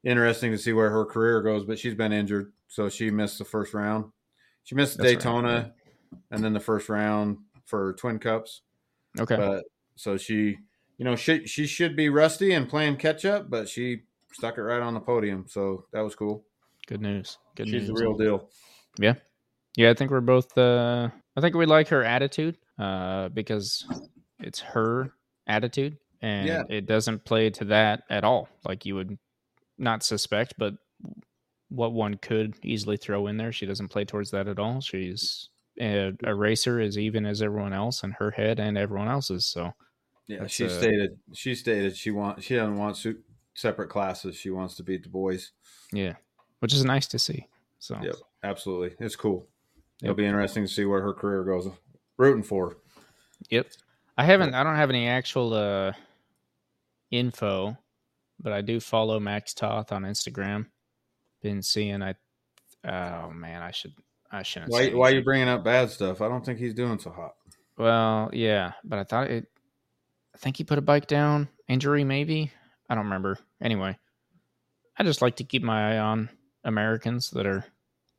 [0.04, 3.46] interesting to see where her career goes, but she's been injured, so she missed the
[3.46, 4.12] first round.
[4.64, 5.74] She missed That's right, Daytona
[6.32, 8.48] and then the first round for Twins Cup.
[9.20, 9.66] okay, But
[9.96, 10.58] so she,
[10.98, 14.62] you know, she she should be rusty and playing catch up, but she stuck it
[14.64, 15.46] right on the podium.
[15.48, 16.46] So that was cool.
[16.88, 17.38] good news.
[17.56, 17.82] Good news.
[17.84, 18.00] She's news.
[18.00, 18.50] the real deal.
[18.98, 19.16] Yeah.
[19.76, 23.86] Yeah, I think we're both uh I think we like her attitude uh because
[24.40, 25.12] it's her
[25.48, 26.64] attitude and Yeah.
[26.70, 28.50] it doesn't play to that at all.
[28.66, 29.18] Like you would
[29.78, 30.74] not suspect, but
[31.70, 34.82] what one could easily throw in there, she doesn't play towards that at all.
[34.82, 39.46] She's a, a racer as even as everyone else in her head and everyone else's.
[39.46, 39.74] So
[40.28, 43.22] Yeah, she uh, stated she stated she want she doesn't want su-
[43.54, 44.36] separate classes.
[44.36, 45.52] She wants to beat the boys.
[45.94, 46.16] yeah,
[46.60, 47.48] which is nice to see.
[47.78, 48.96] So Yep, absolutely.
[49.00, 49.48] It's cool.
[50.02, 51.68] It'll be interesting to see where her career goes.
[52.18, 52.70] Rooting for.
[52.72, 52.76] her.
[53.50, 53.68] Yep.
[54.18, 54.54] I haven't.
[54.54, 55.94] I don't have any actual uh,
[57.12, 57.78] info,
[58.40, 60.68] but I do follow Max Toth on Instagram.
[61.42, 62.16] Been seeing I.
[62.86, 63.94] Oh man, I should.
[64.32, 64.72] I shouldn't.
[64.72, 66.22] Why why are you bringing up bad stuff?
[66.22, 67.34] I don't think he's doing so hot.
[67.78, 69.48] Well, yeah, but I thought it.
[70.36, 71.50] I think he put a bike down.
[71.68, 72.52] Injury, maybe.
[72.90, 73.38] I don't remember.
[73.62, 73.98] Anyway,
[74.98, 76.30] I just like to keep my eye on
[76.64, 77.66] Americans that are.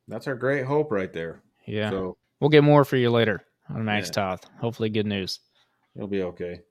[0.07, 1.41] That's our great hope right there.
[1.65, 4.13] Yeah, So we'll get more for you later on Max Yeah.
[4.13, 4.45] Toth.
[4.59, 5.39] Hopefully, good news.
[5.95, 6.61] He'll be okay.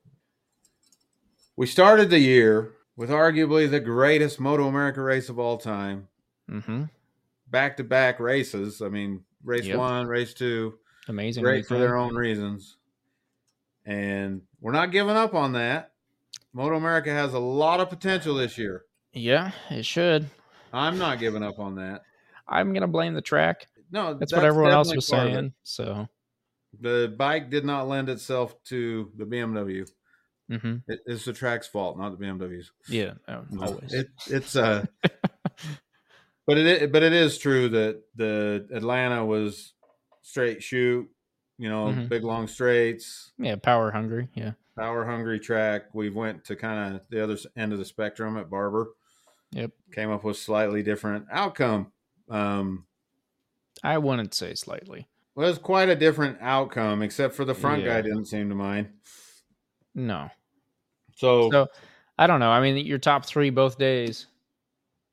[1.61, 6.07] We started the year with arguably the greatest Moto America race of all time.
[7.51, 8.81] Back to back races.
[8.81, 9.77] I mean, race Yep.
[9.77, 11.43] one, race two, Amazing.
[11.43, 12.77] great for their own reasons.
[13.85, 15.91] And we're not giving up on that.
[16.51, 18.85] Moto America has a lot of potential this year.
[19.13, 20.31] Yeah, it should.
[20.73, 22.01] I'm not giving up on that.
[22.47, 23.67] I'm gonna blame the track.
[23.91, 25.35] No, That's, what everyone else was part of it.
[25.35, 25.53] saying.
[25.61, 26.07] So,
[26.79, 29.87] The bike did not lend itself to the BMW.
[30.59, 32.71] Hmm It, it's the track's fault, not the BMW's.
[32.87, 33.13] yeah,
[33.59, 33.93] always.
[33.93, 34.85] It, it's uh
[36.47, 39.73] but it but it is true that the Atlanta was
[40.21, 41.09] straight shoot,
[41.57, 42.09] you know, Mhm.
[42.09, 44.29] big long straights, yeah, power hungry.
[44.35, 45.93] Yeah, power hungry track.
[45.93, 48.89] We went to kind of the other end of the spectrum at Barber.
[49.53, 49.71] Yep.
[49.93, 51.91] Came up with slightly different outcome.
[52.29, 52.85] Um
[53.83, 55.07] I wouldn't say slightly.
[55.35, 57.95] well, it was quite a different outcome, except for the front Yeah.
[57.95, 58.89] guy didn't seem to mind.
[59.95, 60.29] No,
[61.21, 61.67] So, So-
[62.17, 62.51] I don't know.
[62.51, 64.27] I mean, your top three both days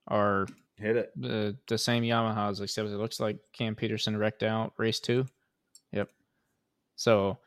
[0.09, 1.12] are hit it.
[1.16, 5.26] the the same Yamahas, except it looks like Cam Petersen wrecked out race two.
[5.93, 6.10] Yep.
[6.97, 7.39] So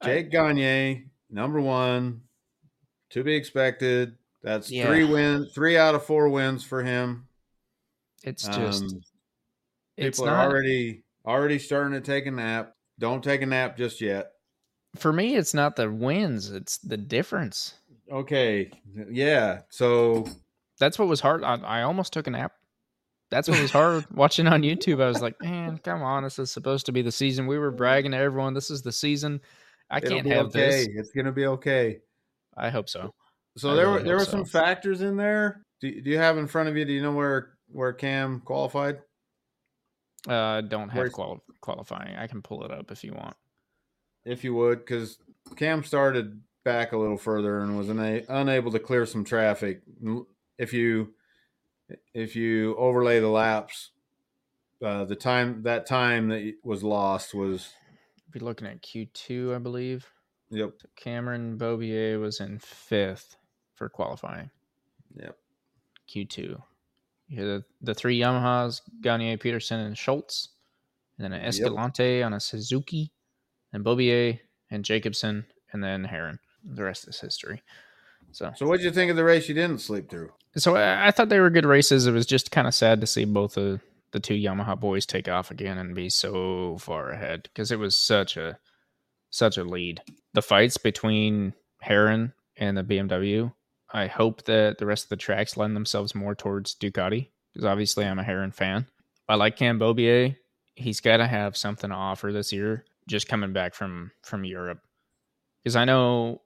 [0.00, 2.22] I- Jake Gagne, number one,
[3.10, 4.16] to be expected.
[4.42, 4.86] That's Yeah.
[4.86, 7.28] three wins, three out of four wins for him.
[8.22, 9.00] it's just Um,
[9.98, 12.74] it's people not are already already starting to take a nap.
[12.98, 14.33] Don't take a nap just yet.
[14.96, 15.36] For me.
[15.36, 17.74] It's not the wins; it's the difference.
[18.10, 18.70] Okay,
[19.10, 19.60] yeah.
[19.70, 20.26] So
[20.78, 21.42] That's what was hard.
[21.42, 22.52] I, I almost took a nap.
[23.30, 25.02] That's what was hard watching on YouTube.
[25.02, 27.46] I was like, man, come on, this is supposed to be the season.
[27.46, 29.40] We were bragging to everyone, this is the season.
[29.90, 30.70] I it'll can't have okay.
[30.70, 30.88] this.
[30.94, 32.00] It's gonna be okay.
[32.56, 33.12] I hope so.
[33.56, 35.62] So I there really were there were some factors in there.
[35.80, 36.84] Do, do you have in front of you?
[36.84, 38.98] Do you know where where Cam qualified?
[40.28, 42.16] Uh, don't have Where's- qual- qualifying.
[42.16, 43.36] I can pull it up if you want.
[44.24, 45.18] If you would, because
[45.56, 49.82] Cam started back a little further and was una- unable to clear some traffic.
[50.58, 51.14] If you
[52.14, 53.90] if you overlay the laps,
[54.82, 57.70] uh, the time that time that was lost was
[58.30, 60.06] Be looking at Q2, I believe.
[60.50, 63.36] yep Cameron Beaubier was in fifth
[63.74, 64.50] for qualifying.
[65.14, 65.36] yep
[66.08, 66.60] Q2.
[67.28, 70.48] You had the, the three Yamahas, Gagne, Petersen, and Scholtz,
[71.18, 71.48] and then an Yep.
[71.48, 73.10] Escalante on a Suzuki,
[73.74, 74.38] and Beaubier
[74.70, 76.38] and Jacobsen, and then Herrin.
[76.64, 77.62] The rest is history.
[78.32, 80.32] So, So what did you think of the race you didn't sleep through?
[80.56, 82.06] so I, I thought they were good races.
[82.06, 83.80] It was just kind of sad to see both of
[84.12, 87.96] the two Yamaha boys take off again and be so far ahead because it was
[87.98, 88.58] such a
[89.30, 90.00] such a lead.
[90.32, 93.52] The fights between Herrin and the BMW.
[93.92, 98.04] I hope that the rest of the tracks lend themselves more towards Ducati because obviously
[98.04, 98.86] I'm a Herrin fan.
[99.28, 100.36] I like Cam Beaubier.
[100.76, 102.84] He's got to have something to offer this year.
[103.08, 104.80] Just coming back from from Europe
[105.62, 106.42] because I know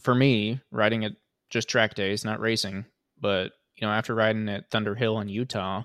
[0.00, 1.12] for me riding at
[1.50, 2.84] just track days, not racing,
[3.20, 5.84] but you know after riding at Thunder Hill in Utah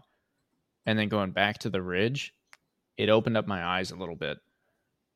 [0.86, 2.34] and then going back to the Ridge,
[2.98, 4.40] it opened up my eyes a little bit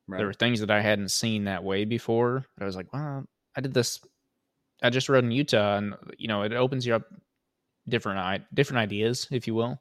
[0.08, 0.18] Right.
[0.18, 2.44] there were things that I hadn't seen that way before.
[2.60, 3.24] I was like, well,
[3.56, 4.00] I did this.
[4.82, 7.02] I just rode in Utah, and you know, it opens you up
[7.88, 9.80] different different ideas, if you will.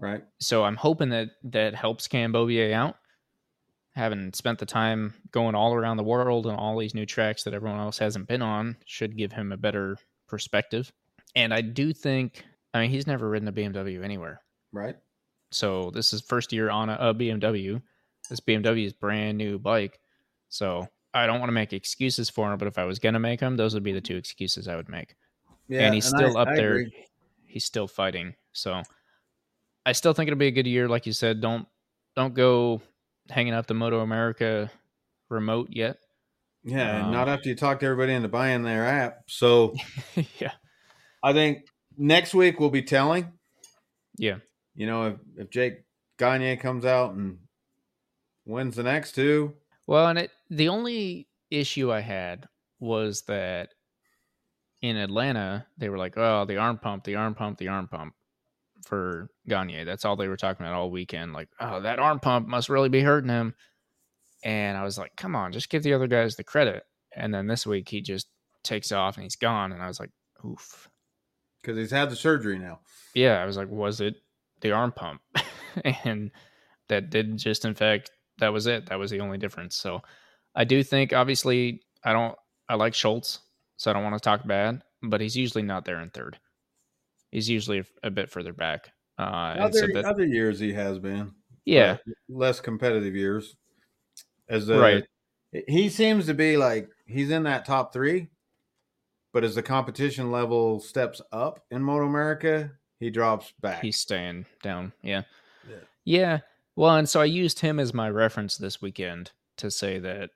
[0.00, 0.24] right.
[0.40, 2.96] So I'm hoping that that helps Cam Beaubier out.
[3.96, 7.54] Having spent the time going all around the world and all these new tracks that
[7.54, 9.96] everyone else hasn't been on, should give him a better
[10.28, 10.92] perspective.
[11.34, 12.44] And I do think,
[12.74, 14.42] I mean, he's never ridden a BMW anywhere.
[14.72, 14.96] Right.
[15.50, 17.80] So this is first year on a, a BMW.
[18.28, 19.98] This BMW is brand new bike.
[20.50, 23.40] So I don't want to make excuses for him, but if I was gonna make
[23.40, 25.14] them, those would be the two excuses I would make.
[25.68, 25.80] Yeah.
[25.86, 26.72] and he's I- still up I there.
[26.76, 27.06] agree.
[27.46, 28.34] He's still fighting.
[28.52, 28.82] So
[29.86, 30.86] I still think it'll be a good year.
[30.88, 31.66] Like you said, don't
[32.14, 32.82] don't go
[33.30, 34.70] hanging out the Moto America
[35.28, 35.98] remote yet.
[36.64, 39.22] Yeah, Um, not after you talk to everybody into buying their app.
[39.28, 39.74] So
[40.38, 40.52] yeah.
[41.22, 41.66] I think
[41.96, 43.32] next week we'll be telling.
[44.18, 44.38] Yeah.
[44.74, 45.84] You know, if, if Jake
[46.18, 47.38] Gagne comes out and
[48.44, 49.54] wins the next two,
[49.86, 52.48] Well, and it the only issue I had
[52.80, 53.70] was that
[54.82, 58.14] in Atlanta they were like, "Oh, the arm pump, the arm pump, the arm pump."
[58.86, 61.32] For Gagne, that's all they were talking about all weekend.
[61.32, 63.54] Like, oh, that arm pump must really be hurting him.
[64.44, 66.84] And I was like, come on, just give the other guys the credit.
[67.14, 68.28] And then this week he just
[68.62, 69.72] takes off and he's gone.
[69.72, 70.10] And I was like,
[70.44, 70.88] oof.
[71.60, 72.78] because he's had the surgery now.
[73.12, 74.14] Yeah, I was like, was it
[74.60, 75.20] the arm pump?
[76.04, 76.30] and
[76.88, 78.86] that did just, in fact, that was it.
[78.86, 79.76] That was the only difference.
[79.76, 80.02] So
[80.54, 82.36] I do think, obviously, I don't,
[82.68, 83.40] I like Scholtz,
[83.76, 86.38] so I don't want to talk bad, but he's usually not there in third.
[87.36, 88.92] He's usually a, a bit further back.
[89.18, 91.34] Uh, and so Other, that- other years he has been,
[91.66, 91.98] yeah,
[92.30, 93.56] less competitive years.
[94.48, 95.04] As the Right.
[95.68, 98.28] he seems to be like he's in that top three,
[99.34, 103.82] but as the competition level steps up in Moto America, he drops back.
[103.82, 104.94] he's staying down.
[105.02, 105.22] Yeah.
[105.68, 105.76] Yeah.
[106.04, 106.38] Yeah.
[106.74, 110.30] Well, and so I used him as my reference this weekend to say that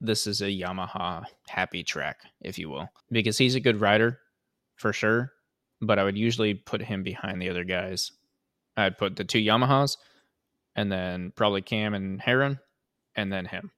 [0.00, 4.20] this is a Yamaha happy track, if you will, because he's a good rider
[4.76, 5.32] for sure.
[5.80, 8.12] But I would usually put him behind the other guys.
[8.76, 9.96] I'd put the two Yamahas
[10.76, 12.58] and then probably Cam and Herrin
[13.14, 13.70] and then him.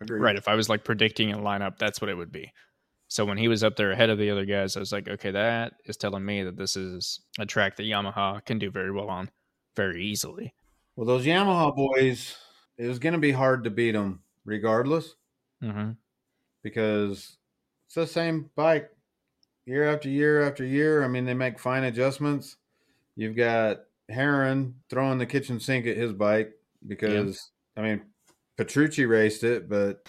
[0.00, 0.20] Agreed.
[0.20, 0.36] Right.
[0.36, 2.52] If I was like predicting a lineup, that's what it would be.
[3.08, 5.32] So when he was up there ahead of the other guys, I was like, okay,
[5.32, 9.08] that is telling me that this is a track that Yamaha can do very well
[9.08, 9.30] on
[9.74, 10.54] very easily.
[10.96, 12.36] Well, those Yamaha boys,
[12.78, 15.14] it was going to be hard to beat them regardless
[15.60, 15.90] hmm
[16.62, 17.36] because
[17.86, 18.90] it's the same bike
[19.70, 21.04] year after year after year.
[21.04, 22.56] I mean, they make fine adjustments.
[23.14, 26.52] You've got Herrin throwing the kitchen sink at his bike
[26.86, 28.02] because, I mean,
[28.56, 30.06] Petrucci raced it, but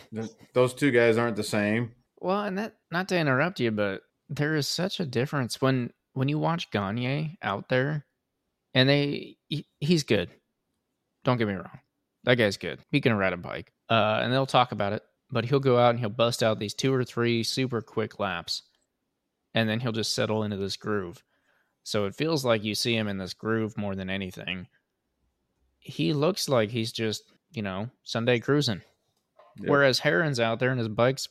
[0.54, 1.92] those two guys aren't the same.
[2.20, 6.28] Well, and that not to interrupt you, but there is such a difference when when
[6.28, 8.06] you watch Gagne out there,
[8.74, 10.30] and they he, he's good.
[11.24, 11.80] Don't get me wrong,
[12.24, 12.80] that guy's good.
[12.90, 15.04] He can ride a bike, uh, and they'll talk about it.
[15.32, 18.64] But he'll go out and he'll bust out these two or three super quick laps,
[19.54, 21.24] and then he'll just settle into this groove.
[21.84, 24.68] So it feels like you see him in this groove more than anything.
[25.80, 28.82] He looks like he's just you know Sunday cruising.
[29.60, 29.70] Yep.
[29.70, 31.28] Whereas Herrin's out there and his bike's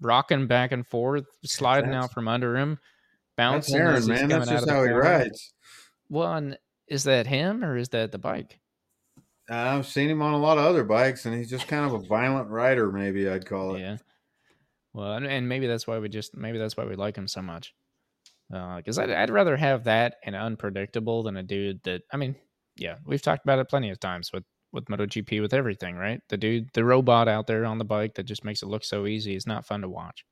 [0.00, 2.78] rocking back and forth, sliding That's- out from under him,
[3.36, 3.76] bouncing.
[3.80, 4.28] as Herrin, man.
[4.28, 5.00] That's just how he corner.
[5.00, 5.52] rides.
[6.08, 6.58] Well, and
[6.88, 8.58] is that him or is that the bike?
[9.48, 12.04] I've seen him on a lot of other bikes, and he's just kind of a
[12.06, 13.80] violent rider, maybe I'd call it.
[13.80, 13.96] Yeah.
[14.96, 17.74] Well, and, maybe that's why we just maybe that's why we like him so much.
[18.52, 22.34] Uh, because I'd, I'd rather have that and unpredictable than a dude that I mean,
[22.76, 26.20] yeah, we've talked about it plenty of times with with MotoGP with everything, right?
[26.30, 29.06] The dude, the robot out there on the bike that just makes it look so
[29.06, 30.24] easy is not fun to watch.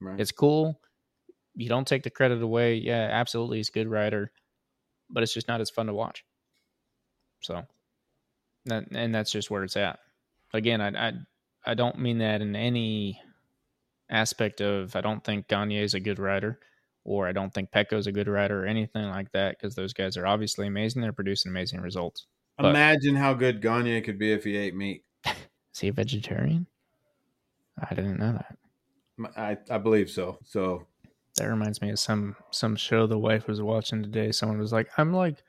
[0.00, 0.20] Right.
[0.20, 0.80] It's cool.
[1.54, 2.76] You don't take the credit away.
[2.76, 4.30] Yeah, absolutely, he's a good rider,
[5.10, 6.24] but it's just not as fun to watch.
[7.42, 7.64] So,
[8.70, 9.98] and that's just where it's at.
[10.54, 11.12] Again, I, I
[11.66, 13.20] I don't mean that in any
[14.12, 16.60] aspect of I don't think Gagne is a good rider,
[17.04, 20.16] or I don't think Pecco's a good rider, or anything like that, because those guys
[20.16, 21.02] are obviously amazing.
[21.02, 22.26] They're producing amazing results.
[22.58, 25.04] but- Imagine how good Gagne could be if he ate meat.
[25.24, 26.66] Is he a vegetarian?
[27.90, 28.58] I didn't know that.
[29.36, 30.38] I, I believe so.
[30.44, 30.86] So
[31.38, 34.32] That reminds me of some some show the wife was watching today.
[34.32, 35.42] Someone was like, "I'm like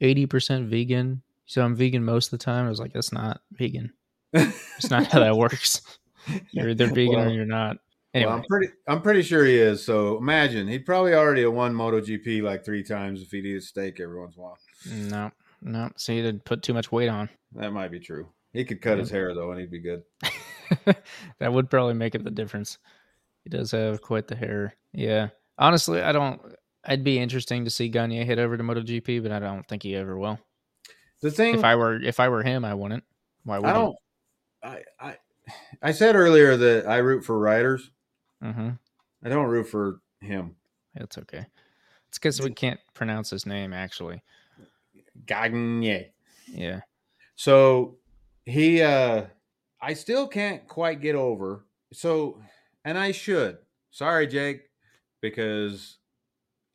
[0.00, 3.40] eighty percent vegan, so I'm vegan most of the time." I was like, "That's not
[3.52, 3.92] vegan.
[4.32, 5.82] It's not how that works.
[6.52, 7.78] You're either vegan or you're not."
[8.14, 9.84] Well, I'm pretty I'm pretty sure he is.
[9.84, 13.60] So imagine he'd probably already have won MotoGP like three times if he'd eat a
[13.60, 14.58] steak every once in a while.
[14.86, 15.30] no,
[15.62, 15.90] no.
[15.96, 17.28] See, he didn't put too much weight on.
[17.54, 18.28] That might be true.
[18.52, 20.04] He could cut his hair though, and he'd be good.
[21.38, 22.78] that would probably make it the difference.
[23.42, 24.76] He does have quite the hair.
[24.92, 25.28] Yeah.
[25.58, 26.40] Honestly, I don't.
[26.84, 29.96] I'd be interesting to see Gagne hit over to MotoGP, but I don't think he
[29.96, 30.38] ever will.
[31.20, 33.02] The thing If I were if I were him, I wouldn't.
[33.44, 33.96] Why would I don't
[34.62, 35.16] I, I
[35.82, 37.90] I said earlier that I root for riders.
[38.42, 38.70] Mm-hmm.
[39.24, 40.56] I don't root for him.
[40.94, 41.46] It's okay.
[42.08, 43.72] It's because we can't pronounce his name.
[43.72, 44.22] Actually,
[45.26, 46.10] Gagne.
[46.48, 46.80] yeah.
[47.36, 47.96] So
[48.44, 49.24] he uh
[49.80, 51.66] I still can't quite get over.
[51.92, 52.40] So
[52.84, 53.58] and I should.
[53.90, 54.62] Sorry, Jake,
[55.20, 55.98] because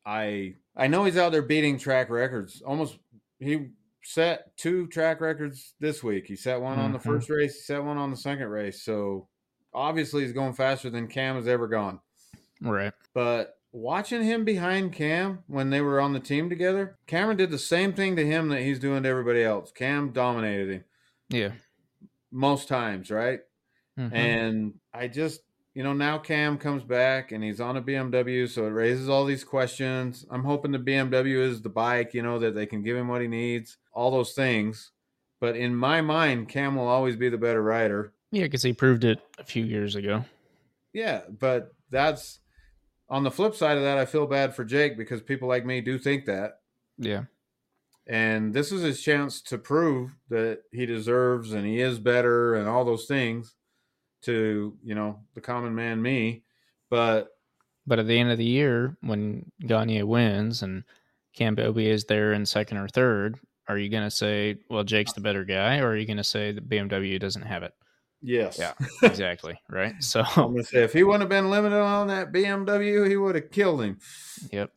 [0.04, 2.62] I I know he's out there beating track records.
[2.62, 2.98] Almost
[3.38, 3.68] he
[4.02, 6.26] set two track records this week.
[6.26, 7.02] He set one on the Mhm.
[7.04, 8.82] first race, he set one on the second race.
[8.82, 9.28] So
[9.72, 12.00] obviously he's going faster than Cam has ever gone.
[12.60, 12.92] Right.
[13.14, 17.58] But watching him behind Cam when they were on the team together, Cameron did the
[17.58, 19.72] same thing to him that he's doing to everybody else.
[19.72, 20.84] Cam dominated him
[21.28, 21.52] Yeah.
[22.30, 23.40] most times, right?
[23.98, 24.12] Mhm.
[24.12, 25.42] And I just,
[25.74, 29.24] you know, now Cam comes back and he's on a BMW, so it raises all
[29.24, 30.26] these questions.
[30.30, 33.22] I'm hoping the BMW is the bike, you know, that they can give him what
[33.22, 34.90] he needs, all those things.
[35.40, 38.12] But in my mind, Cam will always be the better rider.
[38.30, 40.24] Yeah, because he proved it a few years ago.
[40.92, 42.40] Yeah, but that's
[43.08, 45.80] on the flip side of that, I feel bad for Jake because people like me
[45.80, 46.60] do think that.
[46.96, 47.24] Yeah.
[48.06, 52.68] And this is his chance to prove that he deserves and he is better and
[52.68, 53.54] all those things
[54.22, 56.44] to, you know, the common man me.
[56.88, 57.28] But
[57.86, 60.84] But at the end of the year, when Gagne wins and
[61.34, 63.38] Cam Beaubier is there in second or third,
[63.68, 66.24] are you going to say, well, Jake's the better guy, or are you going to
[66.24, 67.72] say that BMW doesn't have it?
[68.22, 68.72] Yes, Yeah.
[69.02, 69.58] Exactly.
[69.68, 69.94] right.
[70.02, 73.34] So, I'm gonna say if he wouldn't have been limited on that BMW, he would
[73.34, 73.98] have killed him.
[74.52, 74.72] yep.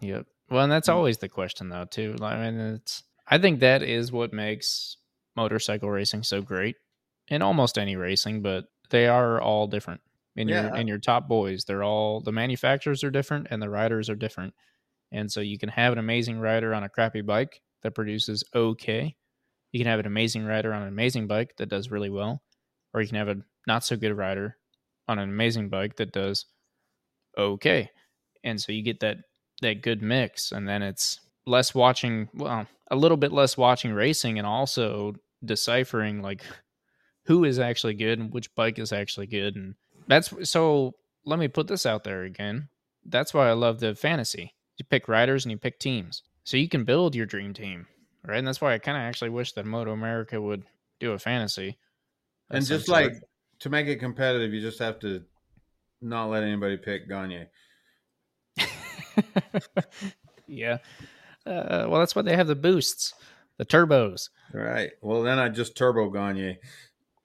[0.00, 0.26] Yep.
[0.50, 0.94] Well, and that's hmm.
[0.94, 2.16] always the question, though, too.
[2.20, 4.98] I mean, it's, I think that is what makes
[5.36, 6.76] motorcycle racing so great
[7.28, 10.00] in almost any racing, but they are all different.
[10.36, 10.76] In your Yeah.
[10.76, 14.54] in your top boys, they're all the manufacturers are different and the riders are different.
[15.12, 19.16] And so you can have an amazing rider on a crappy bike that produces okay.
[19.74, 22.44] You can have an amazing rider on an amazing bike that does really well,
[22.92, 24.56] or you can have a not so good rider
[25.08, 26.46] on an amazing bike that does
[27.36, 27.90] okay.
[28.44, 29.16] And so you get that
[29.62, 34.38] that good mix and then it's less watching well, a little bit less watching racing
[34.38, 36.42] and also deciphering like
[37.24, 39.74] who is actually good and which bike is actually good and
[40.06, 40.94] that's so
[41.24, 42.68] let me put this out there again.
[43.04, 44.54] That's why I love the fantasy.
[44.76, 46.22] You pick riders and you pick teams.
[46.44, 47.88] So you can build your dream team.
[48.26, 48.38] Right.
[48.38, 50.64] And that's why I kind of actually wish that Moto America would
[50.98, 51.76] do a fantasy.
[52.50, 53.02] And just sort.
[53.02, 53.22] like
[53.60, 55.22] to make it competitive, you just have to
[56.00, 57.46] not let anybody pick Gagne.
[60.46, 60.78] yeah.
[61.46, 63.14] Uh, well, that's why they have the boosts,
[63.58, 64.30] the turbos.
[64.54, 64.92] All right.
[65.02, 66.58] Well, then I just turbo Gagne.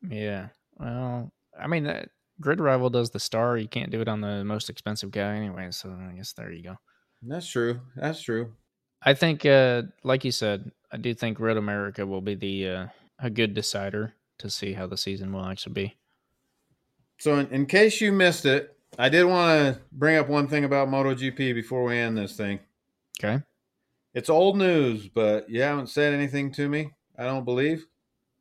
[0.10, 0.48] Yeah.
[0.78, 2.06] Well, I mean, uh,
[2.42, 3.58] Grid Rival does the star.
[3.58, 5.70] You can't do it on the most expensive guy anyway.
[5.72, 6.76] So I guess there you go.
[7.22, 7.82] That's true.
[7.96, 8.54] That's true.
[9.02, 12.88] I think, uh, like you said, I do think Road America will be the uh,
[13.20, 15.96] a good decider to see how the season will actually be.
[17.18, 20.64] So, in, in case you missed it, I did want to bring up one thing
[20.64, 22.60] about MotoGP before we end this thing.
[23.22, 23.44] Okay.
[24.14, 26.92] It's old news, but you haven't said anything to me.
[27.18, 27.86] I don't believe.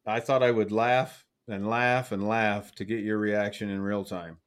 [0.06, 4.05] I thought I would laugh and laugh and laugh to get your reaction in real
[4.05, 4.39] time.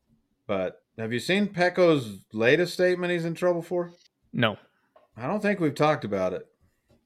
[0.47, 3.91] But have you seen Pecco's latest statement he's in trouble for?
[4.33, 4.57] No,
[5.17, 6.47] I don't think we've talked about it.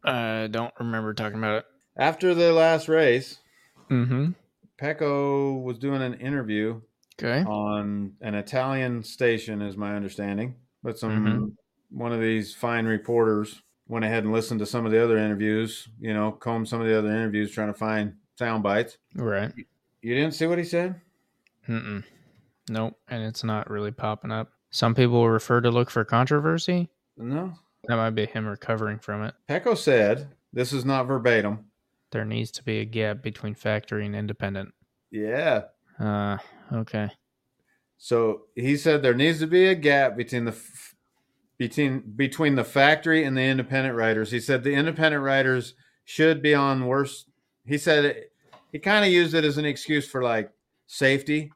[0.04, 1.66] I don't remember talking about it.
[1.98, 3.40] After the last race,
[3.90, 4.32] Mm-hmm.
[4.82, 6.82] Pecco was doing an interview
[7.22, 7.44] Okay.
[7.48, 10.56] on an Italian station, is my understanding.
[10.84, 11.56] But some
[11.92, 15.88] one of these fine reporters went ahead and listened to some of the other interviews.
[16.00, 18.98] You know, combed some of the other interviews, trying to find sound bites.
[19.16, 19.54] Right.
[20.02, 21.00] You didn't see what he said?
[21.70, 22.04] Mm-mm.
[22.70, 22.98] Nope.
[23.08, 24.52] And it's not really popping up.
[24.72, 26.90] Some people refer to look for controversy.
[27.18, 27.54] No.
[27.88, 29.34] That might be him recovering from it.
[29.50, 31.66] Pecco said, "This is not verbatim."
[32.12, 34.74] There needs to be a gap between factory and independent.
[35.12, 35.64] Yeah.
[36.00, 36.38] Uh,
[36.72, 37.10] okay.
[37.98, 40.96] So he said there needs to be a gap between the f-
[41.58, 44.32] between between the factory and the independent writers.
[44.32, 47.26] He said the independent writers should be on worse.
[47.66, 48.32] He said it,
[48.72, 50.52] he kind of used it as an excuse for like
[50.88, 51.52] safety.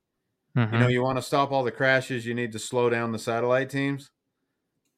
[0.58, 0.74] Mhm.
[0.74, 3.20] You know, you want to stop all the crashes, you need to slow down the
[3.20, 4.10] satellite teams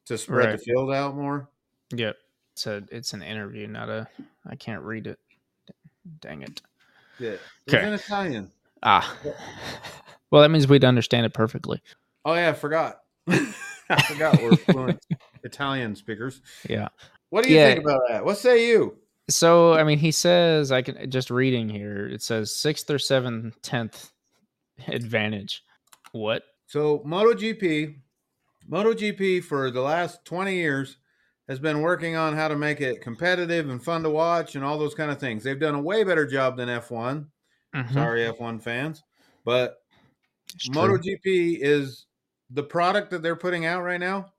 [0.06, 0.52] to spread Right.
[0.54, 1.50] the field out more.
[1.94, 2.18] Yep.
[2.54, 4.08] It's a it's an interview, not a
[4.46, 5.20] I can't read it.
[6.20, 6.62] Dang it.
[7.20, 7.32] Yeah,
[7.66, 7.86] it's Okay.
[7.88, 8.52] in Italian.
[8.84, 9.18] Ah.
[10.32, 11.82] Well, that means we'd understand it perfectly.
[12.24, 13.02] Oh yeah, I forgot.
[13.28, 15.06] I forgot we're fluent
[15.44, 16.40] Italian speakers.
[16.70, 16.88] Yeah.
[17.32, 17.74] What do you Yeah.
[17.74, 18.24] think about that?
[18.24, 18.98] What say you?
[19.30, 22.08] So, I mean, he says I can just reading here.
[22.08, 24.12] It says sixth or seventh, tenth
[24.88, 25.66] advantage.
[26.14, 26.44] What?
[26.68, 27.96] So MotoGP,
[28.70, 30.98] MotoGP for the last 20 years
[31.48, 34.78] has been working on how to make it competitive and fun to watch and all
[34.78, 35.44] those kind of things.
[35.44, 37.28] They've done a way better job than F1.
[37.76, 37.94] Mhm.
[37.94, 39.04] Sorry, F1 fans.
[39.44, 39.84] But
[40.54, 40.76] It's true.
[40.76, 42.06] MotoGP is
[42.50, 44.32] the product that they're putting out right now.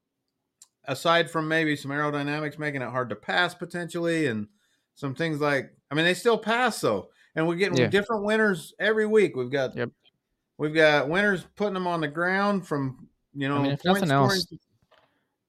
[0.84, 4.48] Aside from maybe some aerodynamics making it hard to pass potentially, and
[4.94, 7.86] some things like, I mean, they still pass though, and we're getting Yeah.
[7.86, 9.36] different winners every week.
[9.36, 9.90] We've got, Yep.
[10.58, 14.09] we've got winners putting them on the ground from you know, I mean, if nothing
[14.09, 14.46] scoring- else,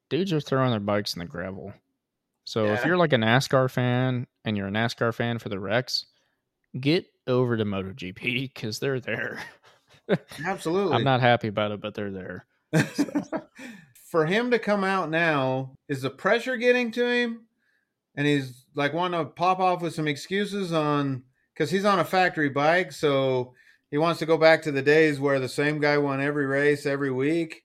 [0.10, 1.74] dudes are throwing their bikes in the gravel.
[2.46, 6.06] So if you're like a NASCAR fan and you're a NASCAR fan for the wrecks,
[6.78, 9.40] get over to MotoGP because they're there.
[10.46, 10.94] absolutely.
[10.94, 12.46] I'm not happy about it, but they're there.
[14.06, 17.46] For him to come out now, is the pressure getting to him?
[18.16, 21.24] And he's like wanting to pop off with some excuses on
[21.54, 23.54] because he's on a factory bike, so
[23.90, 26.86] he wants to go back to the days where the same guy won every race
[26.86, 27.64] every week,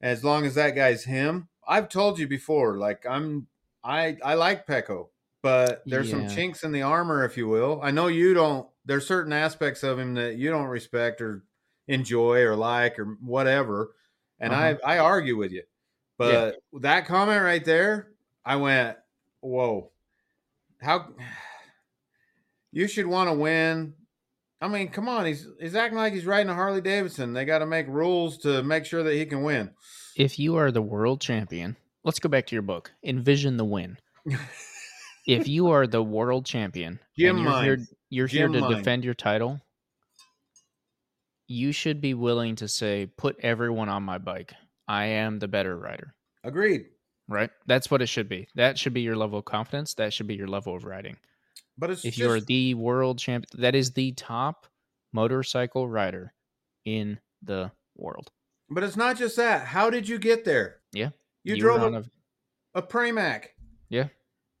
[0.00, 1.48] as long as that guy's him.
[1.66, 3.48] I've told you before, like I'm,
[3.84, 5.10] I I like Pecco,
[5.42, 7.80] but there's some chinks in the armor, if you will.
[7.82, 8.68] I know you don't.
[8.84, 11.44] There's certain aspects of him that you don't respect or
[11.88, 13.94] enjoy or like or whatever,
[14.38, 14.54] and Uh-huh.
[14.54, 15.64] I I argue with you.
[16.18, 18.14] But that comment right there,
[18.44, 18.98] I went,
[19.40, 19.92] "Whoa,
[20.80, 21.14] how
[22.72, 23.94] you should want to win."
[24.60, 27.32] I mean, come on, he's he's acting like he's riding a Harley Davidson.
[27.32, 29.70] They got to make rules to make sure that he can win.
[30.16, 32.92] If you are the world champion, let's go back to your book.
[33.02, 33.96] Envision the win.
[35.26, 37.78] if you are the world champion, and you're here,
[38.10, 39.60] you're here to defend your title,
[41.46, 44.52] you should be willing to say, "Put everyone on my bike.
[44.86, 46.14] I am the better rider."
[46.44, 46.86] Agreed.
[47.28, 47.50] Right?
[47.66, 48.48] That's what it should be.
[48.56, 49.94] That should be your level of confidence.
[49.94, 51.16] That should be your level of riding.
[51.80, 54.66] But it's if just, you're the world champ, that is the top
[55.12, 56.32] motorcycle rider
[56.84, 58.30] in the world.
[58.68, 59.66] but it's not just that.
[59.66, 60.76] How did you get there?
[60.92, 61.10] Yeah.
[61.42, 62.04] You, were drove a,
[62.74, 63.46] a Pramac.
[63.88, 64.08] Yeah.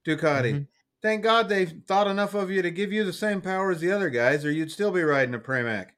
[0.06, 0.52] Ducati.
[0.52, 0.66] Mhm.
[1.02, 3.92] Thank God they thought enough of you to give you the same power as the
[3.92, 5.88] other guys, or you'd still be riding a Pramac.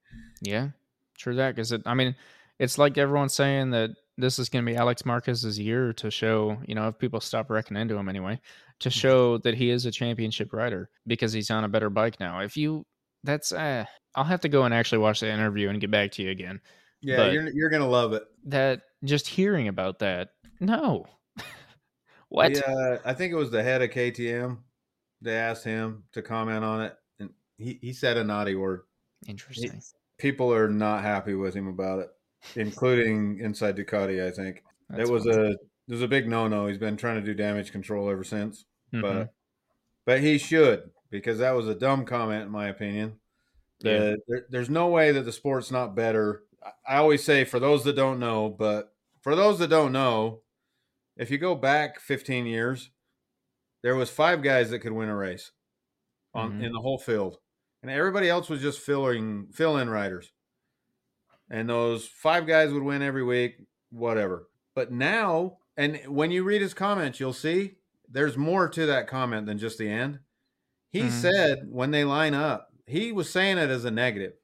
[0.41, 0.69] Yeah,
[1.17, 1.55] true that.
[1.55, 2.15] Because I mean,
[2.59, 6.59] it's like everyone's saying that this is going to be Alex Marquez's year to show,
[6.67, 8.41] you know, if people stop wrecking into him anyway,
[8.83, 12.41] to show that he is a championship rider because he's on a better bike now.
[12.41, 12.85] If you,
[13.25, 13.85] that's, uh,
[14.15, 16.61] I'll have to go and actually watch the interview and get back to you again.
[17.01, 18.23] Yeah, But- you're you're gonna love it.
[18.45, 20.29] That just hearing about that,
[20.61, 21.07] no.
[22.29, 22.53] what?
[22.55, 24.59] Yeah, I think it was the head of KTM.
[25.21, 28.83] They asked him to comment on it, and he, he said a naughty word.
[29.27, 29.81] Interesting.
[30.19, 32.11] People are not happy with him about it,
[32.57, 34.25] including inside Ducati.
[34.27, 35.37] I think That's it was funny.
[35.39, 36.67] a it was a big no no.
[36.67, 39.01] He's been trying to do damage control ever since, Mhm.
[39.03, 39.35] but
[40.05, 43.21] but he should because that was a dumb comment in my opinion.
[43.81, 43.99] Yeah.
[43.99, 46.45] The, there, there's no way that the sport's not better.
[46.87, 50.43] I, always say for those that don't know, but for those that don't know,
[51.17, 52.91] if you go back 15 years,
[53.83, 55.51] there was five guys that could win a race
[56.35, 56.65] on Mhm.
[56.65, 57.39] in the whole field,
[57.83, 60.33] and everybody else was just filling fill in riders.
[61.51, 63.57] And those five guys would win every week,
[63.91, 64.49] whatever.
[64.75, 67.77] But now, and when you read his comments, you'll see
[68.13, 70.21] there's more to that comment than just the end.
[70.91, 71.11] He Mhm.
[71.11, 74.35] said when they line up, he was saying it as a negative.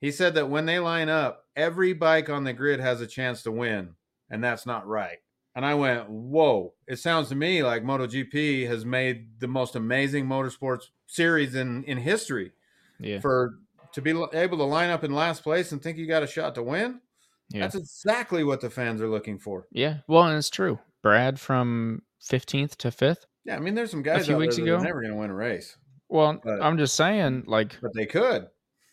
[0.00, 3.42] He said that when they line up, every bike on the grid has a chance
[3.42, 3.94] to win,
[4.30, 5.18] and that's not right.
[5.56, 6.74] And I went, whoa.
[6.86, 11.98] It sounds to me like MotoGP has made the most amazing motorsports series in, in
[11.98, 12.52] history.
[13.00, 13.18] Yeah.
[13.20, 13.58] For
[13.92, 16.54] to be able to line up in last place and think you got a shot
[16.56, 17.00] to win,
[17.48, 17.60] Yeah.
[17.62, 19.66] that's exactly what the fans are looking for.
[19.72, 19.98] yeah.
[20.06, 20.78] Well, and it's true.
[21.02, 23.26] Brad from 15th to 5th.
[23.44, 25.18] Yeah, I mean, there's some guys a few out weeks there ago- never going to
[25.18, 25.76] win a race,
[26.08, 28.48] Well, But- I'm just saying, like, but they could.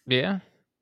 [0.08, 0.40] yeah.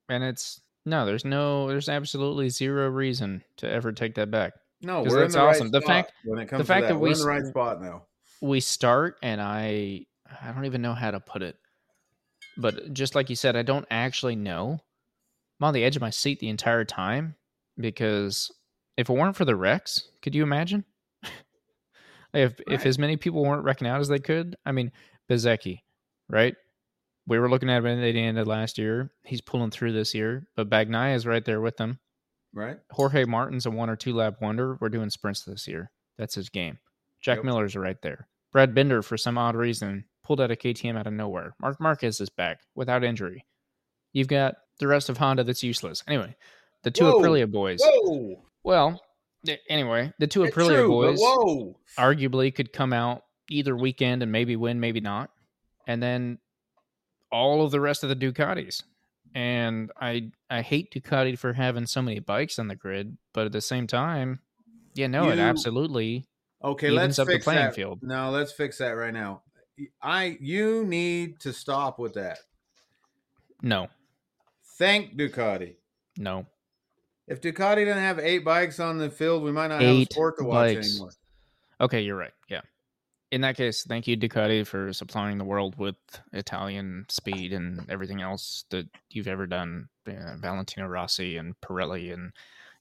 [0.09, 4.53] And it's, no, there's no, there's absolutely zero reason to ever take that back.
[4.81, 5.67] No, we're in that's the awesome.
[5.67, 7.25] right The spot fact- when it comes to fact that, that we're we in the
[7.25, 8.03] right spot now.
[8.41, 10.05] we start and i
[10.41, 11.55] i don't even know how to put it
[12.57, 14.77] but just like you said i don't actually know
[15.61, 17.35] i'm on the edge of my seat the entire time
[17.77, 18.51] because
[18.97, 20.83] if it weren't for the wrecks could you imagine
[22.33, 24.91] if if as many people weren't wrecking out as they could i mean
[25.29, 25.79] Bezzecchi
[26.29, 26.55] right
[27.27, 30.13] we were looking at him at the end of last year he's pulling through this
[30.13, 31.99] year but Bagnaia is right there with them
[32.53, 32.77] Right?
[32.91, 34.77] Jorge Martin's a one or two lap wonder.
[34.79, 35.91] We're doing sprints this year.
[36.17, 36.77] That's his game.
[37.21, 37.45] Jack Yep.
[37.45, 38.27] Miller's right there.
[38.51, 41.55] Brad Binder, for some odd reason, pulled out a KTM out of nowhere.
[41.59, 43.45] Marc Marquez is back without injury.
[44.11, 46.03] You've got the rest of Honda that's useless.
[46.07, 46.35] Anyway,
[46.83, 47.19] the two Whoa.
[47.19, 47.79] Aprilia boys.
[47.83, 48.43] Whoa!
[48.63, 49.01] Well,
[49.47, 51.77] Eh, anyway, the two It's Aprilia true, boys whoa!
[51.97, 55.31] arguably could come out either weekend and maybe win, maybe not.
[55.85, 56.39] And then
[57.31, 58.83] all of the rest of the Ducatis.
[59.35, 63.51] And I I hate Ducati for having so many bikes on the grid, but at
[63.51, 64.39] the same time,
[64.93, 66.27] yeah, no, it absolutely
[66.63, 67.75] Okay, let's up the fix playing that.
[67.75, 67.99] field.
[68.03, 69.41] No, let's fix that right now.
[70.01, 72.37] I you need to stop with that.
[73.61, 73.87] no,
[74.77, 75.75] Thank Ducati.
[76.17, 76.45] no.
[77.27, 80.37] If Ducati didn't have eight bikes on the field, we might not have a sport
[80.39, 80.89] to watch bikes.
[80.91, 81.11] anymore.
[81.81, 82.33] Okay, you're right.
[82.49, 82.61] Yeah.
[83.31, 85.95] In that case, thank you, Ducati, for supplying the world with
[86.33, 89.89] Italian speed and everything else that you've ever done.
[90.07, 92.31] Uh, Valentino Rossi and Pirelli, and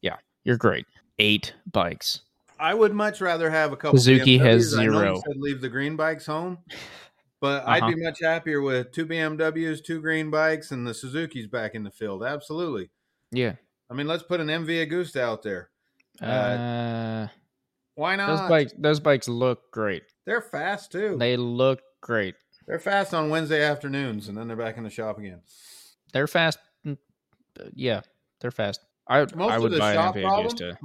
[0.03, 0.87] yeah, you're great.
[1.19, 2.21] Eight bikes.
[2.61, 3.99] I would much rather have a couple.
[3.99, 4.83] Suzuki has BMWs.
[4.85, 5.23] You zero.
[5.27, 6.59] said leave the green bikes home,
[7.41, 7.93] but I'd Uh-huh.
[7.95, 11.91] be much happier with two BMWs, two green bikes, and the Suzuki's back in the
[11.91, 12.23] field.
[12.25, 12.91] Absolutely.
[13.31, 13.55] Yeah.
[13.91, 15.71] I mean, let's put an MV Agusta out there.
[16.21, 17.29] Uh, Uh,
[17.95, 18.27] Why not?
[18.29, 18.73] those bikes.
[18.79, 20.03] Those bikes look great.
[20.25, 21.17] They're fast too.
[21.19, 22.35] They look great.
[22.67, 25.43] They're fast on Wednesday afternoons, and then they're back in the shop again.
[26.13, 26.59] They're fast.
[26.87, 26.97] mm,
[27.61, 28.03] uh, Yeah,
[28.41, 28.81] they're fast.
[29.09, 30.47] I Most I of would the buy shop an problem.
[30.47, 30.77] Agusta.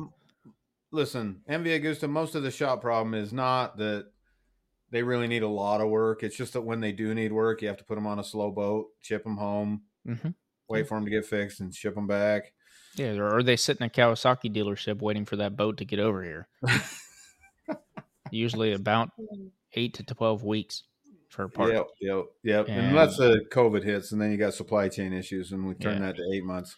[0.92, 2.10] Listen, MV Agusta.
[2.10, 4.08] Most of the shop problem is not that
[4.90, 6.24] they really need a lot of work.
[6.24, 8.24] It's just that when they do need work, you have to put them on a
[8.24, 10.30] slow boat, ship them home, hmm
[10.70, 12.52] wait for them to get fixed, and ship them back.
[12.98, 16.00] Yeah, or are they sit in a Kawasaki dealership waiting for that boat to get
[16.00, 16.48] over here.
[18.32, 19.10] Usually about
[19.74, 20.84] eight to twelve weeks.
[21.30, 21.74] for a part.
[21.74, 22.66] Yep, yep, yep.
[22.70, 25.96] And- Unless the COVID hits, and then you got supply chain issues, and we turn
[26.02, 26.08] Yeah.
[26.08, 26.76] that to eight months.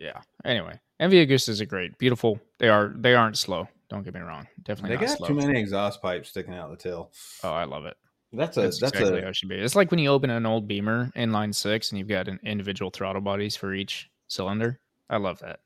[0.00, 0.20] Yeah.
[0.44, 2.40] Anyway, MV Agustas are great, beautiful.
[2.58, 2.92] They are.
[2.96, 3.68] They aren't slow.
[3.90, 4.46] Don't get me wrong.
[4.62, 5.28] Definitely They not got slow.
[5.28, 7.10] too many exhaust pipes sticking out the tail.
[7.42, 7.96] Oh, I love it.
[8.32, 9.54] That's a That's, that's, exactly a how it should be.
[9.56, 12.90] It's like when you open an old Beamer inline six and you've got an individual
[12.90, 14.80] throttle bodies for each cylinder.
[15.08, 15.60] I love that.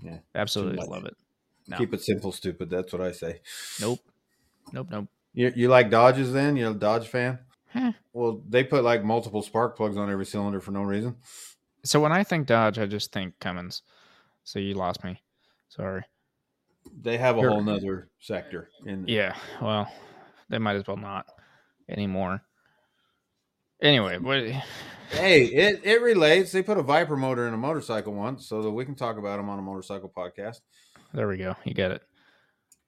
[0.00, 1.16] Yeah, absolutely love it.
[1.68, 1.76] No.
[1.78, 2.70] keep it simple, stupid.
[2.70, 3.40] That's what I say.
[3.80, 4.00] Nope,
[4.72, 5.08] nope, nope.
[5.34, 6.32] You you like Dodges?
[6.32, 7.38] Then you're a Dodge fan.
[7.68, 7.92] Heh.
[8.12, 11.16] Well, they put like multiple spark plugs on every cylinder for no reason.
[11.84, 13.82] So when I think Dodge, I just think Cummins.
[14.44, 15.20] So you lost me.
[15.68, 16.04] Sorry.
[17.00, 19.34] They have a whole nother sector in Yeah.
[19.60, 19.90] Well,
[20.48, 21.26] they might as well not
[21.88, 22.42] anymore.
[23.82, 24.38] Anyway, what?
[25.10, 26.52] Hey, it, it relates.
[26.52, 29.36] They put a Viper motor in a motorcycle once, so that we can talk about
[29.36, 30.60] them on a motorcycle podcast.
[31.12, 31.54] There we go.
[31.64, 32.02] You get it.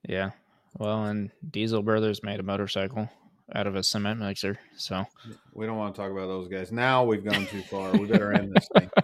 [0.08, 0.30] Yeah.
[0.78, 3.10] Well, and Diesel Brothers made a motorcycle
[3.54, 4.58] out of a cement mixer.
[4.76, 5.04] So
[5.52, 6.72] We don't want to talk about those guys.
[6.72, 7.92] Now we've gone too far.
[7.92, 8.90] We better end this thing.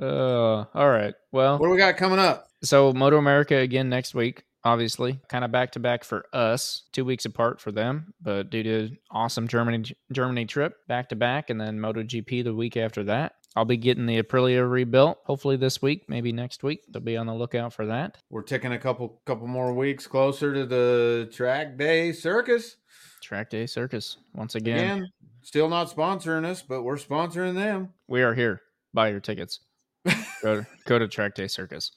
[0.00, 1.14] Uh, all right.
[1.32, 2.46] Well, What do we got coming up?
[2.62, 7.04] so Moto America again next week, obviously, kind of back to back for us, two
[7.04, 11.60] weeks apart for them, but due to awesome Germany Germany trip, back to back, and
[11.60, 13.32] then MotoGP the week after that.
[13.56, 16.82] I'll be getting the Aprilia rebuilt hopefully this week, maybe next week.
[16.90, 18.18] They'll be on the lookout for that.
[18.30, 22.76] We're ticking a couple couple more weeks closer to the track day circus.
[23.22, 24.78] Track Day Circus once again.
[24.78, 25.12] Again,
[25.42, 27.90] still not sponsoring us, but we're sponsoring them.
[28.06, 28.62] We are here.
[28.94, 29.60] Buy your tickets.
[30.42, 31.90] go, to, go to Track Day Circus.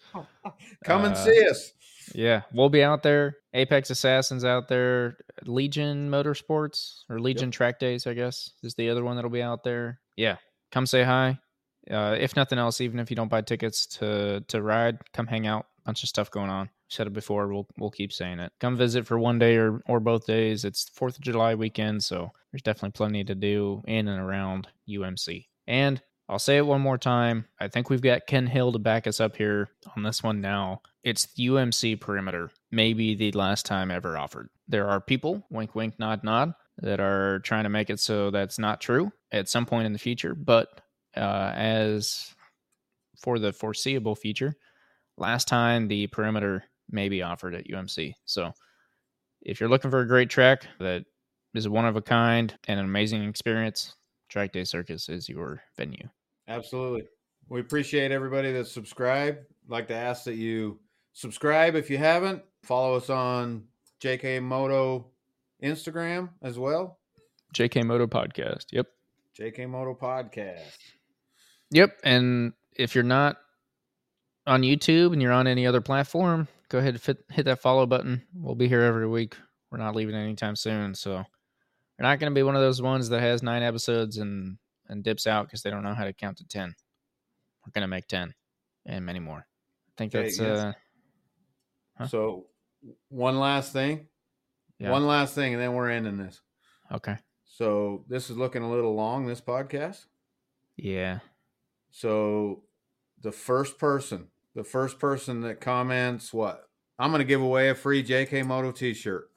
[0.84, 1.72] Come and Uh, see us.
[2.14, 3.38] Yeah, we'll be out there.
[3.54, 5.18] Apex Assassins out there.
[5.46, 9.64] Legion Motorsports or Legion Track Days, I guess, is the other one that'll be out
[9.64, 10.00] there.
[10.16, 10.38] Yeah,
[10.72, 11.40] come say hi.
[11.90, 15.48] Uh, if nothing else, even if you don't buy tickets to to ride, come hang
[15.48, 15.66] out.
[15.86, 16.70] Bunch of stuff going on.
[16.90, 17.48] Said it before.
[17.48, 18.52] We'll we'll keep saying it.
[18.60, 20.64] Come visit for one day or or both days.
[20.64, 25.48] It's Fourth of July weekend, so there's definitely plenty to do in and around UMC.
[25.68, 27.46] And I'll say it one more time.
[27.60, 30.82] I think we've got Ken Hill to back us up here on this one now.
[31.04, 34.50] It's the UMC perimeter, maybe the last time ever offered.
[34.68, 38.60] There are people, wink, wink, nod, nod, that are trying to make it so that's
[38.60, 40.36] not true at some point in the future.
[40.36, 40.82] But
[41.16, 42.34] uh, as
[43.20, 44.54] for the foreseeable future,
[45.18, 48.14] last time the perimeter may be offered at UMC.
[48.26, 48.52] So
[49.42, 51.06] if you're looking for a great track that
[51.54, 53.96] is one of a kind and an amazing experience,
[54.30, 56.08] Track Day Circus is your venue.
[56.48, 57.04] Absolutely.
[57.50, 59.40] We appreciate everybody that subscribed.
[59.68, 60.80] Like to ask that you
[61.14, 62.44] subscribe if you haven't.
[62.64, 63.66] Follow us on
[64.02, 65.08] JK Moto
[65.64, 67.00] Instagram as well.
[67.54, 68.66] JK Moto Podcast.
[68.72, 68.88] Yep.
[69.40, 70.78] JK Moto Podcast.
[71.72, 72.00] Yep.
[72.04, 73.38] And if you're not
[74.48, 77.86] on YouTube and you're on any other platform, go ahead and fit, hit that follow
[77.86, 78.24] button.
[78.34, 79.36] We'll be here every week.
[79.70, 80.96] We're not leaving anytime soon.
[80.96, 84.58] So we're not going to be one of those ones that has nine episodes and,
[84.88, 86.74] and dips out because they don't know how to count to 10.
[87.66, 88.34] We're going to make 10
[88.86, 89.40] and many more.
[89.40, 90.74] I think that's, uh,
[92.02, 92.08] Huh?
[92.08, 92.46] So,
[93.10, 94.08] one last thing.
[94.80, 94.90] yeah.
[94.92, 96.42] One last thing, and then we're ending this.
[96.92, 97.18] okay.
[97.46, 100.06] So, this is looking a little long, this podcast.
[100.78, 101.20] Yeah.
[101.92, 102.64] So,
[103.22, 106.68] the first person, the first person that comments, what?
[106.98, 109.30] I'm going to give away a free JK Moto t shirt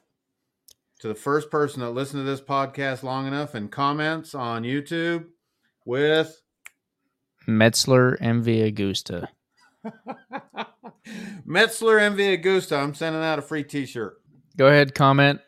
[1.00, 5.26] to the first person that listened to this podcast long enough and comments on YouTube
[5.84, 6.40] with
[7.46, 9.28] Metzeler MV Agusta.
[11.46, 12.76] Metzeler MV Agusta.
[12.82, 14.20] I'm sending out a free t shirt.
[14.56, 15.40] go ahead comment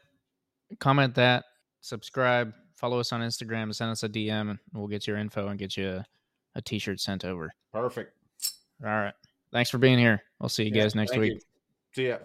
[0.81, 1.45] comment that
[1.81, 5.59] subscribe follow us on instagram send us a dm and we'll get your info and
[5.59, 6.05] get you a,
[6.57, 8.13] a t-shirt sent over Perfect.
[8.85, 9.15] all right
[9.53, 11.41] thanks for being here we'll see you Yeah, guys next week you.
[11.95, 12.19] See ya.